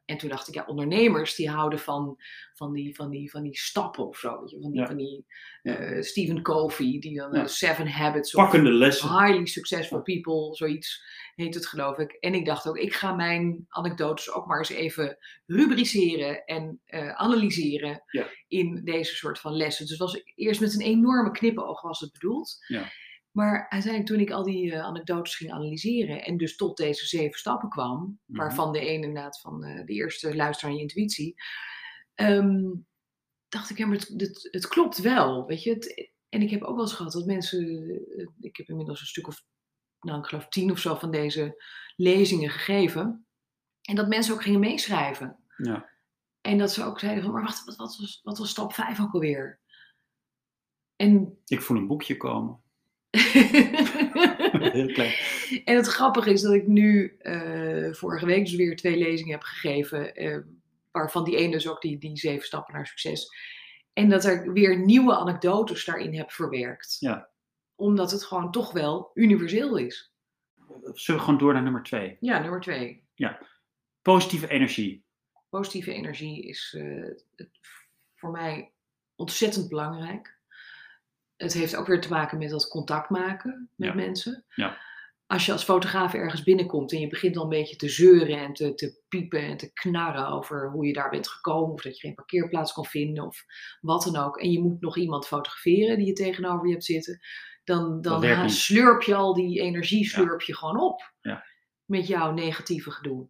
En 0.05 0.17
toen 0.17 0.29
dacht 0.29 0.47
ik, 0.47 0.53
ja, 0.53 0.63
ondernemers 0.65 1.36
die 1.36 1.49
houden 1.49 1.79
van, 1.79 2.17
van, 2.53 2.73
die, 2.73 2.95
van, 2.95 3.09
die, 3.09 3.31
van 3.31 3.43
die 3.43 3.57
stappen 3.57 4.07
of 4.07 4.17
zo. 4.17 4.39
Weet 4.39 4.49
je? 4.49 4.59
Van 4.62 4.71
die, 4.71 4.79
Ja. 4.79 4.86
van 4.88 4.97
die 4.97 5.25
eh, 5.62 6.01
Stephen 6.01 6.41
Covey, 6.41 6.99
die 6.99 7.17
dan 7.17 7.33
Ja. 7.33 7.41
eh, 7.41 7.47
Seven 7.47 7.88
Habits 7.88 8.36
of 8.36 8.41
Pakkende 8.43 8.71
lessen. 8.71 9.09
Highly 9.25 9.45
Successful 9.45 10.01
People, 10.01 10.55
zoiets 10.55 11.03
heet 11.36 11.53
het 11.53 11.67
geloof 11.67 11.97
ik. 11.97 12.12
En 12.12 12.33
ik 12.33 12.45
dacht 12.45 12.67
ook, 12.67 12.77
ik 12.77 12.93
ga 12.93 13.13
mijn 13.15 13.65
anekdotes 13.69 14.31
ook 14.31 14.45
maar 14.45 14.57
eens 14.57 14.69
even 14.69 15.17
rubriceren 15.45 16.43
en 16.45 16.81
eh, 16.86 17.09
analyseren 17.15 18.03
Ja. 18.07 18.27
in 18.47 18.81
deze 18.83 19.15
soort 19.15 19.39
van 19.39 19.53
lessen. 19.55 19.86
Dus 19.88 19.97
was 19.97 20.21
eerst 20.36 20.62
met 20.62 20.73
een 20.73 20.81
enorme 20.81 21.31
knipoog 21.31 21.81
was 21.81 21.99
het 21.99 22.12
bedoeld. 22.12 22.57
Ja. 22.67 22.91
Maar 23.34 23.69
uiteindelijk 23.69 24.12
toen 24.12 24.19
ik 24.19 24.32
al 24.32 24.43
die 24.43 24.74
eh, 24.74 24.82
anekdotes 24.84 25.36
ging 25.36 25.52
analyseren 25.52 26.24
en 26.24 26.38
dus 26.38 26.56
tot 26.56 26.78
deze 26.78 27.06
zeven 27.06 27.39
stappen 27.39 27.69
kwam, 27.69 28.19
Mhm. 28.26 28.38
waarvan 28.39 28.72
de 28.72 28.80
ene 28.80 29.06
inderdaad 29.08 29.39
van 29.39 29.63
eh, 29.63 29.86
de 29.86 29.93
eerste 29.93 30.36
luister 30.36 30.67
aan 30.67 30.76
je 30.76 30.82
intuïtie, 30.82 31.36
ehm, 32.13 32.62
dacht 33.48 33.69
ik, 33.69 33.78
ja, 33.78 33.86
maar 33.86 33.98
het, 33.98 34.13
het, 34.17 34.48
het 34.52 34.67
klopt 34.67 34.98
wel, 34.98 35.46
weet 35.46 35.63
je. 35.63 35.69
Het, 35.74 36.12
en 36.30 36.41
ik 36.41 36.50
heb 36.50 36.62
ook 36.62 36.76
wel 36.76 36.84
eens 36.84 36.93
gehad 36.93 37.12
dat 37.12 37.26
mensen, 37.26 37.60
eh, 38.17 38.28
ik 38.39 38.58
heb 38.58 38.67
inmiddels 38.67 39.00
een 39.02 39.08
stuk 39.08 39.28
of, 39.28 39.43
nou 40.00 40.19
ik 40.19 40.26
geloof 40.26 40.48
tien 40.48 40.72
of 40.72 40.80
zo 40.80 40.96
van 40.96 41.12
deze 41.12 41.63
lezingen 41.96 42.50
gegeven. 42.50 43.28
En 43.82 43.96
dat 43.96 44.08
mensen 44.08 44.34
ook 44.34 44.43
gingen 44.43 44.60
meeschrijven. 44.60 45.38
Ja. 45.58 45.89
En 46.41 46.58
dat 46.58 46.72
ze 46.72 46.84
ook 46.84 47.00
zeiden 47.00 47.24
van, 47.24 47.34
maar 47.34 47.43
wacht, 47.43 47.65
wat, 47.65 47.76
wat, 47.76 47.98
was, 47.98 48.19
wat 48.24 48.38
was 48.38 48.50
stap 48.50 48.74
vijf 48.74 49.00
ook 49.02 49.13
alweer? 49.13 49.60
En 50.96 51.41
Ik 51.46 51.62
voel 51.62 51.78
een 51.78 51.88
boekje 51.88 52.17
komen. 52.17 52.62
Heel 54.73 54.91
klein. 54.93 55.13
En 55.65 55.76
het 55.76 55.88
grappige 55.88 56.32
is 56.32 56.41
dat 56.41 56.54
ik 56.54 56.67
nu 56.67 57.15
eh, 57.19 57.93
vorige 57.93 58.26
week 58.26 58.45
dus 58.45 58.56
weer 58.56 58.76
twee 58.76 58.97
lezingen 58.97 59.32
heb 59.32 59.43
gegeven. 59.43 60.15
eh, 60.15 60.38
waarvan 60.91 61.23
die 61.23 61.38
ene 61.38 61.52
dus 61.52 61.67
ook 61.69 61.82
die, 61.82 61.97
die 61.97 62.17
zeven 62.17 62.45
stappen 62.45 62.73
naar 62.73 62.88
succes. 62.88 63.28
En 63.93 64.10
dat 64.10 64.26
er 64.26 64.54
weer 64.54 64.80
nieuwe 64.80 65.15
anekdotes 65.15 65.86
daarin 65.86 66.15
heb 66.15 66.32
verwerkt. 66.32 66.97
Ja. 66.99 67.30
Omdat 67.76 68.12
het 68.12 68.23
gewoon 68.23 68.52
toch 68.52 68.71
wel 68.71 69.12
universeel 69.13 69.78
is. 69.78 70.13
Zullen 70.93 71.19
we 71.19 71.26
gewoon 71.26 71.38
door 71.39 71.54
naar 71.54 71.63
nummer 71.63 71.84
twee? 71.84 72.17
Ja, 72.19 72.39
nummer 72.39 72.62
twee. 72.62 73.04
Positieve 74.02 74.47
energie. 74.47 75.06
Positieve 75.49 75.93
energie 75.93 76.43
is 76.43 76.76
eh, 76.78 77.47
voor 78.15 78.32
mij 78.32 78.71
ontzettend 79.15 79.69
belangrijk. 79.69 80.33
Het 81.43 81.53
heeft 81.53 81.75
ook 81.75 81.88
weer 81.88 82.01
te 82.01 82.10
maken 82.10 82.38
met 82.38 82.49
dat 82.49 82.67
contact 82.67 83.10
maken 83.10 83.69
met 83.75 83.89
Ja. 83.89 83.95
mensen. 83.95 84.45
Ja. 84.56 84.77
Als 85.27 85.45
je 85.45 85.51
als 85.51 85.63
fotograaf 85.63 86.13
ergens 86.13 86.43
binnenkomt 86.43 86.91
en 86.91 86.99
je 86.99 87.08
begint 87.08 87.38
al 87.38 87.43
een 87.43 87.49
beetje 87.49 87.75
te 87.75 87.89
zeuren 87.89 88.38
en 88.38 88.53
te, 88.53 88.73
te 88.73 89.01
piepen 89.08 89.41
en 89.41 89.58
te 89.58 89.73
knarren 89.73 90.27
over 90.27 90.69
hoe 90.71 90.86
je 90.86 90.93
daar 90.93 91.10
bent 91.10 91.27
gekomen 91.27 91.73
of 91.73 91.82
dat 91.82 91.95
je 91.99 92.08
geen 92.08 92.15
parkeerplaats 92.15 92.73
kon 92.73 92.86
vinden 92.86 93.25
of 93.25 93.43
wat 93.82 94.03
dan 94.03 94.15
ook. 94.15 94.38
En 94.38 94.51
je 94.51 94.60
moet 94.62 94.82
nog 94.82 94.97
iemand 94.97 95.27
fotograferen 95.27 95.97
die 95.97 96.08
je 96.08 96.13
tegenover 96.13 96.65
je 96.65 96.71
hebt 96.71 96.86
zitten. 96.86 97.19
Dan, 97.63 98.01
dan 98.01 98.49
slurp 98.49 99.01
je 99.01 99.15
al 99.15 99.34
die 99.34 99.60
energie 99.62 100.06
slurp 100.06 100.41
je 100.41 100.56
gewoon 100.56 100.79
op. 100.82 101.13
Ja. 101.21 101.43
Met 101.86 102.08
jouw 102.08 102.32
negatieve 102.32 102.91
gedoe. 102.91 103.27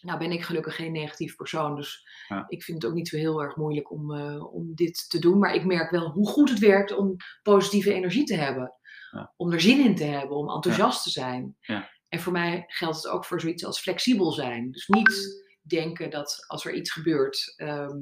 Nou 0.00 0.18
ben 0.18 0.30
ik 0.32 0.42
gelukkig 0.42 0.76
geen 0.76 0.92
negatief 0.92 1.36
persoon, 1.36 1.76
dus 1.76 2.06
Ja. 2.28 2.44
ik 2.48 2.62
vind 2.62 2.82
het 2.82 2.90
ook 2.90 2.96
niet 2.96 3.08
zo 3.08 3.16
heel 3.16 3.42
erg 3.42 3.56
moeilijk 3.56 3.90
om, 3.90 4.14
eh, 4.14 4.54
om 4.54 4.74
dit 4.74 5.10
te 5.10 5.18
doen. 5.18 5.38
Maar 5.38 5.54
ik 5.54 5.64
merk 5.64 5.90
wel 5.90 6.10
hoe 6.10 6.26
goed 6.28 6.48
het 6.50 6.58
werkt 6.58 6.96
om 6.96 7.16
positieve 7.42 7.92
energie 7.92 8.24
te 8.24 8.34
hebben. 8.36 8.72
Ja. 9.10 9.32
Om 9.36 9.52
er 9.52 9.60
zin 9.60 9.84
in 9.84 9.94
te 9.96 10.04
hebben, 10.04 10.36
om 10.36 10.50
enthousiast 10.50 11.02
te 11.02 11.10
zijn. 11.10 11.56
Ja. 11.60 11.90
En 12.08 12.20
voor 12.20 12.32
mij 12.32 12.64
geldt 12.66 12.96
het 12.96 13.06
ook 13.08 13.24
voor 13.24 13.40
zoiets 13.40 13.64
als 13.64 13.80
flexibel 13.80 14.32
zijn. 14.32 14.70
Dus 14.70 14.86
niet 14.88 15.44
denken 15.62 16.10
dat 16.10 16.44
als 16.46 16.64
er 16.64 16.74
iets 16.74 16.90
gebeurt, 16.92 17.52
ehm, 17.56 17.98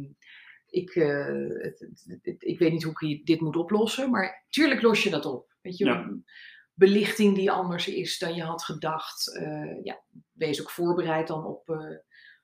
ik, 0.67 0.91
eh, 0.91 1.27
het- 1.63 1.79
het- 1.79 2.19
het- 2.23 2.43
ik 2.43 2.59
weet 2.59 2.73
niet 2.73 2.83
hoe 2.83 3.09
ik 3.09 3.27
dit 3.27 3.41
moet 3.41 3.57
oplossen, 3.57 4.11
maar 4.11 4.45
tuurlijk 4.49 4.83
los 4.83 5.03
je 5.03 5.11
dat 5.11 5.27
op. 5.27 5.57
Weet 5.61 5.77
je, 5.79 5.85
Ja. 5.85 6.09
Belichting 6.79 7.35
die 7.35 7.51
anders 7.51 7.88
is 7.88 8.19
dan 8.19 8.35
je 8.35 8.43
had 8.43 8.62
gedacht. 8.64 9.37
eh, 9.37 9.85
ja, 9.85 10.03
wees 10.33 10.61
ook 10.61 10.71
voorbereid 10.71 11.27
dan 11.27 11.45
op, 11.45 11.69
eh, 11.69 11.97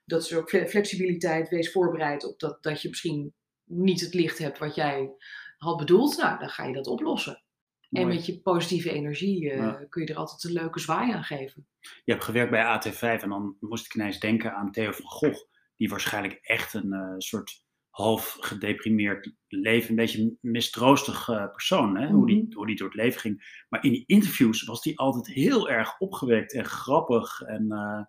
dat 0.05 0.29
fle- 0.29 0.68
flexibiliteit, 0.68 1.49
wees 1.49 1.73
voorbereid 1.73 2.25
op 2.25 2.38
dat, 2.38 2.62
dat 2.62 2.83
je 2.83 2.88
misschien 2.88 3.35
niet 3.64 4.01
het 4.01 4.14
licht 4.14 4.38
hebt 4.38 4.59
wat 4.59 4.75
jij 4.75 5.11
had 5.57 5.77
bedoeld. 5.77 6.16
Nou, 6.16 6.38
dan 6.38 6.49
ga 6.49 6.64
je 6.64 6.73
dat 6.75 6.87
oplossen. 6.87 7.42
En 7.90 8.07
met 8.09 8.27
je 8.27 8.40
positieve 8.40 8.92
energie 8.92 9.51
eh, 9.51 9.57
Ja. 9.57 9.85
kun 9.88 10.03
je 10.03 10.09
er 10.12 10.16
altijd 10.18 10.44
een 10.44 10.53
leuke 10.53 10.81
zwaai 10.81 11.12
aan 11.12 11.25
geven. 11.25 11.66
Je 11.81 12.12
hebt 12.12 12.25
gewerkt 12.25 12.51
bij 12.51 12.64
AT5 12.64 13.23
en 13.23 13.29
dan 13.29 13.57
moest 13.61 13.87
ik 13.87 13.94
ineens 13.94 14.20
denken 14.20 14.55
aan 14.55 14.70
Theo 14.73 14.92
van 14.92 15.05
Gogh. 15.07 15.44
Die 15.77 15.88
waarschijnlijk 15.88 16.38
echt 16.42 16.75
een 16.75 17.14
soort 17.18 17.63
half 17.94 18.37
gedeprimeerd 18.40 19.33
leven, 19.48 19.90
een 19.90 19.96
beetje 19.96 20.20
een 20.22 20.38
mistroostig 20.40 21.28
eh, 21.28 21.50
persoon. 21.52 21.96
Hè? 21.96 22.09
Hoe, 22.09 22.26
die, 22.26 22.42
Mhm. 22.42 22.54
hoe 22.54 22.66
die 22.66 22.76
door 22.76 22.87
het 22.88 22.96
leven 22.96 23.20
ging. 23.20 23.64
Maar 23.68 23.85
in 23.85 23.90
die 23.92 24.04
interviews 24.07 24.64
was 24.64 24.83
die 24.83 24.98
altijd 24.98 25.26
heel 25.26 25.68
erg 25.70 25.98
opgewekt 25.98 26.52
en 26.54 26.64
grappig. 26.64 27.40
En 27.40 27.72
eh, 27.72 28.00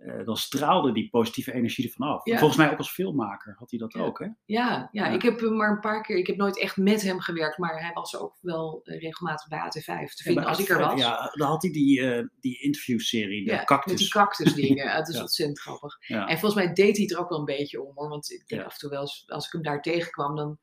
eh, 0.00 0.24
dan 0.24 0.36
straalde 0.36 0.92
die 0.92 1.08
positieve 1.10 1.52
energie 1.52 1.84
ervan 1.84 2.08
af. 2.08 2.24
Ja. 2.24 2.38
Volgens 2.38 2.58
mij 2.58 2.70
ook 2.70 2.78
als 2.78 2.90
filmmaker 2.92 3.54
had 3.58 3.70
hij 3.70 3.78
dat 3.78 3.92
Ja. 3.92 4.00
ook. 4.00 4.18
Hè? 4.18 4.24
Ja, 4.24 4.34
ja, 4.44 4.88
Ja. 4.92 5.06
ik 5.06 5.22
heb 5.22 5.40
hem 5.40 5.56
maar 5.56 5.70
een 5.70 5.80
paar 5.80 6.02
keer, 6.02 6.16
ik 6.16 6.26
heb 6.26 6.36
nooit 6.36 6.58
echt 6.60 6.76
met 6.76 7.02
hem 7.02 7.20
gewerkt, 7.20 7.58
maar 7.58 7.80
hij 7.80 7.92
was 7.92 8.16
ook 8.16 8.36
wel 8.40 8.80
eh, 8.84 9.00
regelmatig 9.00 9.48
bij 9.48 9.58
AT5 9.58 10.14
te 10.14 10.22
vinden 10.22 10.44
als 10.44 10.58
ik 10.58 10.68
er 10.68 10.76
AT5, 10.76 10.90
was. 10.90 11.00
Ja, 11.00 11.30
dan 11.34 11.48
had 11.48 11.62
hij 11.62 11.70
die, 11.72 12.00
eh, 12.14 12.24
die 12.40 12.62
interviewserie, 12.62 13.44
de 13.44 13.64
cactus. 13.64 13.92
Met 13.92 14.00
die 14.00 14.10
cactusdingen. 14.10 14.90
Het 14.90 15.08
is 15.14 15.20
ontzettend 15.20 15.60
grappig. 15.60 15.96
En 16.08 16.38
volgens 16.38 16.54
mij 16.64 16.72
deed 16.72 16.94
hij 16.96 17.02
het 17.04 17.12
er 17.12 17.18
ook 17.18 17.28
wel 17.28 17.38
een 17.38 17.44
beetje 17.44 17.82
om 17.82 17.92
hoor. 17.94 18.08
Want 18.08 18.30
ik 18.30 18.46
denk 18.48 18.62
af 18.64 18.72
en 18.72 18.78
toe 18.78 18.90
wel 18.90 19.00
eens, 19.00 19.24
als 19.26 19.46
ik 19.46 19.52
hem 19.52 19.62
daar 19.62 19.82
tegenkwam, 19.82 20.36
dan 20.36 20.58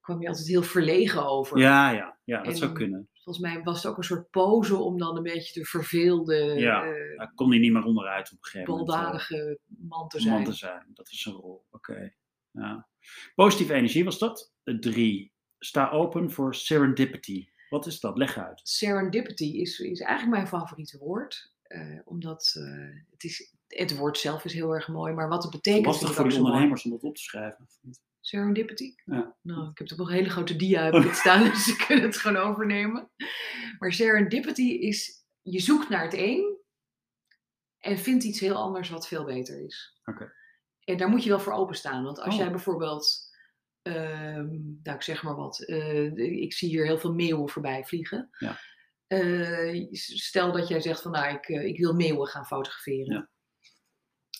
kwam 0.00 0.18
hij 0.18 0.28
altijd 0.28 0.46
heel 0.48 0.62
verlegen 0.62 1.26
over. 1.26 1.58
ja, 1.58 1.90
ja, 1.90 2.18
ja, 2.24 2.36
dat 2.42 2.46
En- 2.52 2.56
zou 2.58 2.72
kunnen. 2.72 3.08
Volgens 3.22 3.44
mij 3.46 3.62
was 3.62 3.82
het 3.82 3.92
ook 3.92 3.96
een 3.98 4.04
soort 4.04 4.30
pose 4.30 4.76
om 4.76 4.98
dan 4.98 5.16
een 5.16 5.22
beetje 5.22 5.60
de 5.60 5.66
verveelde, 5.66 6.34
Ja, 6.58 6.84
Daar 7.16 7.32
kon 7.34 7.50
hij 7.50 7.58
niet 7.58 7.72
meer 7.72 7.84
onderuit 7.84 8.32
op 8.32 8.38
een 8.38 8.44
gegeven 8.44 8.70
moment. 8.70 8.88
eh. 8.90 8.96
baldadige 8.96 9.58
man 9.66 10.08
te 10.08 10.20
zijn. 10.20 10.34
man 10.34 10.44
te 10.44 10.52
zijn. 10.52 10.86
Dat 10.94 11.10
is 11.10 11.24
een 11.24 11.32
rol. 11.32 11.66
Oké. 11.70 12.14
Ja. 12.50 12.88
Positieve 13.34 13.74
energie 13.74 14.04
was 14.04 14.18
dat. 14.18 14.52
Eh, 14.64 14.74
Drie. 14.74 15.32
Sta 15.58 15.90
open 15.90 16.30
voor 16.30 16.54
serendipity. 16.54 17.48
Wat 17.68 17.86
is 17.86 18.00
dat? 18.00 18.18
Leg 18.18 18.38
uit. 18.38 18.60
Serendipity 18.64 19.44
is, 19.44 19.78
is 19.80 20.00
eigenlijk 20.00 20.36
mijn 20.36 20.48
favoriete 20.62 20.98
woord. 20.98 21.52
omdat 22.04 22.52
het, 23.10 23.24
is, 23.24 23.54
het 23.66 23.96
woord 23.96 24.18
zelf 24.18 24.44
is 24.44 24.52
heel 24.52 24.74
erg 24.74 24.88
mooi, 24.88 25.12
maar 25.14 25.28
wat 25.28 25.42
het 25.42 25.52
betekent. 25.52 25.86
Lastig 25.86 26.14
voor 26.14 26.28
die 26.28 26.32
mooi. 26.38 26.44
ondernemers 26.44 26.84
om 26.84 26.90
dat 26.90 27.02
op 27.02 27.14
te 27.16 27.22
schrijven. 27.22 27.64
of 27.64 27.78
niet? 27.82 28.00
Serendipity? 28.30 28.94
Ja. 29.04 29.36
Nou, 29.42 29.70
ik 29.70 29.78
heb 29.78 29.86
toch 29.86 29.98
nog 29.98 30.08
een 30.08 30.14
hele 30.14 30.30
grote 30.30 30.56
dia 30.56 30.84
heb 30.84 30.94
ik 30.94 31.12
staan, 31.12 31.44
dus 31.50 31.64
ze 31.64 31.84
kunnen 31.86 32.04
het 32.04 32.16
gewoon 32.16 32.36
overnemen. 32.36 33.10
Maar 33.78 33.92
serendipity 33.92 34.62
is, 34.62 35.24
je 35.42 35.60
zoekt 35.60 35.88
naar 35.88 36.02
het 36.02 36.14
een 36.14 36.58
en 37.78 37.98
vindt 37.98 38.24
iets 38.24 38.40
heel 38.40 38.54
anders 38.54 38.88
wat 38.90 39.08
veel 39.08 39.24
beter 39.24 39.64
is. 39.64 40.00
Oké. 40.04 40.32
En 40.84 40.96
daar 40.96 41.08
moet 41.08 41.22
je 41.22 41.28
wel 41.28 41.40
voor 41.40 41.52
openstaan. 41.52 42.04
Want 42.04 42.20
als 42.20 42.34
Oh. 42.34 42.40
jij 42.40 42.50
bijvoorbeeld, 42.50 43.30
nou 43.82 44.96
ik 44.96 45.02
zeg 45.02 45.22
maar 45.22 45.36
wat, 45.36 45.60
eh, 45.60 46.16
ik 46.16 46.52
zie 46.52 46.68
hier 46.68 46.86
heel 46.86 46.98
veel 46.98 47.14
meeuwen 47.14 47.48
voorbij 47.48 47.84
vliegen. 47.84 48.28
Ja. 48.38 48.58
Eh, 49.06 49.86
stel 49.92 50.52
dat 50.52 50.68
jij 50.68 50.80
zegt 50.80 51.02
van 51.02 51.10
nou 51.10 51.34
ik, 51.34 51.48
eh, 51.48 51.64
ik 51.64 51.78
wil 51.78 51.94
meeuwen 51.94 52.26
gaan 52.26 52.46
fotograferen. 52.46 53.14
Ja. 53.14 53.28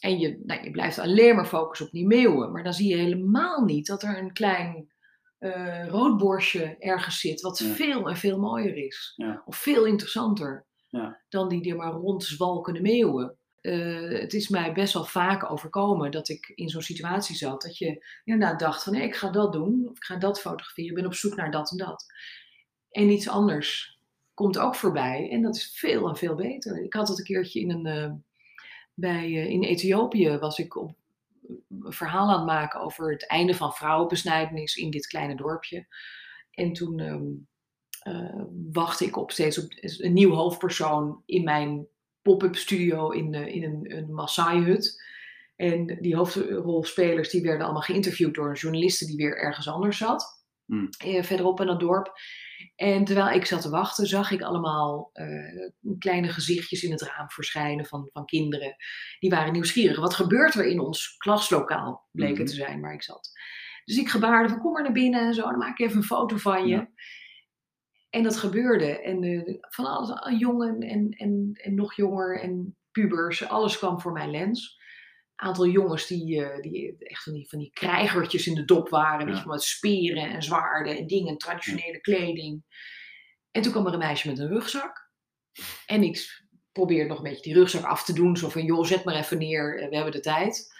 En 0.00 0.18
je, 0.18 0.40
nou, 0.44 0.62
je 0.64 0.70
blijft 0.70 0.98
alleen 0.98 1.34
maar 1.34 1.46
focussen 1.46 1.86
op 1.86 1.92
die 1.92 2.06
meeuwen. 2.06 2.52
Maar 2.52 2.62
dan 2.62 2.72
zie 2.74 2.88
je 2.88 2.96
helemaal 3.02 3.64
niet 3.64 3.86
dat 3.86 4.02
er 4.02 4.18
een 4.18 4.32
klein 4.32 4.92
uh, 5.38 5.86
roodborstje 5.88 6.76
ergens 6.78 7.20
zit, 7.20 7.40
wat 7.40 7.58
Ja. 7.58 7.66
veel 7.74 8.08
en 8.08 8.16
veel 8.16 8.38
mooier 8.38 8.76
is. 8.76 9.12
Ja. 9.16 9.42
Of 9.46 9.56
veel 9.56 9.84
interessanter 9.86 10.66
Ja. 10.88 11.20
dan 11.28 11.48
die 11.48 11.70
er 11.70 11.76
maar 11.76 11.92
rondzwalkende 11.92 12.80
meeuwen. 12.80 13.34
Eh, 13.60 14.08
het 14.20 14.32
is 14.34 14.48
mij 14.48 14.72
best 14.72 14.92
wel 14.94 15.04
vaak 15.04 15.50
overkomen 15.50 16.10
dat 16.10 16.28
ik 16.28 16.52
in 16.54 16.68
zo'n 16.68 16.82
situatie 16.82 17.36
zat. 17.36 17.62
Dat 17.62 17.78
je 17.78 18.06
inderdaad 18.24 18.58
dacht 18.58 18.82
van 18.82 18.92
nee, 18.92 19.02
ik 19.02 19.14
ga 19.16 19.30
dat 19.30 19.52
doen. 19.52 19.88
Of 19.90 19.96
ik 19.96 20.04
ga 20.04 20.16
dat 20.16 20.40
fotograferen. 20.40 20.90
Ik 20.90 20.96
ben 20.96 21.06
op 21.06 21.14
zoek 21.14 21.36
naar 21.36 21.50
dat 21.50 21.70
en 21.70 21.76
dat. 21.76 22.04
En 22.90 23.08
iets 23.10 23.28
anders 23.28 23.98
komt 24.34 24.58
ook 24.58 24.74
voorbij. 24.74 25.30
En 25.30 25.42
dat 25.42 25.56
is 25.56 25.72
veel 25.78 26.08
en 26.08 26.16
veel 26.16 26.34
beter. 26.34 26.82
Ik 26.84 26.92
had 26.92 27.08
het 27.08 27.18
een 27.18 27.24
keertje 27.24 27.60
in 27.60 27.70
een... 27.70 27.86
eh, 27.86 28.12
bij, 29.00 29.24
eh, 29.24 29.46
in 29.46 29.62
Ethiopië 29.62 30.38
was 30.38 30.58
ik 30.58 30.76
op 30.76 30.94
een 31.68 31.92
verhaal 31.92 32.28
aan 32.28 32.36
het 32.36 32.46
maken 32.46 32.80
over 32.80 33.12
het 33.12 33.26
einde 33.26 33.54
van 33.54 33.72
vrouwenbesnijdenis 33.72 34.76
in 34.76 34.90
dit 34.90 35.06
kleine 35.06 35.36
dorpje. 35.36 35.86
En 36.50 36.72
toen 36.72 36.98
ehm, 36.98 37.26
eh, 38.00 38.42
wachtte 38.72 39.04
ik 39.04 39.16
op 39.16 39.30
steeds 39.30 39.58
op 39.58 39.72
een 39.80 40.12
nieuw 40.12 40.32
hoofdpersoon 40.32 41.22
in 41.26 41.44
mijn 41.44 41.86
pop-up 42.22 42.56
studio 42.56 43.10
in, 43.10 43.34
in 43.34 43.64
een, 43.64 43.96
een 43.96 44.14
Maasai-hut. 44.14 45.02
En 45.56 45.98
die 46.00 46.16
hoofdrolspelers 46.16 47.30
die 47.30 47.42
werden 47.42 47.64
allemaal 47.64 47.82
geïnterviewd 47.82 48.34
door 48.34 48.48
een 48.48 48.54
journaliste 48.54 49.06
die 49.06 49.16
weer 49.16 49.36
ergens 49.38 49.68
anders 49.68 49.98
zat. 49.98 50.40
Hmm. 50.70 50.88
eh, 50.98 51.22
verderop 51.22 51.60
in 51.60 51.68
het 51.68 51.80
dorp. 51.80 52.12
En 52.76 53.04
terwijl 53.04 53.30
ik 53.36 53.44
zat 53.44 53.62
te 53.62 53.70
wachten, 53.70 54.06
zag 54.06 54.30
ik 54.30 54.42
allemaal 54.42 55.10
eh, 55.12 55.70
kleine 55.98 56.28
gezichtjes 56.28 56.82
in 56.82 56.90
het 56.90 57.02
raam 57.02 57.30
verschijnen 57.30 57.86
van, 57.86 58.08
van 58.12 58.24
kinderen. 58.24 58.76
Die 59.18 59.30
waren 59.30 59.52
nieuwsgierig. 59.52 60.00
Wat 60.00 60.14
gebeurt 60.14 60.54
er 60.54 60.66
in 60.66 60.80
ons 60.80 61.16
klaslokaal, 61.16 62.08
bleek 62.12 62.38
het 62.38 62.46
te 62.46 62.54
zijn 62.54 62.80
waar 62.80 62.94
ik 62.94 63.02
zat. 63.02 63.30
Dus 63.84 63.96
ik 63.96 64.08
gebaarde 64.08 64.48
van 64.48 64.60
kom 64.60 64.72
maar 64.72 64.82
naar 64.82 64.92
binnen 64.92 65.26
en 65.26 65.34
zo, 65.34 65.42
dan 65.42 65.58
maak 65.58 65.78
ik 65.78 65.86
even 65.86 65.96
een 65.96 66.02
foto 66.02 66.36
van 66.36 66.66
je. 66.66 66.74
Ja. 66.74 66.90
En 68.10 68.22
dat 68.22 68.36
gebeurde. 68.36 69.02
En 69.02 69.22
eh, 69.22 69.54
van 69.60 69.84
alles, 69.84 70.38
jongen 70.38 70.80
en, 70.80 71.10
en, 71.10 71.50
en 71.52 71.74
nog 71.74 71.94
jonger 71.94 72.40
en 72.40 72.76
pubers, 72.90 73.48
alles 73.48 73.78
kwam 73.78 74.00
voor 74.00 74.12
mijn 74.12 74.30
lens. 74.30 74.79
Een 75.40 75.46
aantal 75.46 75.66
jongens 75.66 76.06
die, 76.06 76.44
eh, 76.44 76.60
die 76.62 76.96
echt 76.98 77.22
van 77.22 77.32
die, 77.32 77.48
van 77.48 77.58
die 77.58 77.70
krijgertjes 77.72 78.46
in 78.46 78.54
de 78.54 78.64
dop 78.64 78.88
waren. 78.88 79.26
Weet 79.26 79.34
Ja. 79.36 79.42
je, 79.42 79.48
met 79.48 79.62
speren 79.62 80.30
en 80.30 80.42
zwaarden 80.42 80.96
en 80.98 81.06
dingen, 81.06 81.38
traditionele 81.38 82.00
kleding. 82.00 82.62
En 83.50 83.62
toen 83.62 83.72
kwam 83.72 83.86
er 83.86 83.92
een 83.92 83.98
meisje 83.98 84.28
met 84.28 84.38
een 84.38 84.48
rugzak. 84.48 85.10
En 85.86 86.02
ik 86.02 86.42
probeerde 86.72 87.08
nog 87.08 87.16
een 87.18 87.24
beetje 87.24 87.42
die 87.42 87.54
rugzak 87.54 87.84
af 87.84 88.04
te 88.04 88.12
doen. 88.12 88.36
Zo 88.36 88.48
van, 88.48 88.64
joh, 88.64 88.84
zet 88.84 89.04
maar 89.04 89.14
even 89.14 89.38
neer, 89.38 89.78
eh, 89.82 89.88
we 89.88 89.94
hebben 89.94 90.12
de 90.12 90.20
tijd. 90.20 90.78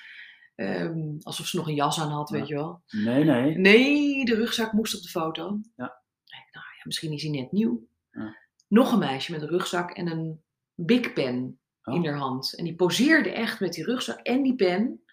Ehm, 0.55 1.17
alsof 1.21 1.47
ze 1.47 1.57
nog 1.57 1.69
een 1.69 1.75
jas 1.75 2.01
aan 2.01 2.11
had, 2.11 2.29
Ja. 2.29 2.37
weet 2.39 2.49
je 2.49 2.55
wel. 2.55 2.83
Nee, 2.87 3.25
nee. 3.25 3.59
Nee, 3.59 4.25
de 4.25 4.35
rugzak 4.35 4.73
moest 4.73 4.97
op 4.97 5.03
de 5.03 5.09
foto. 5.09 5.43
Ja. 5.77 5.99
Nou 6.27 6.65
ja, 6.77 6.83
misschien 6.85 7.13
is 7.13 7.23
hij 7.23 7.31
net 7.31 7.53
nieuw. 7.53 7.87
Ja. 8.11 8.37
Nog 8.69 8.93
een 8.93 8.99
meisje 8.99 9.33
met 9.33 9.43
een 9.43 9.49
rugzak 9.49 9.91
en 9.91 10.07
een 10.07 10.43
big 10.75 11.13
pen 11.13 11.60
Oh. 11.85 11.95
in 11.95 12.07
haar 12.07 12.17
hand. 12.19 12.55
En 12.57 12.65
die 12.65 12.75
poseerde 12.75 13.31
echt 13.31 13.61
met 13.61 13.73
die 13.73 13.85
rugzak 13.85 14.19
en 14.19 14.43
die 14.43 14.55
pen. 14.55 15.05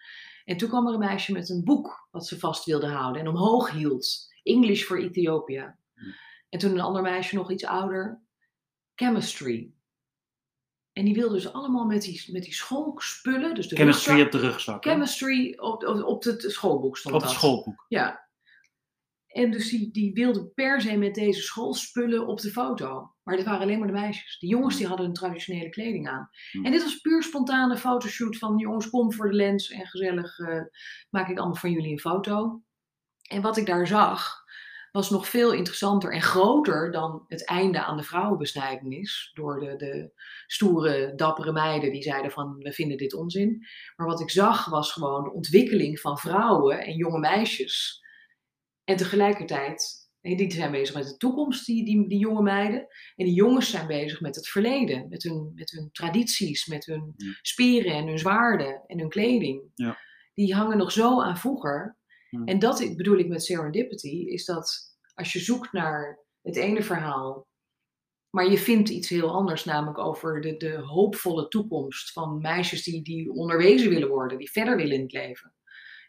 En 0.44 0.56
toen 0.56 0.68
kwam 0.68 0.86
er 0.86 0.92
een 0.92 0.98
meisje 0.98 1.32
met 1.32 1.48
een 1.48 1.64
boek 1.64 2.08
wat 2.10 2.26
ze 2.26 2.38
vast 2.38 2.64
wilde 2.64 2.86
houden 2.86 3.22
en 3.22 3.28
omhoog 3.28 3.70
hield. 3.70 4.26
English 4.42 4.82
for 4.82 4.98
Ethiopia. 4.98 5.78
Hm. 5.94 6.04
En 6.48 6.58
toen 6.58 6.70
een 6.70 6.80
ander 6.80 7.02
meisje, 7.02 7.34
nog 7.34 7.50
iets 7.50 7.64
ouder, 7.64 8.20
chemistry. 8.94 9.70
En 10.92 11.04
die 11.04 11.14
wilden 11.14 11.36
dus 11.36 11.52
allemaal 11.52 11.84
met 11.84 12.02
die, 12.02 12.32
met 12.32 12.42
die 12.42 12.54
schoolspullen, 12.54 13.54
dus 13.54 13.68
de 13.68 13.76
Chemistry 13.76 14.12
rugzak, 14.12 14.34
op 14.34 14.40
de 14.40 14.46
rugzak. 14.48 14.84
chemistry 14.84 15.54
op, 15.58 15.84
op, 15.86 16.02
op 16.02 16.22
het 16.24 16.42
schoolboek 16.42 16.96
stond 16.96 17.14
Op 17.14 17.20
het 17.20 17.30
dat. 17.30 17.38
schoolboek. 17.38 17.84
Ja. 17.88 18.27
En 19.38 19.50
dus 19.50 19.70
die, 19.70 19.90
die 19.90 20.12
wilden 20.12 20.52
per 20.54 20.80
se 20.80 20.96
met 20.96 21.14
deze 21.14 21.42
schoolspullen 21.42 22.26
op 22.26 22.40
de 22.40 22.50
foto. 22.50 23.14
Maar 23.22 23.36
dit 23.36 23.44
waren 23.44 23.60
alleen 23.60 23.78
maar 23.78 23.86
de 23.86 23.92
meisjes. 23.92 24.38
De 24.38 24.46
jongens 24.46 24.76
die 24.76 24.86
hadden 24.86 25.06
hun 25.06 25.14
traditionele 25.14 25.68
kleding 25.68 26.08
aan. 26.08 26.30
Hmm. 26.50 26.64
En 26.64 26.72
dit 26.72 26.82
was 26.82 27.00
puur 27.00 27.22
spontane 27.22 27.76
fotoshoot 27.76 28.36
van 28.36 28.56
jongens, 28.56 28.90
kom 28.90 29.12
voor 29.12 29.28
de 29.28 29.36
lens 29.36 29.70
en 29.70 29.86
gezellig 29.86 30.38
eh, 30.38 30.62
maak 31.10 31.28
ik 31.28 31.38
allemaal 31.38 31.56
van 31.56 31.70
jullie 31.70 31.92
een 31.92 31.98
foto. 31.98 32.62
En 33.22 33.42
wat 33.42 33.56
ik 33.56 33.66
daar 33.66 33.86
zag, 33.86 34.44
was 34.92 35.10
nog 35.10 35.28
veel 35.28 35.52
interessanter 35.52 36.12
en 36.12 36.22
groter 36.22 36.90
dan 36.90 37.24
het 37.26 37.44
einde 37.44 37.84
aan 37.84 37.96
de 37.96 38.02
vrouwenbesnijdenis. 38.02 39.30
Door 39.34 39.60
de, 39.60 39.76
de 39.76 40.10
stoere, 40.46 41.12
dappere 41.16 41.52
meiden 41.52 41.92
die 41.92 42.02
zeiden 42.02 42.30
van 42.30 42.56
we 42.58 42.72
vinden 42.72 42.96
dit 42.96 43.14
onzin. 43.14 43.66
Maar 43.96 44.06
wat 44.06 44.20
ik 44.20 44.30
zag 44.30 44.64
was 44.64 44.92
gewoon 44.92 45.24
de 45.24 45.32
ontwikkeling 45.32 46.00
van 46.00 46.18
vrouwen 46.18 46.78
en 46.78 46.96
jonge 46.96 47.18
meisjes. 47.18 48.06
En 48.88 48.96
tegelijkertijd, 48.96 50.08
die 50.20 50.52
zijn 50.52 50.70
bezig 50.70 50.94
met 50.94 51.08
de 51.08 51.16
toekomst, 51.16 51.66
die, 51.66 51.84
die, 51.84 52.08
die 52.08 52.18
jonge 52.18 52.42
meiden. 52.42 52.80
En 53.16 53.24
die 53.24 53.34
jongens 53.34 53.70
zijn 53.70 53.86
bezig 53.86 54.20
met 54.20 54.36
het 54.36 54.48
verleden, 54.48 55.08
met 55.08 55.22
hun, 55.22 55.52
met 55.54 55.70
hun 55.70 55.88
tradities, 55.92 56.66
met 56.66 56.86
hun 56.86 57.12
Ja. 57.16 57.32
spieren 57.42 57.92
en 57.92 58.06
hun 58.06 58.18
zwaarden 58.18 58.82
en 58.86 58.98
hun 58.98 59.08
kleding. 59.08 59.62
Ja. 59.74 59.98
Die 60.34 60.54
hangen 60.54 60.78
nog 60.78 60.92
zo 60.92 61.20
aan 61.22 61.38
vroeger. 61.38 61.96
Ja. 62.30 62.44
En 62.44 62.58
dat 62.58 62.96
bedoel 62.96 63.18
ik 63.18 63.28
met 63.28 63.44
serendipity, 63.44 64.24
is 64.26 64.44
dat 64.44 64.96
als 65.14 65.32
je 65.32 65.38
zoekt 65.38 65.72
naar 65.72 66.24
het 66.42 66.56
ene 66.56 66.82
verhaal, 66.82 67.46
maar 68.30 68.50
je 68.50 68.58
vindt 68.58 68.88
iets 68.88 69.08
heel 69.08 69.30
anders, 69.30 69.64
namelijk 69.64 69.98
over 69.98 70.40
de, 70.40 70.56
de 70.56 70.76
hoopvolle 70.76 71.48
toekomst 71.48 72.12
van 72.12 72.40
meisjes 72.40 72.82
die, 72.82 73.02
die 73.02 73.30
onderwezen 73.32 73.90
willen 73.90 74.08
worden, 74.08 74.38
die 74.38 74.50
verder 74.50 74.76
willen 74.76 74.94
in 74.96 75.02
het 75.02 75.12
leven. 75.12 75.52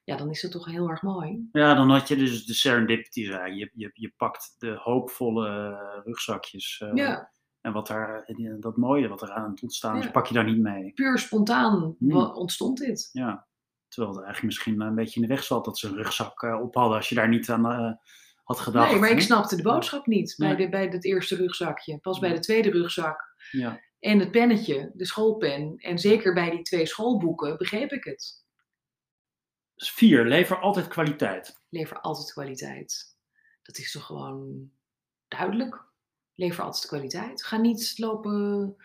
Ja, 0.10 0.16
dan 0.18 0.30
is 0.30 0.42
dat 0.42 0.52
toch 0.52 0.66
heel 0.66 0.90
erg 0.90 1.02
mooi. 1.02 1.50
Ja, 1.52 1.74
dan 1.74 1.90
had 1.90 2.08
je 2.08 2.16
dus 2.16 2.46
de 2.46 2.54
serendipity. 2.54 3.22
Je, 3.22 3.70
je, 3.74 3.90
je 3.94 4.14
pakt 4.18 4.56
de 4.58 4.72
hoopvolle 4.84 5.48
eh, 5.50 6.04
rugzakjes. 6.06 6.82
eh, 6.84 6.92
Ja, 6.94 7.32
En 7.62 7.72
wat 7.74 7.88
daar, 7.88 8.24
eh, 8.24 8.54
dat 8.60 8.78
mooie 8.78 9.08
wat 9.08 9.22
er 9.22 9.32
aan 9.32 9.50
het 9.52 9.62
ontstaan 9.62 9.98
is, 9.98 10.04
Ja. 10.06 10.12
pak 10.12 10.26
je 10.28 10.34
daar 10.34 10.44
niet 10.44 10.60
mee. 10.60 10.92
puur 10.94 11.18
spontaan 11.18 11.96
Hmm. 12.00 12.16
ontstond 12.18 12.78
dit. 12.78 13.10
Ja. 13.12 13.48
Terwijl 13.88 14.14
het 14.16 14.24
eigenlijk 14.24 14.54
misschien 14.56 14.82
een 14.82 14.96
beetje 14.96 15.22
in 15.22 15.28
de 15.28 15.34
weg 15.34 15.44
zat 15.44 15.66
dat 15.66 15.78
ze 15.78 15.88
een 15.88 15.96
rugzak 15.96 16.42
op 16.62 16.76
hadden 16.76 16.98
als 16.98 17.10
je 17.10 17.16
daar 17.16 17.30
niet 17.30 17.50
aan 17.50 18.00
had 18.44 18.60
gedacht. 18.60 18.92
Nee, 18.92 19.00
maar 19.00 19.10
ik 19.10 19.22
snapte 19.22 19.56
de 19.56 19.62
boodschap 19.62 20.06
niet 20.08 20.36
bij, 20.38 20.56
de, 20.56 20.70
bij 20.70 20.86
het 20.88 21.06
eerste 21.06 21.36
rugzakje. 21.36 21.98
Pas 21.98 22.20
bij 22.20 22.34
de 22.34 22.40
tweede 22.40 22.70
rugzak 22.72 23.34
Ja. 23.52 23.80
en 24.00 24.20
het 24.20 24.32
pennetje, 24.32 24.92
de 24.94 25.06
schoolpen. 25.06 25.76
En 25.78 26.00
zeker 26.00 26.34
bij 26.34 26.50
die 26.50 26.62
twee 26.62 26.86
schoolboeken 26.86 27.58
begreep 27.58 27.92
ik 27.92 28.04
het. 28.04 28.38
Vier, 29.88 30.26
lever 30.26 30.60
altijd 30.60 30.88
kwaliteit. 30.88 31.60
Lever 31.70 32.00
altijd 32.00 32.32
kwaliteit. 32.32 33.18
Dat 33.64 33.78
is 33.78 33.92
toch 33.92 34.06
gewoon 34.06 34.72
duidelijk. 35.28 35.84
Lever 36.36 36.64
altijd 36.64 36.86
kwaliteit. 36.88 37.44
Ga 37.44 37.58
niet 37.58 37.94
lopen 37.98 38.76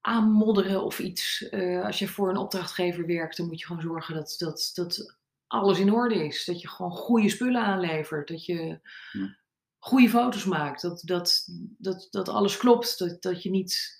aanmodderen 0.00 0.84
of 0.84 0.98
iets. 0.98 1.48
Eh, 1.48 1.84
als 1.84 1.98
je 1.98 2.08
voor 2.08 2.28
een 2.30 2.36
opdrachtgever 2.36 3.06
werkt, 3.06 3.36
dan 3.36 3.46
moet 3.46 3.60
je 3.60 3.66
gewoon 3.66 3.82
zorgen 3.82 4.14
dat, 4.14 4.34
dat, 4.38 4.70
dat 4.74 5.18
alles 5.46 5.78
in 5.78 5.92
orde 5.92 6.24
is. 6.24 6.44
Dat 6.44 6.60
je 6.60 6.68
gewoon 6.68 6.90
goede 6.92 7.28
spullen 7.28 7.62
aanlevert. 7.62 8.28
Dat 8.28 8.44
je 8.44 8.80
Ja. 9.12 9.36
goede 9.78 10.08
foto's 10.08 10.44
maakt. 10.44 10.82
Dat, 10.82 11.02
dat, 11.04 11.44
dat, 11.78 12.08
dat 12.10 12.28
alles 12.28 12.56
klopt. 12.56 12.98
Dat, 12.98 13.22
dat 13.22 13.42
je 13.42 13.50
niet 13.50 13.99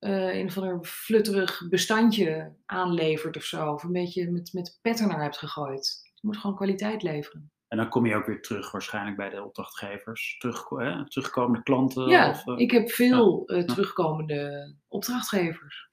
eh, 0.00 0.38
een 0.38 0.46
of 0.46 0.58
ander 0.58 0.84
flutterig 0.84 1.68
bestandje 1.68 2.56
aanlevert 2.66 3.36
of 3.36 3.42
zo. 3.42 3.72
Of 3.72 3.82
een 3.82 3.92
beetje 3.92 4.30
met, 4.30 4.52
met 4.52 4.78
petten 4.82 5.08
naar 5.08 5.22
hebt 5.22 5.38
gegooid. 5.38 6.00
Je 6.14 6.26
moet 6.26 6.36
gewoon 6.36 6.56
kwaliteit 6.56 7.02
leveren. 7.02 7.50
En 7.68 7.76
dan 7.76 7.88
kom 7.88 8.06
je 8.06 8.14
ook 8.14 8.26
weer 8.26 8.42
terug 8.42 8.70
waarschijnlijk 8.70 9.16
bij 9.16 9.28
de 9.28 9.44
opdrachtgevers. 9.44 10.36
Terug, 10.38 10.68
hè, 10.68 11.08
terugkomende 11.08 11.62
klanten. 11.62 12.08
ja, 12.08 12.30
of, 12.30 12.46
eh, 12.46 12.58
ik 12.58 12.70
heb 12.70 12.90
veel 12.90 13.46
eh, 13.46 13.64
terugkomende 13.64 14.74
opdrachtgevers. 14.88 15.88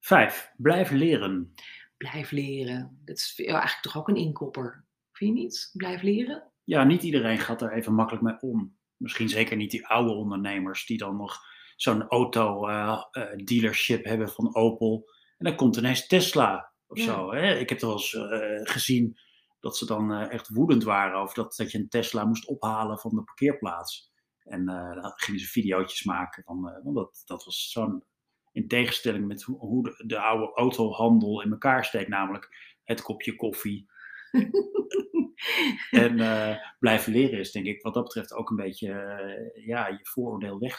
Vijf, 0.00 0.52
blijf 0.56 0.90
leren. 0.90 1.54
Blijf 1.96 2.30
leren. 2.30 3.00
Dat 3.04 3.16
is 3.16 3.34
eigenlijk 3.36 3.82
toch 3.82 3.96
ook 3.96 4.08
een 4.08 4.16
inkopper. 4.16 4.84
Vind 5.12 5.36
je 5.36 5.42
niet? 5.42 5.70
Blijf 5.72 6.02
leren. 6.02 6.50
Ja, 6.64 6.84
niet 6.84 7.02
iedereen 7.02 7.38
gaat 7.38 7.62
er 7.62 7.72
even 7.72 7.94
makkelijk 7.94 8.24
mee 8.24 8.40
om. 8.40 8.76
Misschien 8.96 9.28
zeker 9.28 9.56
niet 9.56 9.70
die 9.70 9.86
oude 9.86 10.12
ondernemers 10.12 10.86
die 10.86 10.98
dan 10.98 11.16
nog 11.16 11.38
zo'n 11.76 12.08
auto-dealership 12.08 14.04
hebben 14.04 14.28
van 14.28 14.54
Opel. 14.54 15.10
En 15.38 15.44
dan 15.44 15.56
komt 15.56 15.76
ineens 15.76 16.06
Tesla 16.06 16.72
of 16.86 16.98
Ja. 16.98 17.04
zo. 17.04 17.32
Hè? 17.32 17.54
Ik 17.58 17.68
heb 17.68 17.80
er 17.80 17.86
wel 17.86 17.96
eens 17.96 18.14
eh, 18.14 18.60
gezien 18.72 19.18
dat 19.60 19.76
ze 19.76 19.86
dan 19.86 20.12
eh, 20.12 20.32
echt 20.32 20.48
woedend 20.48 20.84
waren 20.84 21.18
over 21.18 21.34
dat, 21.34 21.56
dat 21.56 21.70
je 21.70 21.78
een 21.78 21.88
Tesla 21.88 22.24
moest 22.24 22.46
ophalen 22.46 22.98
van 22.98 23.14
de 23.14 23.22
parkeerplaats. 23.22 24.12
En 24.38 24.68
eh, 24.68 25.02
dan 25.02 25.12
gingen 25.16 25.40
ze 25.40 25.46
videootjes 25.46 26.04
maken. 26.04 26.42
Van, 26.44 26.68
eh, 26.68 26.84
want 26.84 26.96
dat, 26.96 27.22
dat 27.26 27.44
was 27.44 27.70
zo'n 27.70 28.04
in 28.52 28.68
tegenstelling 28.68 29.26
met 29.26 29.42
hoe, 29.42 29.58
hoe 29.58 29.82
de, 29.82 30.04
de 30.06 30.18
oude 30.20 30.52
autohandel 30.54 31.42
in 31.42 31.50
elkaar 31.50 31.84
steekt. 31.84 32.08
Namelijk 32.08 32.74
het 32.84 33.02
kopje 33.02 33.36
koffie, 33.36 33.90
En 35.90 36.20
eh, 36.20 36.56
blijven 36.78 37.12
leren 37.12 37.38
is 37.38 37.52
denk 37.52 37.66
ik 37.66 37.82
wat 37.82 37.94
dat 37.94 38.02
betreft 38.02 38.32
ook 38.34 38.50
een 38.50 38.56
beetje 38.56 38.92
eh, 38.92 39.66
ja, 39.66 39.88
je 39.88 39.98
vooroordeel 40.02 40.58
weg 40.58 40.78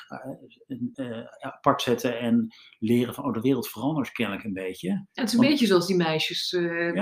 uh, 0.96 1.26
apart 1.40 1.82
zetten 1.82 2.20
en 2.20 2.48
leren 2.80 3.14
van 3.14 3.26
oh 3.26 3.34
de 3.34 3.42
wereld 3.42 3.70
verandert 3.70 4.12
kennelijk 4.12 4.46
een 4.46 4.54
beetje. 4.54 4.90
En 4.90 5.08
het 5.14 5.28
is 5.28 5.34
een 5.34 5.48
beetje 5.48 5.66
zoals 5.66 5.88
die 5.88 5.96
meisjes 5.96 6.50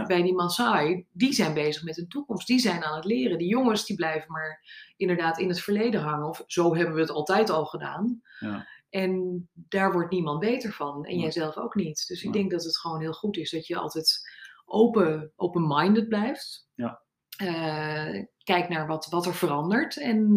bij 0.08 0.22
die 0.22 0.34
Maasai, 0.34 1.06
die 1.12 1.34
zijn 1.34 1.54
bezig 1.54 1.84
met 1.84 1.96
hun 1.96 2.08
toekomst, 2.08 2.48
die 2.48 2.60
zijn 2.60 2.84
aan 2.84 2.96
het 2.96 3.06
leren. 3.06 3.38
Die 3.38 3.48
jongens 3.48 3.86
die 3.86 3.96
blijven 3.96 4.32
maar 4.32 4.64
inderdaad 4.98 5.40
in 5.40 5.50
het 5.50 5.62
verleden 5.62 6.02
hangen 6.02 6.28
of 6.28 6.44
zo 6.48 6.76
hebben 6.76 6.96
we 6.96 7.02
het 7.02 7.10
altijd 7.10 7.50
al 7.50 7.66
gedaan. 7.66 8.22
Ja. 8.40 8.68
En 8.90 9.50
daar 9.54 9.92
wordt 9.92 10.12
niemand 10.12 10.40
beter 10.40 10.74
van 10.74 10.96
en 10.96 11.12
Nee. 11.12 11.20
jij 11.20 11.32
zelf 11.32 11.58
ook 11.58 11.76
niet. 11.76 12.08
Dus 12.08 12.24
ik 12.24 12.34
denk 12.34 12.52
dat 12.52 12.64
het 12.64 12.78
gewoon 12.78 13.02
heel 13.02 13.14
goed 13.14 13.38
is 13.38 13.52
dat 13.52 13.68
je 13.68 13.78
altijd 13.78 14.22
open, 14.66 15.32
open-minded 15.36 16.08
blijft. 16.08 16.70
Ja. 16.74 17.02
Eh, 17.38 18.24
kijk 18.44 18.70
naar 18.70 18.88
wat, 18.88 19.06
wat 19.06 19.26
er 19.26 19.36
verandert. 19.36 19.98
En, 19.98 20.28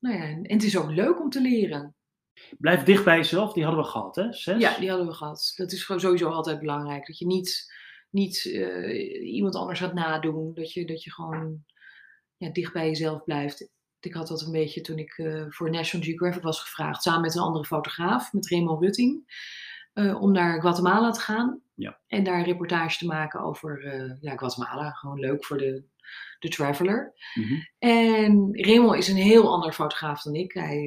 nou 0.00 0.16
ja, 0.16 0.22
en 0.22 0.52
het 0.52 0.62
is 0.62 0.78
ook 0.78 0.90
leuk 0.90 1.20
om 1.20 1.30
te 1.30 1.40
leren. 1.40 1.94
Blijf 2.58 2.82
dicht 2.82 3.04
bij 3.04 3.16
jezelf, 3.16 3.52
die 3.52 3.64
hadden 3.64 3.82
we 3.82 3.88
gehad 3.88 4.16
hè, 4.16 4.32
zes? 4.32 4.60
Ja, 4.60 4.78
die 4.78 4.88
hadden 4.88 5.06
we 5.06 5.14
gehad. 5.14 5.52
Dat 5.56 5.72
is 5.72 5.84
gewoon 5.84 6.00
sowieso 6.00 6.28
altijd 6.28 6.58
belangrijk. 6.58 7.06
Dat 7.06 7.18
je 7.18 7.26
niet, 7.26 7.72
niet 8.10 8.44
eh, 8.44 9.34
iemand 9.34 9.54
anders 9.54 9.78
gaat 9.78 9.94
nadoen. 9.94 10.54
Dat 10.54 10.72
je, 10.72 10.86
dat 10.86 11.04
je 11.04 11.12
gewoon 11.12 11.64
ja, 12.36 12.50
dicht 12.50 12.72
bij 12.72 12.86
jezelf 12.86 13.24
blijft. 13.24 13.68
Ik 14.00 14.14
had 14.14 14.28
dat 14.28 14.42
een 14.42 14.52
beetje 14.52 14.80
toen 14.80 14.98
ik 14.98 15.18
eh, 15.18 15.44
voor 15.48 15.70
National 15.70 16.06
Geographic 16.06 16.42
was 16.42 16.60
gevraagd, 16.60 17.02
samen 17.02 17.20
met 17.20 17.34
een 17.34 17.42
andere 17.42 17.64
fotograaf, 17.64 18.32
met 18.32 18.48
Raymond 18.48 18.82
Rutting, 18.82 19.24
eh, 19.92 20.22
om 20.22 20.32
naar 20.32 20.60
Guatemala 20.60 21.10
te 21.10 21.20
gaan. 21.20 21.60
Ja. 21.74 22.00
En 22.06 22.24
daar 22.24 22.38
een 22.38 22.44
reportage 22.44 22.98
te 22.98 23.06
maken 23.06 23.40
over 23.40 23.84
eh, 23.84 24.12
ja, 24.20 24.36
Guatemala. 24.36 24.90
Gewoon 24.90 25.18
leuk 25.20 25.44
voor 25.44 25.58
de, 25.58 25.84
de 26.38 26.48
traveler. 26.48 27.14
Mhm. 27.34 27.54
En 27.78 28.48
Raymond 28.64 28.96
is 28.98 29.08
een 29.08 29.16
heel 29.16 29.52
ander 29.52 29.72
fotograaf 29.72 30.22
dan 30.22 30.34
ik. 30.34 30.52
Hij, 30.52 30.82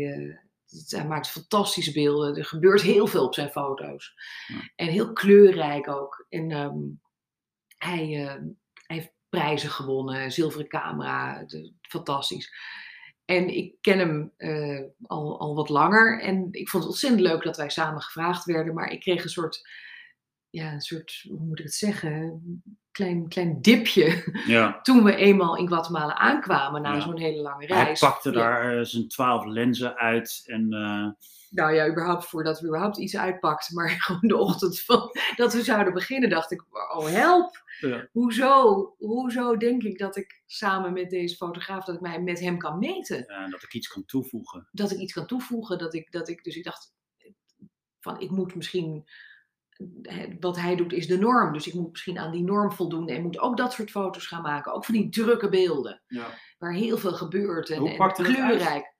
het- 0.67 0.91
hij 0.91 1.07
maakt 1.07 1.29
fantastische 1.29 1.91
beelden. 1.91 2.35
Er 2.35 2.45
gebeurt 2.45 2.81
heel 2.81 3.07
veel 3.07 3.25
op 3.25 3.33
zijn 3.33 3.49
foto's. 3.49 4.13
Ja. 4.47 4.55
En 4.75 4.87
heel 4.87 5.13
kleurrijk 5.13 5.87
ook. 5.89 6.25
En 6.29 6.51
ehm, 6.51 6.77
hij, 7.77 8.07
hij 8.07 8.97
heeft 8.97 9.11
prijzen 9.29 9.69
gewonnen, 9.69 10.31
zilveren 10.31 10.67
camera, 10.67 11.43
de- 11.45 11.73
fantastisch. 11.81 12.53
En 13.25 13.55
ik 13.55 13.73
ken 13.81 13.99
hem 13.99 14.31
eh, 14.37 14.81
al, 15.01 15.39
al 15.39 15.55
wat 15.55 15.69
langer. 15.69 16.21
En 16.21 16.47
ik 16.51 16.69
vond 16.69 16.83
het 16.83 16.91
ontzettend 16.91 17.21
leuk 17.21 17.43
dat 17.43 17.57
wij 17.57 17.69
samen 17.69 18.01
gevraagd 18.01 18.45
werden. 18.45 18.73
Maar 18.73 18.91
ik 18.91 18.99
kreeg 18.99 19.23
een 19.23 19.29
soort, 19.29 19.67
ja, 20.49 20.71
een 20.73 20.81
soort, 20.81 21.25
hoe 21.29 21.39
moet 21.39 21.59
ik 21.59 21.65
het 21.65 21.73
zeggen? 21.73 22.41
Klein, 22.91 23.27
klein 23.27 23.61
dipje 23.61 24.23
ja. 24.47 24.79
toen 24.83 25.03
we 25.03 25.15
eenmaal 25.15 25.57
in 25.57 25.67
Guatemala 25.67 26.15
aankwamen 26.15 26.81
na 26.81 26.93
Ja. 26.93 26.99
zo'n 26.99 27.17
hele 27.19 27.41
lange 27.41 27.65
Hij 27.65 27.83
reis. 27.83 27.99
pakte 27.99 28.31
Ja, 28.31 28.35
daar 28.35 28.77
eh, 28.77 28.83
zijn 28.85 29.07
twaalf 29.07 29.45
lenzen 29.45 29.95
uit 29.95 30.43
en 30.45 30.73
eh, 30.73 31.07
Nou 31.53 31.73
ja, 31.73 31.87
überhaupt 31.87 32.25
voordat 32.25 32.59
we 32.59 32.67
überhaupt 32.67 32.97
iets 32.97 33.17
uitpakten. 33.17 33.75
Maar 33.75 33.89
gewoon 34.05 34.27
de 34.27 34.37
ochtend 34.37 34.81
van, 34.81 35.11
dat 35.35 35.53
we 35.53 35.63
zouden 35.63 35.93
beginnen 35.93 36.29
dacht 36.29 36.51
ik, 36.51 36.65
oh 36.71 37.07
help. 37.07 37.63
Ja. 37.79 38.07
Hoezo, 38.11 38.95
hoezo 38.97 39.57
denk 39.57 39.83
ik 39.83 39.97
dat 39.97 40.15
ik 40.15 40.41
samen 40.45 40.93
met 40.93 41.09
deze 41.09 41.35
fotograaf, 41.35 41.85
dat 41.85 41.95
ik 41.95 42.01
mij 42.01 42.21
met 42.21 42.39
hem 42.39 42.57
kan 42.57 42.79
meten? 42.79 43.23
ja, 43.27 43.47
dat 43.47 43.63
ik 43.63 43.73
iets 43.73 43.87
kan 43.87 44.05
toevoegen. 44.05 44.67
Dat 44.71 44.91
ik 44.91 44.97
iets 44.97 45.13
kan 45.13 45.27
toevoegen. 45.27 45.77
Dat 45.77 45.93
ik, 45.93 46.11
dat 46.11 46.27
ik, 46.27 46.43
dus 46.43 46.55
ik 46.55 46.63
dacht, 46.63 46.93
van 47.99 48.19
ik 48.19 48.29
moet 48.29 48.55
misschien, 48.55 49.07
wat 50.39 50.59
hij 50.59 50.75
doet 50.75 50.93
is 50.93 51.07
de 51.07 51.17
norm. 51.17 51.53
Dus 51.53 51.67
ik 51.67 51.73
moet 51.73 51.91
misschien 51.91 52.19
aan 52.19 52.31
die 52.31 52.43
norm 52.43 52.71
voldoen 52.71 53.07
en 53.07 53.21
moet 53.21 53.39
ook 53.39 53.57
dat 53.57 53.73
soort 53.73 53.91
foto's 53.91 54.27
gaan 54.27 54.41
maken. 54.41 54.73
Ook 54.73 54.85
van 54.85 54.95
die 54.95 55.09
drukke 55.09 55.49
beelden. 55.49 56.01
Ja. 56.07 56.27
Waar 56.63 56.73
heel 56.73 56.97
veel 56.97 57.13
gebeurt 57.13 57.69
en, 57.69 57.81
en 57.91 57.97
kleurrijk. 58.35 58.93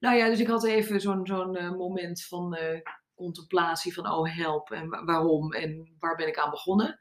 Nou 0.00 0.16
ja, 0.16 0.28
dus 0.28 0.40
ik 0.40 0.46
had 0.46 0.64
even 0.64 1.00
zo'n 1.00 1.26
zo'n 1.26 1.56
eh, 1.56 1.70
moment 1.70 2.24
van 2.24 2.54
eh, 2.54 2.80
contemplatie 3.14 3.94
van 3.94 4.10
oh 4.10 4.36
help 4.36 4.70
en 4.70 4.88
wa- 4.88 5.04
waarom 5.04 5.52
en 5.52 5.94
waar 5.98 6.16
ben 6.16 6.26
ik 6.28 6.38
aan 6.38 6.50
begonnen. 6.50 6.98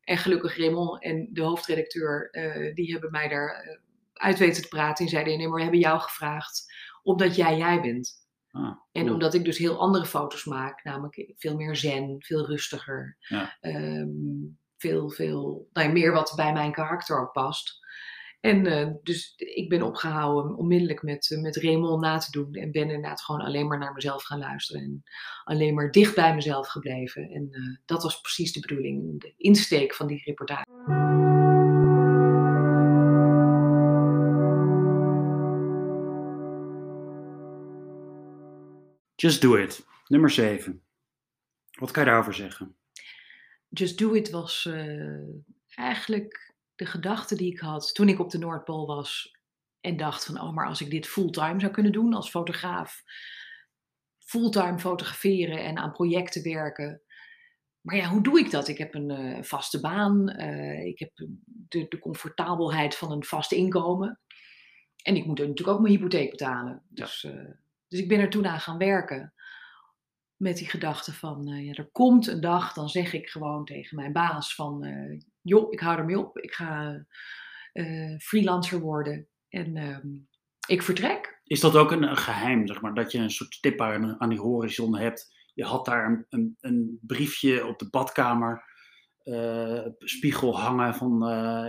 En 0.00 0.16
gelukkig 0.18 0.56
Raymond 0.58 1.02
en 1.02 1.28
de 1.32 1.42
hoofdredacteur, 1.42 2.30
eh, 2.30 2.74
die 2.74 2.92
hebben 2.92 3.10
mij 3.10 3.28
daar 3.28 3.78
uit 4.12 4.38
weten 4.38 4.62
te 4.62 4.68
praten. 4.68 5.04
En 5.04 5.10
zeiden, 5.10 5.36
nee 5.38 5.46
maar 5.46 5.56
we 5.56 5.62
hebben 5.62 5.80
jou 5.80 6.00
gevraagd 6.00 6.64
omdat 7.02 7.36
jij 7.36 7.56
jij 7.56 7.80
bent. 7.80 8.18
Ah, 8.50 8.62
En 8.92 9.10
omdat 9.12 9.34
ik 9.34 9.44
dus 9.44 9.58
heel 9.58 9.78
andere 9.78 10.04
foto's 10.06 10.44
maak, 10.44 10.84
namelijk 10.84 11.32
veel 11.36 11.56
meer 11.56 11.76
zen, 11.76 12.16
veel 12.18 12.46
rustiger. 12.46 13.16
Ja. 13.20 13.56
ehm, 13.60 14.08
veel, 14.76 15.10
veel, 15.10 15.68
nou 15.72 15.92
meer 15.92 16.12
wat 16.12 16.32
bij 16.36 16.52
mijn 16.52 16.72
karakter 16.72 17.20
ook 17.20 17.32
past. 17.32 17.78
En 18.40 18.66
eh, 18.66 18.88
dus 19.02 19.34
ik 19.36 19.68
ben 19.68 19.82
opgehouden 19.82 20.56
onmiddellijk 20.56 21.02
met, 21.02 21.30
eh, 21.30 21.40
met 21.40 21.56
Raymond 21.56 22.00
na 22.00 22.18
te 22.18 22.30
doen. 22.30 22.54
En 22.54 22.70
ben 22.70 22.82
inderdaad 22.82 23.22
gewoon 23.22 23.40
alleen 23.40 23.66
maar 23.66 23.78
naar 23.78 23.92
mezelf 23.92 24.22
gaan 24.22 24.38
luisteren. 24.38 24.82
En 24.82 25.02
alleen 25.44 25.74
maar 25.74 25.90
dicht 25.90 26.14
bij 26.14 26.34
mezelf 26.34 26.68
gebleven. 26.68 27.30
En 27.30 27.48
eh, 27.50 27.60
dat 27.84 28.02
was 28.02 28.20
precies 28.20 28.52
de 28.52 28.60
bedoeling, 28.60 29.20
de 29.20 29.34
insteek 29.36 29.94
van 29.94 30.06
die 30.06 30.22
reportage. 30.24 30.68
Just 39.16 39.40
do 39.40 39.54
it. 39.54 39.86
Nummer 40.06 40.30
7. 40.30 40.82
Wat 41.78 41.90
kan 41.90 42.02
je 42.02 42.08
daarover 42.08 42.34
zeggen? 42.34 42.76
Just 43.68 43.98
Do 43.98 44.12
It 44.12 44.30
was 44.30 44.68
eigenlijk 45.74 46.49
de 46.80 46.86
gedachte 46.86 47.36
die 47.36 47.52
ik 47.52 47.58
had 47.58 47.94
toen 47.94 48.08
ik 48.08 48.18
op 48.18 48.30
de 48.30 48.38
Noordpool 48.38 48.86
was. 48.86 49.38
En 49.80 49.96
dacht 49.96 50.24
van, 50.24 50.40
oh, 50.40 50.52
maar 50.52 50.66
als 50.66 50.80
ik 50.80 50.90
dit 50.90 51.06
fulltime 51.06 51.60
zou 51.60 51.72
kunnen 51.72 51.92
doen 51.92 52.14
als 52.14 52.30
fotograaf. 52.30 53.02
Fulltime 54.18 54.78
fotograferen 54.78 55.64
en 55.64 55.78
aan 55.78 55.92
projecten 55.92 56.42
werken. 56.42 57.02
Maar 57.80 57.96
ja, 57.96 58.08
hoe 58.08 58.22
doe 58.22 58.38
ik 58.38 58.50
dat? 58.50 58.68
Ik 58.68 58.78
heb 58.78 58.94
een 58.94 59.10
eh, 59.10 59.42
vaste 59.42 59.80
baan. 59.80 60.28
eh, 60.28 60.84
ik 60.86 60.98
heb 60.98 61.10
de, 61.44 61.86
de 61.88 61.98
comfortabelheid 61.98 62.96
van 62.96 63.12
een 63.12 63.24
vast 63.24 63.52
inkomen. 63.52 64.20
En 65.02 65.16
ik 65.16 65.26
moet 65.26 65.38
natuurlijk 65.38 65.68
ook 65.68 65.80
mijn 65.80 65.94
hypotheek 65.94 66.30
betalen. 66.30 66.72
Ja. 66.72 67.04
Dus, 67.04 67.24
eh, 67.24 67.50
dus 67.88 68.00
ik 68.00 68.08
ben 68.08 68.20
er 68.20 68.30
toen 68.30 68.46
aan 68.46 68.60
gaan 68.60 68.78
werken. 68.78 69.34
Met 70.36 70.56
die 70.56 70.68
gedachte 70.68 71.12
van, 71.12 71.46
ja, 71.46 71.72
er 71.72 71.90
komt 71.92 72.26
een 72.26 72.40
dag, 72.40 72.72
dan 72.72 72.88
zeg 72.88 73.12
ik 73.12 73.28
gewoon 73.28 73.64
tegen 73.64 73.96
mijn 73.96 74.12
baas 74.12 74.54
van, 74.54 74.84
joh, 75.42 75.72
ik 75.72 75.80
hou 75.80 75.98
ermee 75.98 76.18
op. 76.18 76.38
Ik 76.38 76.52
ga 76.52 77.04
eh, 77.72 78.16
freelancer 78.18 78.80
worden. 78.80 79.28
En 79.48 79.76
ehm, 79.76 80.08
ik 80.66 80.82
vertrek. 80.82 81.40
Is 81.44 81.60
dat 81.60 81.76
ook 81.76 81.90
een, 81.90 82.02
een 82.02 82.16
geheim, 82.16 82.66
zeg 82.66 82.80
maar, 82.80 82.94
dat 82.94 83.12
je 83.12 83.18
een 83.18 83.30
soort 83.30 83.54
stip 83.54 83.80
aan, 83.80 84.20
aan 84.20 84.28
die 84.28 84.40
horizon 84.40 84.96
hebt? 84.96 85.38
Je 85.54 85.64
had 85.64 85.84
daar 85.84 86.06
een, 86.06 86.26
een, 86.28 86.56
een 86.60 86.98
briefje 87.02 87.66
op 87.66 87.78
de 87.78 87.88
badkamer, 87.90 88.64
eh, 89.22 89.86
spiegel 89.98 90.58
hangen 90.60 90.94
van 90.94 91.28
eh, 91.28 91.64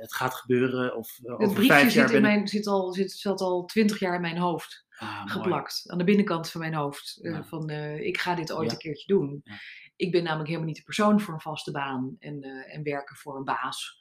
het 0.00 0.14
gaat 0.14 0.34
gebeuren. 0.34 0.96
Of 0.96 1.16
Het 1.22 1.38
briefje 1.54 1.66
vijf 1.72 1.92
jaar 1.94 2.06
zit, 2.06 2.16
in 2.16 2.22
mijn, 2.22 2.48
zit, 2.48 2.66
al, 2.66 2.92
zit, 2.92 3.12
zat 3.12 3.40
al 3.40 3.64
twintig 3.64 3.98
jaar 3.98 4.14
in 4.14 4.20
mijn 4.20 4.38
hoofd 4.38 4.88
Ah, 4.98 5.18
mooi. 5.18 5.30
geplakt. 5.30 5.82
Aan 5.86 5.98
de 5.98 6.04
binnenkant 6.04 6.50
van 6.50 6.60
mijn 6.60 6.74
hoofd. 6.74 7.18
Van, 7.42 7.70
ik 8.00 8.18
ga 8.18 8.34
dit 8.34 8.52
ooit 8.52 8.66
Ja. 8.66 8.72
een 8.72 8.78
keertje 8.78 9.14
doen. 9.14 9.40
Ja. 9.44 9.54
Ik 10.00 10.12
ben 10.12 10.22
namelijk 10.22 10.48
helemaal 10.48 10.68
niet 10.68 10.78
de 10.78 10.82
persoon 10.82 11.20
voor 11.20 11.34
een 11.34 11.40
vaste 11.40 11.70
baan. 11.70 12.16
En, 12.18 12.42
eh, 12.42 12.74
en 12.74 12.82
werken 12.82 13.16
voor 13.16 13.36
een 13.36 13.44
baas. 13.44 13.98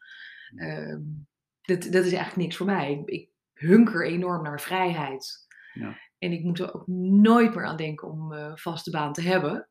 Ehm, 0.55 1.01
dat, 1.61 1.81
dat 1.81 2.05
is 2.05 2.11
eigenlijk 2.13 2.35
niks 2.35 2.55
voor 2.55 2.65
mij. 2.65 3.01
Ik, 3.05 3.29
hunker 3.53 4.05
enorm 4.05 4.43
naar 4.43 4.61
vrijheid. 4.61 5.47
Ja. 5.73 5.97
En 6.17 6.31
ik 6.31 6.43
moet 6.43 6.59
er 6.59 6.73
ook 6.73 6.87
nooit 7.21 7.55
meer 7.55 7.65
aan 7.65 7.77
denken 7.77 8.07
om 8.07 8.33
eh 8.33 8.51
vaste 8.55 8.91
baan 8.91 9.13
te 9.13 9.21
hebben. 9.21 9.69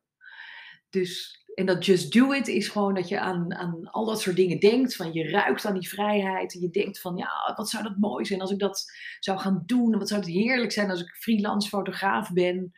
Dus, 0.89 1.43
en 1.55 1.65
dat 1.65 1.85
just 1.85 2.13
do 2.13 2.31
it 2.31 2.47
is 2.47 2.67
gewoon 2.67 2.93
dat 2.93 3.07
je 3.07 3.19
aan, 3.19 3.53
aan 3.53 3.89
al 3.91 4.05
dat 4.05 4.21
soort 4.21 4.35
dingen 4.35 4.59
denkt. 4.59 4.95
Van 4.95 5.13
je 5.13 5.29
ruikt 5.29 5.65
aan 5.65 5.79
die 5.79 5.89
vrijheid. 5.89 6.53
En 6.53 6.59
je 6.59 6.69
denkt 6.69 7.01
van 7.01 7.17
ja, 7.17 7.53
wat 7.55 7.69
zou 7.69 7.83
dat 7.83 7.97
mooi 7.97 8.25
zijn 8.25 8.41
als 8.41 8.51
ik 8.51 8.59
dat 8.59 8.85
zou 9.19 9.39
gaan 9.39 9.63
doen. 9.65 9.93
En 9.93 9.99
wat 9.99 10.07
zou 10.07 10.21
het 10.21 10.29
heerlijk 10.29 10.71
zijn 10.71 10.89
als 10.89 11.01
ik 11.01 11.15
freelance 11.15 11.69
fotograaf 11.69 12.33
ben. 12.33 12.71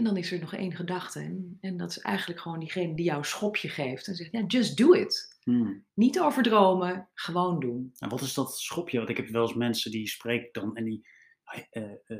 En 0.00 0.06
dan 0.06 0.16
is 0.16 0.32
er 0.32 0.40
nog 0.40 0.54
één 0.54 0.72
gedachte. 0.72 1.20
En, 1.20 1.58
en 1.60 1.76
dat 1.76 1.90
is 1.90 1.98
eigenlijk 1.98 2.40
gewoon 2.40 2.58
diegene 2.58 2.94
die 2.94 3.04
jou 3.04 3.18
een 3.18 3.24
schopje 3.24 3.68
geeft. 3.68 4.06
En 4.06 4.14
zegt 4.14 4.32
ja, 4.32 4.44
just 4.46 4.76
do 4.76 4.92
it. 4.92 5.38
Hmm. 5.42 5.84
Niet 5.94 6.20
overdromen, 6.20 7.08
gewoon 7.14 7.60
doen. 7.60 7.92
En 7.98 8.08
wat 8.08 8.20
is 8.20 8.34
dat 8.34 8.58
schopje? 8.58 8.98
Want 8.98 9.10
ik 9.10 9.16
heb 9.16 9.28
wel 9.28 9.42
eens 9.42 9.54
mensen 9.54 9.90
die 9.90 10.08
spreken 10.08 10.48
dan 10.52 10.76
en 10.76 10.84
die 10.84 11.06
eh, 11.44 11.82
eh, 11.82 12.18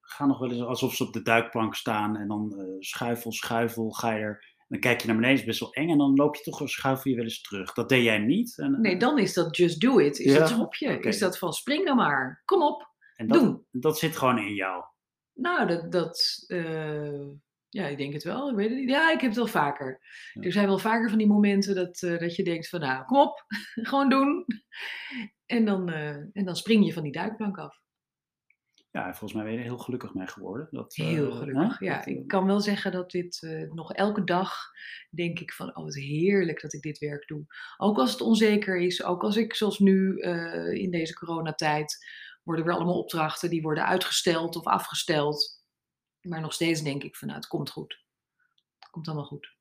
gaan 0.00 0.28
nog 0.28 0.38
wel 0.38 0.50
eens 0.50 0.60
alsof 0.60 0.94
ze 0.94 1.06
op 1.06 1.12
de 1.12 1.22
duikplank 1.22 1.74
staan. 1.74 2.16
En 2.16 2.28
dan 2.28 2.54
eh, 2.58 2.64
schuifel, 2.78 3.32
schuifel, 3.32 3.90
ga 3.90 4.12
je 4.12 4.20
er. 4.20 4.54
En 4.58 4.66
dan 4.68 4.80
kijk 4.80 5.00
je 5.00 5.06
naar 5.06 5.16
beneden, 5.16 5.38
is 5.38 5.44
best 5.44 5.60
wel 5.60 5.72
eng. 5.72 5.90
En 5.90 5.98
dan 5.98 6.14
loop 6.14 6.36
je 6.36 6.42
toch 6.42 6.60
een 6.60 6.68
schuifel 6.68 7.10
je 7.10 7.16
wel 7.16 7.24
eens 7.24 7.42
terug. 7.42 7.72
Dat 7.72 7.88
deed 7.88 8.04
jij 8.04 8.18
niet. 8.18 8.58
En, 8.58 8.80
Nee, 8.80 8.96
dan 8.96 9.18
is 9.18 9.32
dat 9.32 9.56
just 9.56 9.80
do 9.80 9.98
it. 9.98 10.18
Is 10.18 10.32
Ja, 10.32 10.38
dat 10.38 10.48
schopje. 10.48 11.00
Is 11.00 11.18
dat 11.18 11.38
van 11.38 11.52
spring 11.52 11.86
dan 11.86 11.96
maar. 11.96 12.42
Kom 12.44 12.62
op, 12.62 12.90
en 13.16 13.26
dat, 13.26 13.40
doen. 13.40 13.66
dat 13.70 13.98
zit 13.98 14.16
gewoon 14.16 14.38
in 14.38 14.54
jou. 14.54 14.84
Nou, 15.34 15.66
dat, 15.66 15.92
dat, 15.92 16.44
eh, 16.46 17.28
Ja, 17.68 17.86
ik 17.86 17.98
denk 17.98 18.12
het 18.12 18.22
wel. 18.22 18.50
Ik 18.50 18.56
weet 18.56 18.68
het 18.68 18.78
niet. 18.78 18.88
Ja, 18.88 19.12
ik 19.12 19.20
heb 19.20 19.30
het 19.30 19.38
wel 19.38 19.46
vaker. 19.46 20.00
Ja. 20.32 20.42
Er 20.42 20.52
zijn 20.52 20.66
wel 20.66 20.78
vaker 20.78 21.08
van 21.08 21.18
die 21.18 21.26
momenten 21.26 21.74
dat, 21.74 22.02
eh, 22.02 22.18
dat 22.18 22.36
je 22.36 22.44
denkt 22.44 22.68
van 22.68 22.80
nou, 22.80 23.04
kom 23.04 23.18
op, 23.18 23.44
gewoon 23.88 24.08
doen. 24.08 24.46
En 25.46 25.64
dan, 25.64 25.88
eh, 25.88 26.16
en 26.16 26.44
dan 26.44 26.56
spring 26.56 26.86
je 26.86 26.92
van 26.92 27.02
die 27.02 27.12
duikplank 27.12 27.58
af. 27.58 27.80
Ja, 28.90 29.04
volgens 29.14 29.32
mij 29.32 29.42
ben 29.42 29.52
je 29.52 29.58
er 29.58 29.64
heel 29.64 29.78
gelukkig 29.78 30.14
mee 30.14 30.26
geworden. 30.26 30.68
Dat, 30.70 30.94
Heel 30.94 31.32
gelukkig. 31.32 31.78
hè? 31.78 31.84
Ja, 31.84 31.96
Dat, 31.96 32.06
ik 32.06 32.26
kan 32.28 32.46
wel 32.46 32.60
zeggen 32.60 32.92
dat 32.92 33.10
dit 33.10 33.66
nog 33.72 33.92
elke 33.92 34.24
dag 34.24 34.54
denk 35.10 35.38
ik 35.38 35.52
van, 35.52 35.76
oh 35.76 35.84
wat 35.84 35.94
heerlijk 35.94 36.60
dat 36.60 36.72
ik 36.72 36.82
dit 36.82 36.98
werk 36.98 37.26
doe. 37.26 37.44
Ook 37.76 37.98
als 37.98 38.12
het 38.12 38.20
onzeker 38.20 38.76
is, 38.76 39.04
ook 39.04 39.22
als 39.22 39.36
ik 39.36 39.54
zoals 39.54 39.78
nu 39.78 40.18
in 40.72 40.90
deze 40.90 41.14
coronatijd, 41.14 42.06
worden 42.42 42.64
weer 42.64 42.74
allemaal 42.74 42.98
opdrachten 42.98 43.50
die 43.50 43.62
worden 43.62 43.86
uitgesteld 43.86 44.56
of 44.56 44.64
afgesteld. 44.64 45.64
Maar 46.20 46.40
nog 46.40 46.52
steeds 46.52 46.82
denk 46.82 47.02
ik 47.02 47.16
van, 47.16 47.28
nou 47.28 47.40
het 47.40 47.48
komt 47.48 47.70
goed. 47.70 48.04
Het 48.78 48.90
komt 48.90 49.06
allemaal 49.06 49.26
goed. 49.26 49.56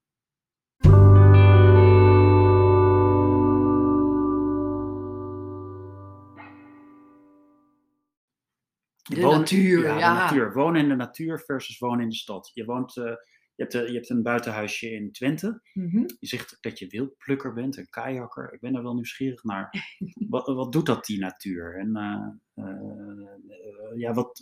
De 9.02 9.22
wonen- 9.22 9.40
natuur, 9.40 9.84
ja, 9.84 9.98
ja. 9.98 10.14
De 10.14 10.20
natuur. 10.20 10.54
Wonen 10.54 10.82
in 10.82 10.90
de 10.90 10.96
natuur 10.96 11.40
versus 11.40 11.78
wonen 11.80 12.02
in 12.02 12.10
de 12.10 12.16
stad. 12.16 12.52
Je, 12.54 12.66
woont, 12.66 12.98
eh, 12.98 13.14
je, 13.56 13.64
hebt, 13.64 13.74
eh, 13.74 13.88
je 13.88 13.94
hebt 13.94 14.10
een 14.10 14.24
buitenhuisje 14.24 14.92
in 14.92 15.12
Twente. 15.12 15.62
Mhm. 15.74 15.98
Je 16.20 16.28
zegt 16.28 16.58
dat 16.62 16.80
je 16.80 16.88
wildplukker 16.88 17.54
bent, 17.54 17.78
een 17.78 17.90
kajakker. 17.90 18.54
Ik 18.54 18.60
ben 18.60 18.76
er 18.76 18.84
wel 18.84 18.94
nieuwsgierig 18.94 19.44
naar. 19.44 19.96
wat, 20.30 20.48
wat 20.48 20.72
doet 20.72 20.86
dat, 20.86 21.06
die 21.06 21.20
natuur? 21.20 21.80
En 21.80 21.96
eh, 21.96 22.66
eh, 22.66 23.98
ja, 23.98 24.14
wat, 24.14 24.42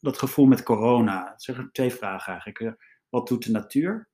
dat 0.00 0.18
gevoel 0.18 0.46
met 0.46 0.62
corona. 0.62 1.34
Zeg 1.36 1.56
er 1.56 1.68
twee 1.72 1.90
vragen 1.90 2.32
eigenlijk. 2.32 2.76
Wat 3.08 3.28
doet 3.28 3.44
de 3.44 3.50
natuur? 3.50 4.08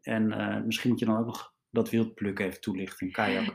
En 0.00 0.26
misschien 0.66 0.90
moet 0.90 0.98
je 0.98 1.04
dan 1.04 1.18
ook 1.18 1.26
nog 1.26 1.54
dat 1.70 1.90
wildplukken 1.90 2.46
even 2.46 2.60
toelichten, 2.60 3.06
een 3.06 3.12
kajakker. 3.12 3.52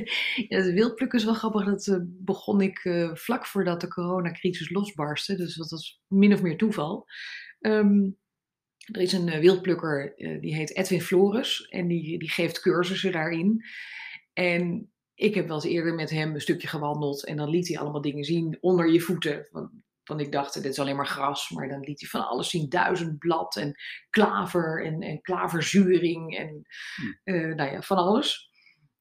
ja, 0.48 0.62
de 0.62 0.72
wildplukken 0.72 1.18
is 1.18 1.24
wel 1.24 1.34
grappig. 1.34 1.64
Dat 1.64 2.00
begon 2.02 2.60
ik 2.60 3.08
vlak 3.14 3.46
voordat 3.46 3.80
de 3.80 3.88
coronacrisis 3.88 4.70
losbarstte. 4.70 5.36
Dus 5.36 5.54
dat 5.54 5.70
was 5.70 6.02
min 6.06 6.32
of 6.32 6.42
meer 6.42 6.56
toeval. 6.56 7.06
Ehm, 7.60 8.08
er 8.92 9.00
is 9.00 9.12
een 9.12 9.28
eh, 9.28 9.40
wildplukker, 9.40 10.14
eh, 10.16 10.40
die 10.40 10.54
heet 10.54 10.76
Edwin 10.76 11.00
Flores. 11.00 11.68
En 11.68 11.86
die, 11.88 12.18
die 12.18 12.30
geeft 12.30 12.60
cursussen 12.60 13.12
daarin. 13.12 13.64
En 14.32 14.92
ik 15.14 15.34
heb 15.34 15.46
wel 15.46 15.56
eens 15.56 15.64
eerder 15.64 15.94
met 15.94 16.10
hem 16.10 16.34
een 16.34 16.40
stukje 16.40 16.68
gewandeld. 16.68 17.24
En 17.24 17.36
dan 17.36 17.50
liet 17.50 17.68
hij 17.68 17.78
allemaal 17.78 18.00
dingen 18.00 18.24
zien 18.24 18.58
onder 18.60 18.92
je 18.92 19.00
voeten. 19.00 19.48
Want, 19.50 19.70
want 20.04 20.20
ik 20.20 20.32
dacht, 20.32 20.54
dit 20.54 20.64
is 20.64 20.78
alleen 20.78 20.96
maar 20.96 21.06
gras. 21.06 21.50
Maar 21.50 21.68
dan 21.68 21.80
liet 21.80 22.00
hij 22.00 22.08
van 22.08 22.28
alles 22.28 22.50
zien. 22.50 22.68
Duizendblad 22.68 23.56
en 23.56 23.74
klaver 24.10 24.84
en, 24.84 25.00
en 25.00 25.20
klaverzuring. 25.20 26.36
En 26.36 26.62
eh, 27.24 27.54
nou 27.54 27.72
ja, 27.72 27.82
van 27.82 27.96
alles. 27.96 28.49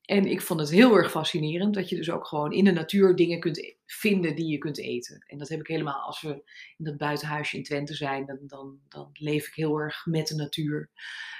En 0.09 0.25
ik 0.25 0.41
vond 0.41 0.59
het 0.59 0.69
heel 0.69 0.95
erg 0.95 1.11
fascinerend 1.11 1.73
dat 1.73 1.89
je 1.89 1.95
dus 1.95 2.11
ook 2.11 2.27
gewoon 2.27 2.51
in 2.51 2.63
de 2.63 2.71
natuur 2.71 3.15
dingen 3.15 3.39
kunt 3.39 3.75
vinden 3.85 4.35
die 4.35 4.51
je 4.51 4.57
kunt 4.57 4.79
eten. 4.79 5.23
En 5.27 5.37
dat 5.37 5.49
heb 5.49 5.59
ik 5.59 5.67
helemaal 5.67 6.01
als 6.01 6.21
we 6.21 6.29
in 6.77 6.85
dat 6.85 6.97
buitenhuisje 6.97 7.57
in 7.57 7.63
Twente 7.63 7.93
zijn, 7.93 8.25
dan, 8.25 8.37
dan, 8.41 8.79
dan 8.87 9.09
leef 9.13 9.47
ik 9.47 9.53
heel 9.53 9.77
erg 9.77 10.05
met 10.05 10.27
de 10.27 10.35
natuur. 10.35 10.89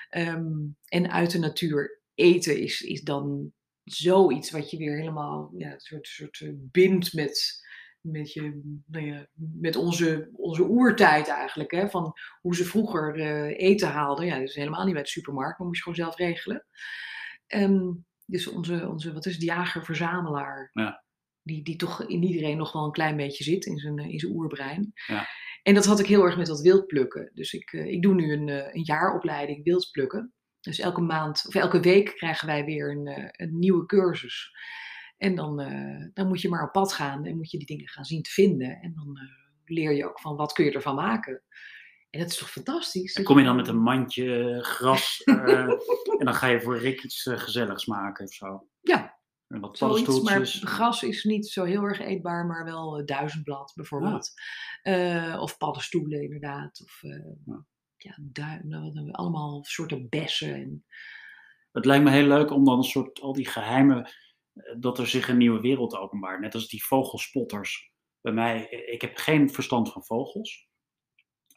Ehm, 0.09 0.51
en 0.87 1.11
uit 1.11 1.31
de 1.31 1.39
natuur 1.39 2.01
eten 2.13 2.59
is, 2.59 2.81
is 2.81 3.01
dan 3.01 3.53
zoiets 3.83 4.51
wat 4.51 4.71
je 4.71 4.77
weer 4.77 4.97
helemaal 4.97 5.51
ja, 5.57 5.73
een 5.73 5.79
soort, 5.79 6.07
soort 6.07 6.39
eh, 6.39 6.49
bindt 6.53 7.13
met, 7.13 7.65
met, 8.01 8.33
je, 8.33 8.61
nou 8.85 9.05
ja, 9.05 9.27
met 9.35 9.75
onze, 9.75 10.29
onze 10.33 10.63
oertijd 10.63 11.27
eigenlijk. 11.27 11.71
Hè? 11.71 11.89
Van 11.89 12.13
hoe 12.41 12.55
ze 12.55 12.65
vroeger 12.65 13.19
eh, 13.19 13.67
eten 13.69 13.87
haalden. 13.87 14.25
Ja, 14.25 14.39
dat 14.39 14.49
is 14.49 14.55
helemaal 14.55 14.85
niet 14.85 14.93
bij 14.93 15.03
de 15.03 15.09
supermarkt, 15.09 15.57
maar 15.57 15.67
moest 15.67 15.77
je 15.77 15.83
gewoon 15.83 16.05
zelf 16.05 16.17
regelen. 16.17 16.65
Ehm, 17.47 17.91
dus 18.29 18.47
onze, 18.47 18.87
onze, 18.87 19.13
wat 19.13 19.25
is 19.25 19.33
het, 19.33 19.43
jager-verzamelaar. 19.43 20.69
Ja. 20.73 21.03
Die, 21.41 21.63
die 21.63 21.75
toch 21.75 22.07
in 22.07 22.23
iedereen 22.23 22.57
nog 22.57 22.71
wel 22.71 22.85
een 22.85 22.91
klein 22.91 23.17
beetje 23.17 23.43
zit 23.43 23.65
in 23.65 23.77
zijn, 23.77 23.99
eh, 23.99 24.09
in 24.09 24.19
zijn 24.19 24.31
oerbrein. 24.31 24.91
Ja. 25.07 25.27
En 25.63 25.73
dat 25.73 25.85
had 25.85 25.99
ik 25.99 26.05
heel 26.05 26.23
erg 26.23 26.37
met 26.37 26.47
dat 26.47 26.61
wildplukken. 26.61 27.31
Dus 27.33 27.53
ik, 27.53 27.73
eh, 27.73 27.85
ik 27.85 28.01
doe 28.01 28.13
nu 28.13 28.33
een, 28.33 28.49
eh, 28.49 28.73
een 28.73 28.83
jaaropleiding 28.83 29.63
wildplukken. 29.63 30.33
Dus 30.59 30.79
elke 30.79 31.01
maand, 31.01 31.43
of 31.47 31.55
elke 31.55 31.79
week 31.79 32.15
krijgen 32.15 32.47
wij 32.47 32.65
weer 32.65 32.91
een, 32.91 33.31
een 33.31 33.59
nieuwe 33.59 33.85
cursus. 33.85 34.51
En 35.17 35.35
dan, 35.35 35.55
dan 36.13 36.27
moet 36.27 36.41
je 36.41 36.49
maar 36.49 36.63
op 36.63 36.71
pad 36.71 36.93
gaan 36.93 37.25
en 37.25 37.35
moet 37.35 37.51
je 37.51 37.57
die 37.57 37.67
dingen 37.67 37.87
gaan 37.87 38.05
zien 38.05 38.21
te 38.21 38.29
vinden. 38.29 38.79
En 38.81 38.93
dan 38.93 39.19
leer 39.65 39.91
je 39.91 40.05
ook 40.05 40.19
van 40.19 40.35
wat 40.35 40.53
kun 40.53 40.65
je 40.65 40.71
ervan 40.71 40.95
maken. 40.95 41.43
En 42.09 42.19
dat 42.19 42.29
is 42.29 42.37
toch 42.37 42.51
fantastisch? 42.51 43.13
Dan 43.13 43.23
kom 43.23 43.37
je 43.37 43.45
dan 43.45 43.55
met 43.55 43.67
een 43.67 43.81
mandje 43.81 44.53
eh, 44.53 44.63
gras 44.63 45.21
eh, 45.23 45.69
en 46.19 46.25
dan 46.25 46.33
ga 46.33 46.47
je 46.47 46.61
voor 46.61 46.77
Rick 46.77 47.03
iets 47.03 47.25
eh, 47.25 47.37
gezelligs 47.37 47.85
maken 47.85 48.25
of 48.25 48.33
zo. 48.33 48.67
Ja, 48.81 49.19
En 49.47 49.59
wat 49.59 49.77
zoiets. 49.77 50.07
Maar 50.07 50.15
paddenstoeltjes. 50.15 50.73
gras 50.73 51.03
is 51.03 51.23
niet 51.23 51.47
zo 51.47 51.63
heel 51.63 51.83
erg 51.83 51.99
eetbaar, 51.99 52.45
maar 52.45 52.65
wel 52.65 53.05
duizendblad 53.05 53.71
bijvoorbeeld. 53.75 54.31
Eh, 54.81 55.37
of 55.39 55.57
paddenstoelen 55.57 56.21
inderdaad. 56.21 56.81
Of 56.83 57.01
Ja. 57.45 57.65
ja, 57.97 58.17
nou, 58.63 59.11
allemaal 59.11 59.63
soorten 59.63 60.09
bessen. 60.09 60.53
En, 60.53 60.85
Het 61.71 61.85
lijkt 61.85 62.03
me 62.03 62.11
heel 62.11 62.27
leuk 62.27 62.51
om 62.51 62.65
dan 62.65 62.77
een 62.77 62.83
soort, 62.83 63.21
al 63.21 63.33
die 63.33 63.47
geheimen, 63.47 64.11
eh, 64.53 64.75
dat 64.79 64.99
er 64.99 65.07
zich 65.07 65.27
een 65.27 65.37
nieuwe 65.37 65.61
wereld 65.61 65.95
openbaart. 65.95 66.39
Net 66.39 66.53
als 66.53 66.67
die 66.67 66.85
vogelspotters. 66.85 67.91
Bij 68.21 68.33
mij, 68.33 68.69
ik 68.69 69.01
heb 69.01 69.17
geen 69.17 69.49
verstand 69.49 69.91
van 69.91 70.03
vogels. 70.03 70.68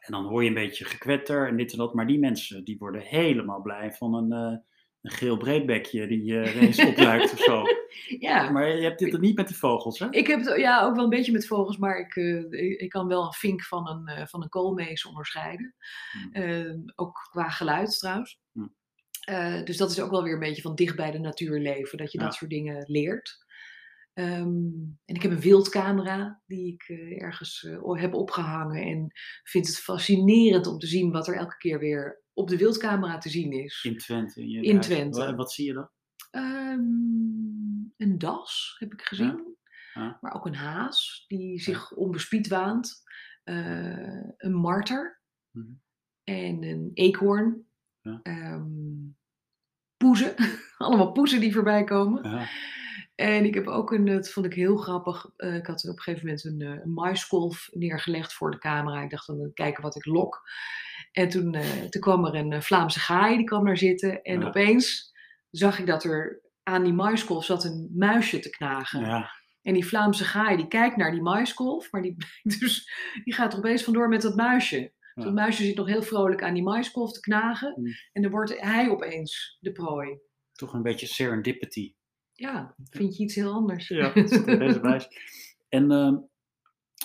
En 0.03 0.11
dan 0.11 0.25
hoor 0.25 0.41
je 0.43 0.47
een 0.47 0.55
beetje 0.55 0.85
gekwetter 0.85 1.47
en 1.47 1.57
dit 1.57 1.71
en 1.71 1.77
dat. 1.77 1.93
Maar 1.93 2.07
die 2.07 2.19
mensen, 2.19 2.63
die 2.63 2.77
worden 2.77 3.01
helemaal 3.01 3.61
blij 3.61 3.91
van 3.91 4.13
een, 4.13 4.31
eh, 4.31 4.57
een 5.01 5.11
geel 5.11 5.37
breedbekje 5.37 6.07
die 6.07 6.39
eh 6.39 6.55
ineens 6.55 6.85
opduikt 6.85 7.33
of 7.33 7.39
zo. 7.39 7.63
ja, 8.27 8.49
Maar 8.49 8.75
je 8.75 8.83
hebt 8.83 8.99
dit 8.99 9.19
niet 9.19 9.35
met 9.35 9.47
die 9.47 9.57
vogels, 9.57 9.99
hè? 9.99 10.07
Ik 10.09 10.27
heb 10.27 10.45
het 10.45 10.57
ja, 10.57 10.83
ook 10.83 10.95
wel 10.95 11.03
een 11.03 11.09
beetje 11.09 11.31
met 11.31 11.47
vogels, 11.47 11.77
maar 11.77 11.99
ik, 11.99 12.15
eh, 12.15 12.81
ik, 12.81 12.89
kan 12.89 13.07
wel 13.07 13.25
een 13.25 13.33
vink 13.33 13.63
van 13.63 13.89
een, 13.89 14.27
van 14.27 14.43
een 14.43 14.49
koolmees 14.49 15.05
onderscheiden. 15.05 15.75
Hmm. 16.11 16.31
Eh, 16.31 16.75
ook 16.95 17.27
qua 17.31 17.49
geluid 17.49 17.99
trouwens. 17.99 18.39
Hmm. 18.51 18.75
Dus 19.65 19.77
dat 19.77 19.91
is 19.91 20.01
ook 20.01 20.11
wel 20.11 20.23
weer 20.23 20.33
een 20.33 20.39
beetje 20.39 20.61
van 20.61 20.75
dicht 20.75 20.95
bij 20.95 21.11
de 21.11 21.19
natuur 21.19 21.59
leven, 21.59 21.97
dat 21.97 22.11
je 22.11 22.17
Ja. 22.17 22.23
dat 22.23 22.33
soort 22.33 22.49
dingen 22.49 22.83
leert. 22.87 23.45
Ehm, 24.13 24.71
en 25.05 25.15
ik 25.15 25.21
heb 25.21 25.31
een 25.31 25.39
wildcamera 25.39 26.41
die 26.45 26.73
ik 26.73 26.83
eh, 26.87 27.21
ergens 27.21 27.63
eh, 27.63 28.01
heb 28.01 28.13
opgehangen 28.13 28.81
en 28.81 29.11
vind 29.43 29.67
het 29.67 29.79
fascinerend 29.79 30.67
om 30.67 30.79
te 30.79 30.87
zien 30.87 31.11
wat 31.11 31.27
er 31.27 31.35
elke 31.35 31.57
keer 31.57 31.79
weer 31.79 32.23
op 32.33 32.49
de 32.49 32.57
wildcamera 32.57 33.17
te 33.17 33.29
zien 33.29 33.51
is. 33.51 33.83
In 33.83 33.97
Twente. 33.97 34.41
In, 34.41 34.49
je 34.49 34.61
In 34.61 34.73
huis. 34.73 34.85
Twente. 34.85 35.25
Wat, 35.25 35.35
wat 35.35 35.51
zie 35.51 35.65
je 35.65 35.73
dan? 35.73 35.89
Ehm, 36.31 36.79
een 37.97 38.17
das 38.17 38.75
heb 38.79 38.93
ik 38.93 39.01
gezien. 39.01 39.57
Ja. 39.93 40.17
Maar 40.21 40.33
ook 40.33 40.45
een 40.45 40.55
haas 40.55 41.25
die 41.27 41.59
zich 41.61 41.91
onbespied 41.91 42.47
waant. 42.47 43.03
Eh, 43.43 44.23
een 44.37 44.53
marter. 44.53 45.21
Mhm. 45.51 45.71
En 46.23 46.63
een 46.63 46.91
eekhoorn. 46.93 47.67
Ja. 48.01 48.19
Ehm, 48.23 49.11
poezen. 49.97 50.35
Allemaal 50.77 51.11
poezen 51.11 51.39
die 51.39 51.53
voorbij 51.53 51.83
komen. 51.83 52.47
En 53.15 53.45
ik 53.45 53.53
heb 53.53 53.67
ook 53.67 53.91
een, 53.91 54.05
dat 54.05 54.29
vond 54.29 54.45
ik 54.45 54.53
heel 54.53 54.77
grappig. 54.77 55.29
eh, 55.37 55.55
ik 55.55 55.65
had 55.65 55.83
op 55.87 55.95
een 55.97 56.01
gegeven 56.01 56.25
moment 56.25 56.43
een, 56.45 56.61
eh, 56.61 56.83
een 56.83 56.93
maiskolf 56.93 57.69
neergelegd 57.71 58.33
voor 58.33 58.51
de 58.51 58.57
camera. 58.57 59.01
Ik 59.01 59.09
dacht 59.09 59.27
dan 59.27 59.51
kijken 59.53 59.83
wat 59.83 59.95
ik 59.95 60.05
lok. 60.05 60.41
En 61.11 61.29
toen, 61.29 61.53
eh, 61.53 61.81
toen 61.89 62.01
kwam 62.01 62.25
er 62.25 62.35
een 62.35 62.51
eh, 62.51 62.61
Vlaamse 62.61 62.99
gaai, 62.99 63.37
die 63.37 63.45
kwam 63.45 63.65
daar 63.65 63.77
zitten. 63.77 64.21
En 64.21 64.39
Ja. 64.39 64.47
opeens 64.47 65.13
zag 65.49 65.79
ik 65.79 65.85
dat 65.85 66.03
er 66.03 66.41
aan 66.63 66.83
die 66.83 66.93
maiskolf 66.93 67.45
zat 67.45 67.63
een 67.63 67.89
muisje 67.93 68.39
te 68.39 68.49
knagen. 68.49 68.99
Ja. 69.01 69.29
En 69.61 69.73
die 69.73 69.85
Vlaamse 69.85 70.23
gaai 70.25 70.57
die 70.57 70.67
kijkt 70.67 70.95
naar 70.97 71.11
die 71.11 71.21
maiskolf, 71.21 71.91
maar 71.91 72.01
die, 72.01 72.15
dus, 72.59 72.91
die 73.23 73.33
gaat 73.33 73.51
er 73.53 73.57
opeens 73.59 73.83
vandoor 73.83 74.07
met 74.09 74.21
dat 74.21 74.35
muisje. 74.35 74.91
Ja. 75.13 75.23
Dat 75.23 75.33
muisje 75.33 75.63
zit 75.63 75.75
nog 75.75 75.87
heel 75.87 76.01
vrolijk 76.03 76.43
aan 76.43 76.53
die 76.53 76.63
maiskolf 76.63 77.11
te 77.11 77.19
knagen. 77.19 77.73
Mm. 77.75 77.85
En 78.11 78.21
dan 78.21 78.31
wordt 78.31 78.59
hij 78.61 78.89
opeens 78.89 79.57
de 79.59 79.71
prooi. 79.71 80.17
Toch 80.53 80.73
een 80.73 80.81
beetje 80.81 81.07
serendipity. 81.07 81.93
Ja, 82.33 82.75
vind 82.89 83.17
je 83.17 83.23
iets 83.23 83.35
heel 83.35 83.51
anders. 83.51 83.87
Ja, 83.87 84.13
wijze. 84.81 85.07
En 85.69 85.91
ehm, 85.91 86.15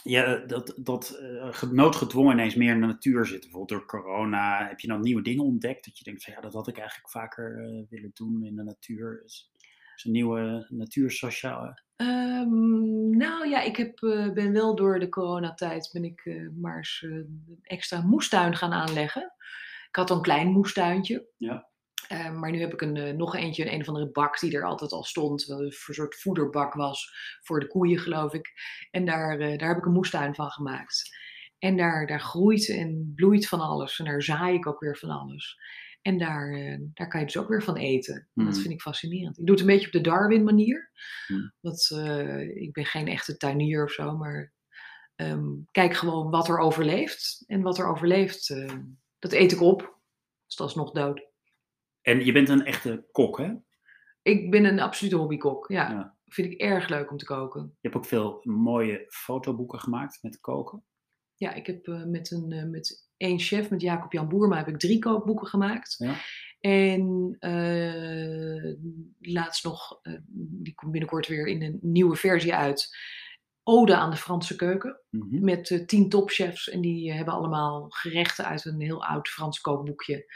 ja, 0.02 0.36
dat, 0.36 0.74
dat 0.76 1.10
eh, 1.10 1.62
noodgedwongen 1.62 2.32
ineens 2.32 2.54
meer 2.54 2.74
in 2.74 2.80
de 2.80 2.86
natuur 2.86 3.26
zitten. 3.26 3.50
Bijvoorbeeld 3.50 3.80
door 3.80 3.88
corona. 3.88 4.68
Heb 4.68 4.80
je 4.80 4.88
dan 4.88 5.00
nieuwe 5.00 5.22
dingen 5.22 5.44
ontdekt? 5.44 5.84
Dat 5.84 5.98
je 5.98 6.04
denkt 6.04 6.24
van 6.24 6.32
ja, 6.32 6.40
dat 6.40 6.52
had 6.52 6.68
ik 6.68 6.78
eigenlijk 6.78 7.10
vaker 7.10 7.58
eh, 7.58 7.82
willen 7.88 8.10
doen 8.14 8.44
in 8.44 8.56
de 8.56 8.62
natuur. 8.62 9.22
Is, 9.24 9.52
is 9.96 10.04
een 10.04 10.12
nieuwe 10.12 10.66
natuursociaal. 10.68 11.74
Ehm, 11.98 13.16
nou 13.16 13.48
ja, 13.48 13.60
ik 13.60 13.76
heb, 13.76 14.02
eh, 14.02 14.32
ben 14.32 14.52
wel 14.52 14.76
door 14.76 14.98
de 14.98 15.08
coronatijd 15.08 15.90
ben 15.92 16.04
ik 16.04 16.20
eh, 16.24 16.48
maar 16.60 16.76
eens 16.76 17.02
eh, 17.04 17.10
een 17.10 17.58
extra 17.62 18.00
moestuin 18.00 18.56
gaan 18.56 18.72
aanleggen. 18.72 19.22
Ik 19.88 19.96
had 19.96 20.10
al 20.10 20.16
een 20.16 20.22
klein 20.22 20.48
moestuintje. 20.48 21.26
Ja. 21.36 21.67
Eh, 22.08 22.32
maar 22.32 22.50
nu 22.50 22.60
heb 22.60 22.72
ik 22.72 22.80
een, 22.80 22.96
eh, 22.96 23.14
nog 23.14 23.36
eentje, 23.36 23.66
een, 23.66 23.72
een 23.74 23.80
of 23.80 23.88
andere 23.88 24.10
bak 24.10 24.40
die 24.40 24.56
er 24.56 24.64
altijd 24.64 24.92
al 24.92 25.04
stond. 25.04 25.44
Wat 25.44 25.58
een 25.60 25.72
soort 25.72 26.14
voederbak 26.20 26.74
was 26.74 27.12
voor 27.42 27.60
de 27.60 27.66
koeien, 27.66 27.98
geloof 27.98 28.32
ik. 28.34 28.52
En 28.90 29.04
daar, 29.04 29.38
eh, 29.38 29.58
daar 29.58 29.68
heb 29.68 29.78
ik 29.78 29.84
een 29.84 29.92
moestuin 29.92 30.34
van 30.34 30.50
gemaakt. 30.50 31.16
En 31.58 31.76
daar, 31.76 32.06
daar 32.06 32.20
groeit 32.20 32.68
en 32.68 33.12
bloeit 33.16 33.48
van 33.48 33.60
alles. 33.60 33.98
En 33.98 34.04
daar 34.04 34.22
zaai 34.22 34.54
ik 34.54 34.66
ook 34.66 34.80
weer 34.80 34.96
van 34.96 35.10
alles. 35.10 35.56
En 36.02 36.18
daar, 36.18 36.52
eh, 36.52 36.78
daar 36.94 37.08
kan 37.08 37.20
je 37.20 37.26
dus 37.26 37.36
ook 37.36 37.48
weer 37.48 37.62
van 37.62 37.76
eten. 37.76 38.14
En 38.34 38.44
Dat 38.44 38.52
Hmm. 38.52 38.62
vind 38.62 38.74
ik 38.74 38.80
fascinerend. 38.80 39.38
Ik 39.38 39.46
doe 39.46 39.54
het 39.54 39.60
een 39.64 39.70
beetje 39.70 39.86
op 39.86 39.92
de 39.92 40.00
Darwin 40.00 40.44
manier. 40.44 40.90
Hmm. 41.26 41.52
Want 41.60 41.90
ik 42.54 42.72
ben 42.72 42.84
geen 42.86 43.08
echte 43.08 43.36
tuinier 43.36 43.84
of 43.84 43.90
zo, 43.90 44.16
maar 44.16 44.52
ehm, 45.14 45.46
kijk 45.70 45.94
gewoon 45.94 46.30
wat 46.30 46.48
er 46.48 46.58
overleeft. 46.58 47.44
En 47.46 47.62
wat 47.62 47.78
er 47.78 47.88
overleeft, 47.88 48.54
dat 49.18 49.32
eet 49.32 49.52
ik 49.52 49.60
op. 49.60 49.96
Dus 50.46 50.56
dat 50.56 50.68
is 50.68 50.74
nog 50.74 50.90
dood. 50.92 51.27
En 52.02 52.24
je 52.24 52.32
bent 52.32 52.48
een 52.48 52.64
echte 52.64 53.06
kok, 53.12 53.38
hè? 53.38 53.44
Je 53.44 53.60
Ik 54.22 54.50
ben 54.50 54.64
een 54.64 54.80
absolute 54.80 55.16
hobbykok. 55.16 55.68
Ja, 55.68 55.90
Ja. 55.90 56.16
vind 56.24 56.52
ik 56.52 56.60
erg 56.60 56.88
leuk 56.88 57.10
om 57.10 57.16
te 57.16 57.24
koken. 57.24 57.76
hebt 57.80 57.96
ook 57.96 58.06
veel 58.06 58.40
mooie 58.42 59.04
fotoboeken 59.08 59.80
gemaakt 59.80 60.18
met 60.22 60.40
koken. 60.40 60.84
Ja, 61.34 61.52
ik 61.52 61.66
heb 61.66 61.86
eh, 61.86 62.04
met, 62.04 62.30
een, 62.30 62.52
eh, 62.52 62.64
met 62.64 63.08
één 63.16 63.38
chef, 63.38 63.70
met 63.70 63.80
Jacob 63.80 64.12
Jan 64.12 64.28
Boerma, 64.28 64.56
heb 64.56 64.68
ik 64.68 64.78
drie 64.78 64.98
kookboeken 64.98 65.46
gemaakt. 65.46 65.94
Ja. 65.98 66.14
En 66.60 67.36
eh, 67.38 68.74
laatst 69.20 69.64
nog, 69.64 70.00
die 70.36 70.74
komt 70.74 70.92
binnenkort 70.92 71.26
weer 71.26 71.46
in 71.46 71.62
een 71.62 71.78
nieuwe 71.82 72.16
versie 72.16 72.54
uit. 72.54 72.96
Ode 73.62 73.96
aan 73.96 74.10
de 74.10 74.16
Franse 74.16 74.56
keuken. 74.56 75.00
Mhm. 75.10 75.44
Met 75.44 75.82
tien 75.86 76.08
topchefs. 76.08 76.68
En 76.68 76.80
die 76.80 77.12
hebben 77.12 77.34
allemaal 77.34 77.86
gerechten 77.88 78.44
uit 78.44 78.64
een 78.64 78.80
heel 78.80 79.04
oud 79.04 79.28
Frans 79.28 79.60
kookboekje. 79.60 80.26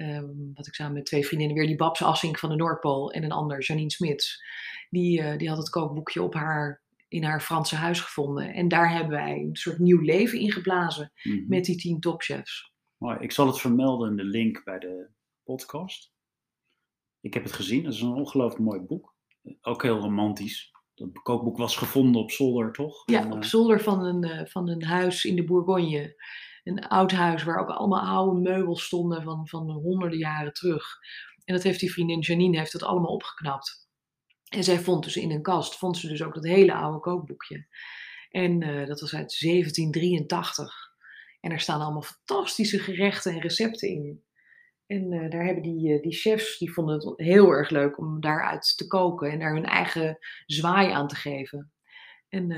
Ehm, 0.00 0.52
wat 0.54 0.66
ik 0.66 0.74
samen 0.74 0.92
met 0.92 1.04
twee 1.06 1.26
vriendinnen 1.26 1.56
weer, 1.56 1.66
die 1.66 1.76
Babs 1.76 2.02
Assink 2.02 2.38
van 2.38 2.48
de 2.48 2.56
Noordpool 2.56 3.12
en 3.12 3.22
een 3.24 3.32
ander, 3.32 3.62
Janine 3.62 3.90
Smits. 3.90 4.42
Die, 4.90 5.20
eh, 5.22 5.38
die 5.38 5.48
had 5.48 5.58
het 5.58 5.70
kookboekje 5.70 6.22
op 6.22 6.34
haar, 6.34 6.82
in 7.08 7.24
haar 7.24 7.40
Franse 7.40 7.76
huis 7.76 8.00
gevonden. 8.00 8.54
En 8.54 8.68
daar 8.68 8.92
hebben 8.92 9.10
wij 9.10 9.36
een 9.36 9.56
soort 9.56 9.78
nieuw 9.78 10.00
leven 10.00 10.38
in 10.38 10.52
geblazen 10.52 11.12
Mhm. 11.22 11.44
met 11.48 11.64
die 11.64 11.76
tien 11.76 12.00
topchefs. 12.00 12.72
Mooi. 12.96 13.16
Ik 13.20 13.32
zal 13.32 13.46
het 13.46 13.60
vermelden 13.60 14.10
in 14.10 14.16
de 14.16 14.24
link 14.24 14.64
bij 14.64 14.78
de 14.78 15.08
podcast. 15.44 16.12
Ik 17.20 17.34
heb 17.34 17.42
het 17.42 17.52
gezien. 17.52 17.84
Het 17.84 17.94
is 17.94 18.00
een 18.00 18.12
ongelooflijk 18.14 18.62
mooi 18.64 18.80
boek. 18.80 19.14
Ook 19.60 19.82
heel 19.82 19.98
romantisch. 19.98 20.70
Dat 20.94 21.22
kookboek 21.22 21.56
was 21.56 21.76
gevonden 21.76 22.20
op 22.22 22.30
zolder, 22.30 22.72
toch? 22.72 23.02
Ja, 23.06 23.20
En, 23.20 23.32
op 23.32 23.42
eh, 23.42 23.48
zolder 23.48 23.80
van 23.80 24.04
een, 24.04 24.24
eh, 24.24 24.46
van 24.46 24.68
een 24.68 24.84
huis 24.84 25.24
in 25.24 25.36
de 25.36 25.44
Bourgogne. 25.44 26.22
Een 26.64 26.88
oud 26.88 27.12
huis 27.12 27.42
waar 27.42 27.60
ook 27.60 27.68
allemaal 27.68 28.00
oude 28.00 28.40
meubels 28.40 28.84
stonden 28.84 29.22
van, 29.22 29.48
van 29.48 29.70
honderden 29.70 30.18
jaren 30.18 30.52
terug. 30.52 30.98
En 31.44 31.54
dat 31.54 31.62
heeft 31.64 31.80
die 31.80 31.92
vriendin 31.92 32.20
Janine 32.20 32.58
heeft 32.58 32.72
dat 32.72 32.82
allemaal 32.82 33.12
opgeknapt. 33.12 33.88
En 34.48 34.64
zij 34.64 34.78
vond 34.78 35.04
dus 35.04 35.16
in 35.16 35.30
een 35.30 35.42
kast, 35.42 35.78
vond 35.78 35.96
ze 35.96 36.08
dus 36.08 36.22
ook 36.22 36.34
dat 36.34 36.44
hele 36.44 36.74
oude 36.74 37.00
kookboekje. 37.00 37.66
En 38.30 38.62
eh, 38.62 38.86
dat 38.86 39.00
was 39.00 39.14
uit 39.14 39.40
1783. 39.40 40.74
En 41.40 41.50
er 41.50 41.60
staan 41.60 41.80
allemaal 41.80 42.02
fantastische 42.02 42.78
gerechten 42.78 43.32
en 43.32 43.40
recepten 43.40 43.88
in. 43.88 44.24
En 44.86 45.12
eh, 45.12 45.30
daar 45.30 45.44
hebben 45.44 45.62
die, 45.62 45.94
eh, 45.94 46.02
die 46.02 46.12
chefs, 46.12 46.58
die 46.58 46.72
vonden 46.72 46.94
het 46.94 47.12
heel 47.16 47.50
erg 47.50 47.70
leuk 47.70 47.98
om 47.98 48.20
daaruit 48.20 48.76
te 48.76 48.86
koken 48.86 49.30
en 49.30 49.38
daar 49.38 49.54
hun 49.54 49.64
eigen 49.64 50.18
zwaai 50.46 50.90
aan 50.90 51.08
te 51.08 51.16
geven. 51.16 51.72
En, 52.28 52.50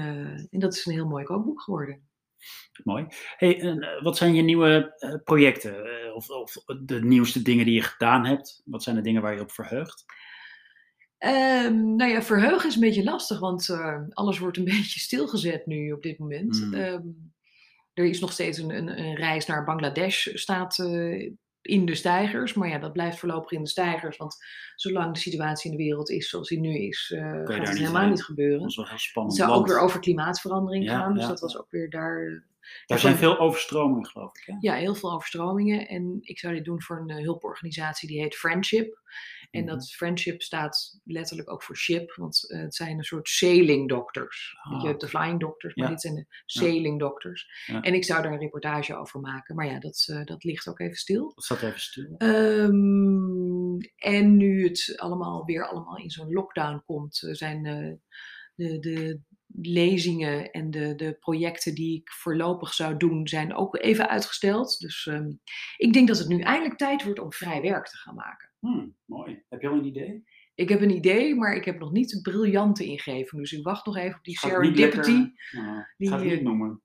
en 0.50 0.59
dat 0.59 0.74
is 0.74 0.86
een 0.86 0.92
heel 0.92 1.09
mooi 1.09 1.24
kookboek 1.24 1.62
geworden. 1.62 2.11
Mooi. 2.84 3.07
Hey, 3.36 3.61
en, 3.61 3.80
eh, 3.80 4.03
wat 4.03 4.16
zijn 4.16 4.34
je 4.34 4.43
nieuwe 4.43 4.95
eh, 4.99 5.14
projecten? 5.24 5.84
Eh, 5.84 6.14
of, 6.14 6.30
of 6.30 6.64
de 6.80 7.05
nieuwste 7.05 7.43
dingen 7.43 7.64
die 7.64 7.74
je 7.74 7.82
gedaan 7.82 8.26
hebt? 8.26 8.62
Wat 8.64 8.82
zijn 8.82 8.97
de 8.97 9.03
dingen 9.03 9.22
waar 9.22 9.34
je 9.34 9.40
op 9.40 9.53
verheugt? 9.53 10.05
Ehm, 11.18 11.97
nou 11.97 12.11
ja, 12.11 12.22
verheugen 12.22 12.68
is 12.68 12.74
een 12.74 12.80
beetje 12.80 13.05
lastig, 13.05 13.38
want 13.38 13.70
alles 14.11 14.38
wordt 14.38 14.57
een 14.57 14.64
beetje 14.76 15.01
stilgezet 15.01 15.66
nu 15.66 15.93
op 15.93 16.03
dit 16.03 16.18
moment. 16.18 16.61
Mm. 16.61 16.74
Ehm, 16.74 17.07
er 17.95 18.05
is 18.05 18.20
nog 18.20 18.32
steeds 18.32 18.59
een, 18.59 18.70
een, 18.70 18.99
een 18.99 19.14
reis 19.14 19.47
naar 19.47 19.64
Bangladesh, 19.64 20.28
staat 20.34 20.76
in 21.62 21.86
de 21.86 21.94
stijgers. 21.94 22.54
Maar 22.54 22.68
ja, 22.68 22.78
dat 22.78 22.92
blijft 22.92 23.18
voorlopig 23.18 23.50
in 23.52 23.62
de 23.62 23.68
stijgers, 23.68 24.16
want 24.16 24.36
zolang 24.76 25.14
de 25.14 25.20
situatie 25.20 25.70
in 25.70 25.76
de 25.76 25.82
wereld 25.82 26.10
is 26.10 26.28
zoals 26.28 26.48
die 26.48 26.60
nu 26.60 26.78
is, 26.78 27.12
eh, 27.16 27.20
gaat 27.30 27.48
het 27.48 27.58
niet 27.58 27.78
helemaal 27.78 28.00
heen. 28.00 28.10
niet 28.10 28.24
gebeuren. 28.24 28.60
Dat 28.60 28.68
is 28.70 28.76
wel 28.76 28.84
heel 28.84 28.94
Het 28.94 29.02
spannend. 29.02 29.36
zou 29.36 29.50
ook 29.52 29.66
weer 29.66 29.78
over 29.80 30.00
klimaatverandering 30.00 30.84
Ja, 30.84 30.98
gaan, 30.98 31.12
dus 31.14 31.22
ja, 31.22 31.28
dat 31.28 31.40
was 31.40 31.58
ook 31.58 31.70
weer 31.70 31.90
daar... 31.90 32.26
eh, 32.26 32.40
Daar 32.86 32.98
zijn 32.98 33.16
veel 33.16 33.38
overstromingen, 33.38 34.06
geloof 34.06 34.36
ik. 34.38 34.42
Hè? 34.46 34.54
Ja, 34.60 34.74
heel 34.74 34.94
veel 34.94 35.12
overstromingen. 35.12 35.88
En 35.88 36.18
ik 36.20 36.38
zou 36.38 36.54
dit 36.54 36.64
doen 36.64 36.82
voor 36.82 36.98
een 37.00 37.10
eh, 37.16 37.24
hulporganisatie 37.24 38.08
die 38.08 38.20
heet 38.20 38.34
Friendship. 38.34 39.00
En 39.53 39.64
Mhm. 39.64 39.72
dat 39.72 39.90
Friendship 39.92 40.42
staat 40.42 41.00
letterlijk 41.05 41.50
ook 41.50 41.62
voor 41.62 41.76
ship, 41.76 42.14
want 42.14 42.50
eh, 42.50 42.61
het 42.61 42.74
zijn 42.74 42.98
een 42.98 43.05
soort 43.05 43.28
sailing 43.28 43.88
doctors. 43.88 44.57
Ah, 44.62 44.80
je 44.82 44.88
hebt 44.88 45.00
de 45.00 45.09
flying 45.09 45.40
doctors, 45.40 45.74
maar 45.74 45.84
Ja. 45.86 45.90
dit 45.92 46.00
zijn 46.00 46.14
de 46.14 46.26
sailing 46.46 46.98
doctors. 46.98 47.64
Ja. 47.66 47.80
En 47.80 47.94
ik 47.94 48.05
zou 48.05 48.22
daar 48.22 48.32
een 48.32 48.38
reportage 48.38 48.96
over 48.96 49.20
maken. 49.20 49.55
Maar 49.55 49.66
ja, 49.66 49.78
dat, 49.80 50.05
eh, 50.11 50.24
dat 50.24 50.44
ligt 50.44 50.68
ook 50.68 50.80
even 50.80 50.96
stil. 50.96 51.32
Dat 51.34 51.44
staat 51.44 51.62
even 51.62 51.80
stil. 51.80 52.14
Ehm, 52.18 53.78
en 53.96 54.36
nu 54.36 54.64
het 54.68 54.92
allemaal 54.96 55.44
weer 55.44 55.68
allemaal 55.68 55.96
in 55.96 56.11
zo'n 56.11 56.32
lockdown 56.32 56.82
komt, 56.86 57.22
eh, 57.22 57.32
zijn 57.34 57.62
de, 58.55 58.78
de 58.78 59.20
lezingen 59.55 60.50
en 60.50 60.70
de, 60.70 60.94
de 60.94 61.16
projecten 61.20 61.74
die 61.74 62.00
ik 62.00 62.11
voorlopig 62.12 62.74
zou 62.74 62.96
doen, 62.96 63.28
zijn 63.28 63.55
ook 63.55 63.76
even 63.78 64.09
uitgesteld. 64.09 64.78
Dus 64.78 65.07
ehm, 65.07 65.30
ik 65.76 65.92
denk 65.92 66.09
dat 66.09 66.18
het 66.18 66.28
nu 66.28 66.40
eindelijk 66.40 66.78
tijd 66.78 67.05
wordt 67.05 67.20
om 67.20 67.32
vrij 67.32 67.61
werk 67.62 67.86
te 67.86 67.96
gaan 67.96 68.14
maken. 68.14 68.51
Hmm, 68.62 68.96
mooi. 69.04 69.42
Heb 69.48 69.60
je 69.60 69.68
al 69.68 69.74
een 69.78 69.84
idee? 69.84 70.24
Ik 70.54 70.68
heb 70.68 70.80
een 70.80 70.90
idee, 70.90 71.34
maar 71.34 71.56
ik 71.56 71.64
heb 71.64 71.78
nog 71.78 71.92
niet 71.92 72.12
een 72.12 72.22
briljante 72.22 72.84
ingeving. 72.84 73.40
Dus 73.42 73.52
ik 73.52 73.64
wacht 73.64 73.86
nog 73.86 73.96
even 73.96 74.18
op 74.18 74.24
die 74.24 74.38
serendipity. 74.38 75.10
Nou, 75.50 75.84
die, 75.96 76.08
ga 76.08 76.14
het 76.16 76.24
niet 76.24 76.38
eh, 76.38 76.44
noemen. 76.44 76.82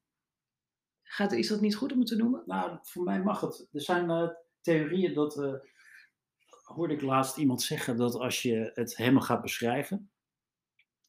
Gaat, 1.03 1.32
is 1.32 1.47
dat 1.47 1.61
niet 1.61 1.75
goed 1.75 1.91
om 1.91 1.99
het 1.99 2.07
te 2.07 2.15
noemen? 2.15 2.43
Nou, 2.45 2.78
voor 2.82 3.03
mij 3.03 3.21
mag 3.23 3.41
het. 3.41 3.67
Er 3.71 3.82
zijn 3.82 4.09
eh, 4.09 4.28
theorieën 4.61 5.13
dat, 5.13 5.38
eh, 5.43 5.53
hoorde 6.63 6.93
ik 6.93 7.01
laatst 7.01 7.38
iemand 7.38 7.61
zeggen, 7.61 7.97
dat 7.97 8.15
als 8.15 8.41
je 8.41 8.71
het 8.73 8.97
helemaal 8.97 9.21
gaat 9.21 9.41
beschrijven, 9.41 10.11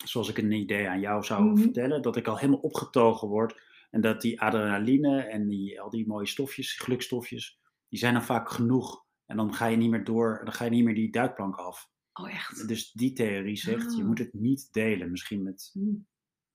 zoals 0.04 0.28
ik 0.28 0.38
een 0.38 0.52
idee 0.52 0.88
aan 0.88 1.00
jou 1.00 1.24
zou 1.24 1.44
Mhm. 1.44 1.56
vertellen, 1.62 2.02
dat 2.02 2.16
ik 2.16 2.26
al 2.26 2.38
helemaal 2.38 2.60
opgetogen 2.60 3.28
word 3.28 3.60
en 3.90 4.00
dat 4.00 4.20
die 4.20 4.40
adrenaline 4.40 5.20
en 5.22 5.46
die, 5.48 5.80
al 5.80 5.90
die 5.90 6.06
mooie 6.06 6.26
stofjes, 6.26 6.72
gelukstofjes, 6.72 7.60
die 7.88 7.98
zijn 7.98 8.12
dan 8.14 8.22
vaak 8.24 8.50
genoeg. 8.50 9.06
En 9.28 9.36
dan 9.36 9.54
ga 9.54 9.66
je 9.66 9.76
niet 9.76 9.90
meer 9.90 10.04
door, 10.04 10.40
dan 10.44 10.52
ga 10.52 10.64
je 10.64 10.70
niet 10.70 10.84
meer 10.84 10.94
die 10.94 11.10
duikplank 11.12 11.54
af. 11.56 11.90
Oh, 12.12 12.30
echt? 12.34 12.68
Dus 12.68 12.92
die 12.92 13.12
theorie 13.12 13.56
zegt, 13.56 13.94
je 13.94 14.00
Ah. 14.02 14.06
moet 14.06 14.18
het 14.18 14.32
niet 14.32 14.68
delen. 14.72 15.10
Misschien 15.10 15.42
met 15.42 15.70
Hm. 15.72 15.80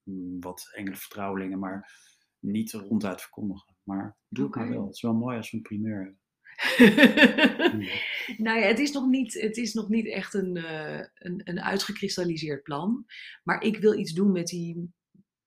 mm, 0.03 0.39
wat 0.41 0.69
engele 0.75 0.95
vertrouwelingen, 0.95 1.59
maar 1.59 1.91
niet 2.39 2.71
ronduit 2.71 3.21
verkondigen. 3.21 3.75
Maar 3.83 4.17
doe 4.27 4.45
het 4.45 4.55
maar 4.55 4.69
wel. 4.69 4.85
Het 4.85 4.95
is 4.95 5.01
wel 5.01 5.13
mooi 5.13 5.37
als 5.37 5.51
we 5.51 5.57
een 5.57 5.63
primeur 5.63 5.95
hebben. 5.97 6.21
Nou 8.37 8.59
ja, 8.59 8.65
het 8.67 8.79
is 8.79 8.91
nog 8.91 9.07
niet, 9.09 9.33
het 9.33 9.57
is 9.57 9.73
nog 9.73 9.89
niet 9.89 10.07
echt 10.07 10.33
een, 10.33 10.57
eh, 10.57 11.05
een, 11.13 11.41
een 11.43 11.61
uitgekristalliseerd 11.61 12.63
plan. 12.63 13.05
Maar 13.43 13.61
ik 13.63 13.77
wil 13.77 13.99
iets 13.99 14.13
doen 14.13 14.31
met 14.31 14.47
die, 14.47 14.93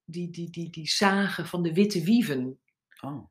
die, 0.04 0.30
die, 0.30 0.50
die, 0.50 0.70
die 0.70 0.88
zagen 0.88 1.46
van 1.46 1.62
de 1.62 1.72
witte 1.74 2.02
wieven. 2.04 2.60
Oh, 3.00 3.26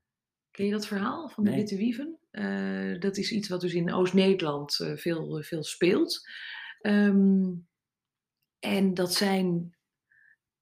Ken 0.52 0.66
je 0.66 0.72
dat 0.72 0.88
verhaal 0.88 1.30
van 1.30 1.44
de 1.44 1.50
Nee. 1.50 1.60
witte 1.60 1.76
wieven? 1.78 2.18
Eh, 2.36 3.00
dat 3.00 3.18
is 3.18 3.32
iets 3.32 3.48
wat 3.48 3.62
dus 3.62 3.74
in 3.74 3.94
Oost-Nederland 3.94 4.80
eh, 4.80 4.96
veel, 4.96 5.44
veel 5.44 5.64
speelt. 5.64 6.28
Ehm, 6.82 7.52
en 8.60 8.94
dat 8.94 9.14
zijn 9.14 9.76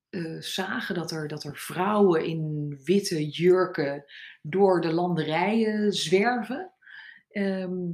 eh, 0.09 0.39
zagen 0.39 0.95
dat 0.95 1.11
er, 1.11 1.28
dat 1.28 1.43
er 1.43 1.57
vrouwen 1.57 2.26
in 2.26 2.80
witte 2.84 3.30
jurken 3.30 4.03
door 4.41 4.82
de 4.82 4.91
landerijen 4.93 5.93
zwerven. 5.93 6.71
Ehm, 7.30 7.91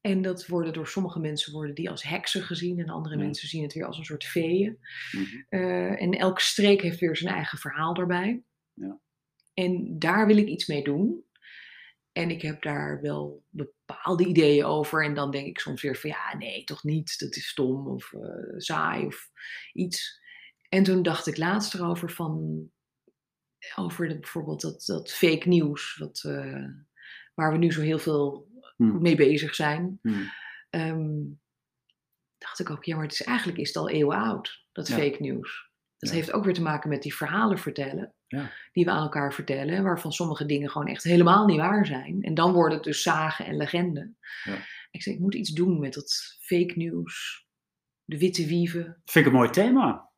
en 0.00 0.22
dat 0.22 0.46
worden 0.46 0.72
door 0.72 0.86
sommige 0.88 1.20
mensen 1.20 1.52
worden 1.52 1.74
die 1.74 1.90
als 1.90 2.02
heksen 2.02 2.42
gezien 2.42 2.78
en 2.78 2.88
andere 2.88 3.16
Ja. 3.16 3.22
mensen 3.24 3.48
zien 3.48 3.62
het 3.62 3.72
weer 3.72 3.86
als 3.86 3.98
een 3.98 4.04
soort 4.04 4.24
feeën. 4.24 4.78
mhm. 5.12 5.94
En 5.94 6.10
elke 6.12 6.40
streek 6.42 6.80
heeft 6.82 6.98
weer 7.00 7.16
zijn 7.16 7.34
eigen 7.34 7.58
verhaal 7.58 7.94
daarbij. 7.94 8.42
Ja. 8.74 9.00
En 9.54 9.98
daar 9.98 10.26
wil 10.26 10.36
ik 10.36 10.46
iets 10.48 10.66
mee 10.66 10.84
doen. 10.84 11.24
En 12.12 12.30
ik 12.30 12.42
heb 12.42 12.62
daar 12.62 13.00
wel 13.00 13.44
bepaalde 13.48 14.26
ideeën 14.26 14.64
over. 14.64 15.04
En 15.04 15.14
dan 15.14 15.30
denk 15.30 15.46
ik 15.46 15.58
soms 15.58 15.82
weer 15.82 15.96
van 15.96 16.10
ja, 16.10 16.36
nee, 16.36 16.64
toch 16.64 16.82
niet. 16.82 17.18
Dat 17.18 17.36
is 17.36 17.48
stom 17.48 17.88
of 17.88 18.12
eh, 18.12 18.54
saai 18.56 19.06
of 19.06 19.30
iets. 19.72 20.20
En 20.68 20.82
toen 20.82 21.02
dacht 21.02 21.26
ik 21.26 21.36
laatst 21.36 21.74
erover 21.74 22.10
van. 22.10 22.60
Over 23.76 24.08
de, 24.08 24.18
bijvoorbeeld 24.18 24.60
dat, 24.60 24.84
dat 24.86 25.12
fake 25.12 25.48
nieuws. 25.48 25.96
Wat, 25.96 26.22
eh, 26.26 26.64
waar 27.34 27.52
we 27.52 27.58
nu 27.58 27.72
zo 27.72 27.80
heel 27.80 27.98
veel 27.98 28.50
Hmm. 28.76 29.02
mee 29.02 29.16
bezig 29.16 29.54
zijn. 29.54 29.98
Hmm. 30.02 30.30
Ehm, 30.70 31.20
dacht 32.38 32.58
ik 32.60 32.70
ook, 32.70 32.84
ja, 32.84 32.94
maar 32.94 33.04
het 33.04 33.12
is, 33.12 33.22
eigenlijk 33.22 33.58
is 33.58 33.68
het 33.68 33.76
al 33.76 33.88
eeuwen 33.90 34.16
oud, 34.16 34.66
dat 34.72 34.88
Ja. 34.88 34.94
fake 34.96 35.16
nieuws. 35.18 35.70
Dat 35.98 36.10
Ja. 36.10 36.16
heeft 36.16 36.32
ook 36.32 36.44
weer 36.44 36.54
te 36.54 36.62
maken 36.62 36.88
met 36.88 37.02
die 37.02 37.14
verhalen 37.14 37.58
vertellen, 37.58 38.14
Ja. 38.32 38.50
die 38.72 38.84
we 38.84 38.90
aan 38.90 39.02
elkaar 39.02 39.34
vertellen, 39.34 39.82
waarvan 39.82 40.12
sommige 40.12 40.46
dingen 40.46 40.70
gewoon 40.70 40.86
echt 40.86 41.02
helemaal 41.02 41.46
niet 41.46 41.60
waar 41.60 41.86
zijn. 41.86 42.22
En 42.22 42.34
dan 42.34 42.52
worden 42.52 42.74
het 42.74 42.84
dus 42.84 43.02
zagen 43.02 43.46
en 43.46 43.56
legenden. 43.56 44.16
Ja. 44.44 44.54
Ik 44.90 45.02
zei, 45.02 45.14
ik 45.14 45.20
moet 45.20 45.34
iets 45.34 45.50
doen 45.50 45.80
met 45.80 45.94
dat 45.94 46.38
fake 46.40 46.72
nieuws, 46.74 47.46
de 48.04 48.18
witte 48.18 48.46
wieven. 48.46 49.00
Vind 49.04 49.26
ik 49.26 49.32
een 49.32 49.38
mooi 49.38 49.50
thema. 49.50 50.10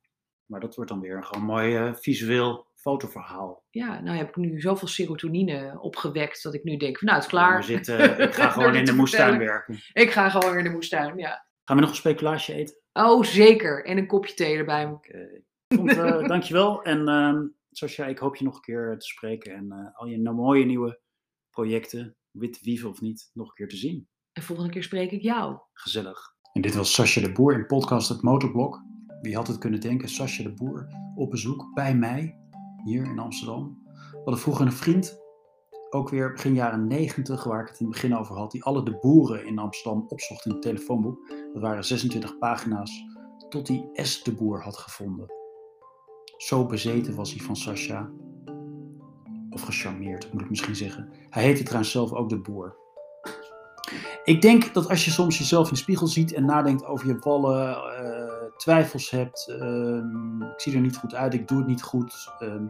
Maar 0.47 0.61
dat 0.61 0.75
wordt 0.75 0.91
dan 0.91 1.01
weer 1.01 1.17
een 1.17 1.25
gewoon 1.25 1.45
mooi 1.45 1.77
eh, 1.77 1.95
visueel 1.95 2.67
fotoverhaal. 2.75 3.65
Ja, 3.71 4.01
nou 4.01 4.17
heb 4.17 4.29
ik 4.29 4.37
nu 4.37 4.61
zoveel 4.61 4.89
serotonine 4.89 5.81
opgewekt 5.81 6.43
dat 6.43 6.55
ik 6.55 6.65
nu 6.65 6.77
denk, 6.77 6.99
van, 6.99 7.07
nou 7.07 7.21
het 7.21 7.27
is 7.27 7.33
klaar. 7.33 7.59
We 7.59 7.65
zitten, 7.65 8.19
ik 8.19 8.35
ga 8.35 8.51
gewoon 8.51 8.75
in 8.75 8.85
de 8.85 8.95
moestuin 8.95 9.29
vertellen. 9.29 9.53
werken. 9.53 9.79
Ik 9.93 10.11
ga 10.11 10.29
gewoon 10.29 10.59
in 10.59 10.65
de 10.65 10.71
moestuin, 10.71 11.17
ja. 11.17 11.47
Gaan 11.65 11.77
we 11.77 11.83
nog 11.83 11.91
een 11.91 11.97
speculaasje 11.97 12.55
eten? 12.55 12.77
Oh, 12.93 13.23
zeker. 13.23 13.85
En 13.85 13.99
een 13.99 14.07
kopje 14.07 14.35
thee 14.35 14.57
erbij. 14.57 14.99
Ik 15.03 15.77
vond, 15.77 15.97
eh, 15.97 16.29
dankjewel. 16.35 16.83
En 16.83 17.09
ehm 17.09 17.43
Sascha, 17.77 18.07
ik 18.07 18.19
hoop 18.19 18.37
je 18.37 18.45
nog 18.45 18.55
een 18.55 18.61
keer 18.61 18.99
te 18.99 19.07
spreken. 19.07 19.55
En 19.55 19.73
eh, 19.73 19.99
al 20.01 20.07
je 20.07 20.19
nou 20.19 20.37
mooie 20.37 20.65
nieuwe 20.65 21.01
projecten, 21.51 22.17
wit 22.31 22.61
wieven 22.61 22.91
of 22.91 23.01
niet, 23.01 23.31
nog 23.33 23.49
een 23.49 23.55
keer 23.55 23.69
te 23.69 23.77
zien. 23.77 24.09
En 24.33 24.43
volgende 24.43 24.71
keer 24.71 24.83
spreek 24.83 25.11
ik 25.11 25.23
jou. 25.23 25.59
Gezellig. 25.73 26.33
En 26.53 26.63
dit 26.63 26.75
was 26.75 26.95
Sascha 26.95 27.21
de 27.21 27.33
Boer 27.33 27.55
in 27.55 27.67
podcast 27.67 28.09
Het 28.09 28.23
Motorblok. 28.23 28.83
Wie 29.21 29.35
had 29.37 29.47
het 29.47 29.59
kunnen 29.59 29.81
denken, 29.81 30.09
Sascha 30.09 30.43
de 30.43 30.55
Boer 30.55 30.89
op 31.15 31.31
bezoek 31.31 31.75
bij 31.75 31.97
mij, 31.97 32.39
hier 32.85 33.05
in 33.05 33.19
Amsterdam. 33.19 33.83
We 34.11 34.17
hadden 34.17 34.39
vroeger 34.39 34.67
een 34.67 34.73
vriend, 34.73 35.21
ook 35.91 36.09
weer 36.09 36.33
begin 36.33 36.55
jaren 36.55 36.87
90, 36.87 37.45
waar 37.45 37.61
ik 37.63 37.69
het 37.69 37.81
in 37.81 37.87
het 37.87 37.95
begin 37.95 38.17
over 38.17 38.37
had, 38.37 38.51
die 38.51 38.65
alle 38.65 38.85
de 38.85 38.99
boeren 38.99 39.47
in 39.47 39.59
Amsterdam 39.59 40.05
opzocht 40.09 40.45
in 40.45 40.53
het 40.53 40.63
telefoonboek. 40.63 41.29
Dat 41.53 41.63
waren 41.63 41.85
26 41.85 42.39
pagina's, 42.39 43.05
tot 43.49 43.69
hij 43.69 43.89
S 43.93 44.23
de 44.23 44.33
Boer 44.33 44.63
had 44.63 44.77
gevonden. 44.77 45.44
Zo 46.45 46.67
bezeten 46.67 47.15
was 47.15 47.31
hij 47.31 47.41
van 47.41 47.57
Sascha. 47.57 48.11
Of 49.51 49.63
gecharmeerd, 49.63 50.33
moet 50.33 50.43
ik 50.43 50.51
misschien 50.51 50.77
zeggen. 50.77 51.09
Hij 51.31 51.43
heette 51.43 51.63
trouwens 51.63 51.93
zelf 51.93 52.13
ook 52.13 52.29
de 52.29 52.39
Boer. 52.39 52.77
Ik 54.25 54.43
denk 54.43 54.75
dat 54.75 54.89
als 54.89 55.05
je 55.05 55.11
soms 55.11 55.39
jezelf 55.39 55.67
in 55.67 55.73
de 55.73 55.79
spiegel 55.79 56.07
ziet 56.07 56.33
en 56.33 56.45
nadenkt 56.45 56.85
over 56.85 57.07
je 57.07 57.19
wallen, 57.19 57.77
eh, 57.77 58.57
twijfels 58.57 59.11
hebt, 59.11 59.49
ehm, 59.49 60.43
ik 60.43 60.61
zie 60.61 60.75
er 60.75 60.81
niet 60.81 60.97
goed 60.97 61.15
uit, 61.15 61.35
ik 61.35 61.49
doe 61.49 61.59
het 61.59 61.67
niet 61.67 61.83
goed, 61.83 62.33
ehm, 62.39 62.67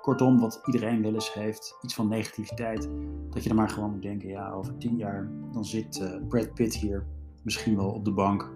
kortom, 0.00 0.40
wat 0.40 0.60
iedereen 0.64 1.02
wel 1.02 1.14
eens 1.14 1.32
heeft, 1.32 1.78
iets 1.82 1.94
van 1.94 2.08
negativiteit, 2.08 2.88
dat 3.30 3.42
je 3.42 3.48
er 3.48 3.56
maar 3.56 3.70
gewoon 3.70 3.90
moet 3.90 4.02
denken, 4.02 4.28
ja, 4.28 4.52
over 4.52 4.78
tien 4.78 4.96
jaar, 4.96 5.30
dan 5.52 5.64
zit 5.64 6.00
eh, 6.00 6.26
Brad 6.28 6.54
Pitt 6.54 6.74
hier 6.74 7.06
misschien 7.42 7.76
wel 7.76 7.90
op 7.90 8.04
de 8.04 8.12
bank 8.12 8.50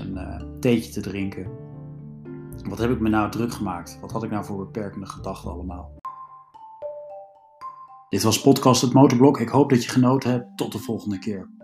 een 0.00 0.16
eh, 0.16 0.42
theetje 0.60 0.92
te 0.92 1.00
drinken. 1.00 1.67
Wat 2.62 2.78
heb 2.78 2.90
ik 2.90 3.00
me 3.00 3.08
nou 3.08 3.30
druk 3.30 3.52
gemaakt? 3.52 3.98
Wat 4.00 4.12
had 4.12 4.22
ik 4.22 4.30
nou 4.30 4.44
voor 4.44 4.56
beperkende 4.56 5.06
gedachten 5.06 5.50
allemaal? 5.50 5.90
Dit 8.08 8.22
was 8.22 8.40
podcast 8.40 8.80
Het 8.80 8.92
Motorblok. 8.92 9.40
Ik 9.40 9.48
hoop 9.48 9.70
dat 9.70 9.84
je 9.84 9.90
genoten 9.90 10.30
hebt. 10.30 10.56
Tot 10.56 10.72
de 10.72 10.78
volgende 10.78 11.18
keer. 11.18 11.57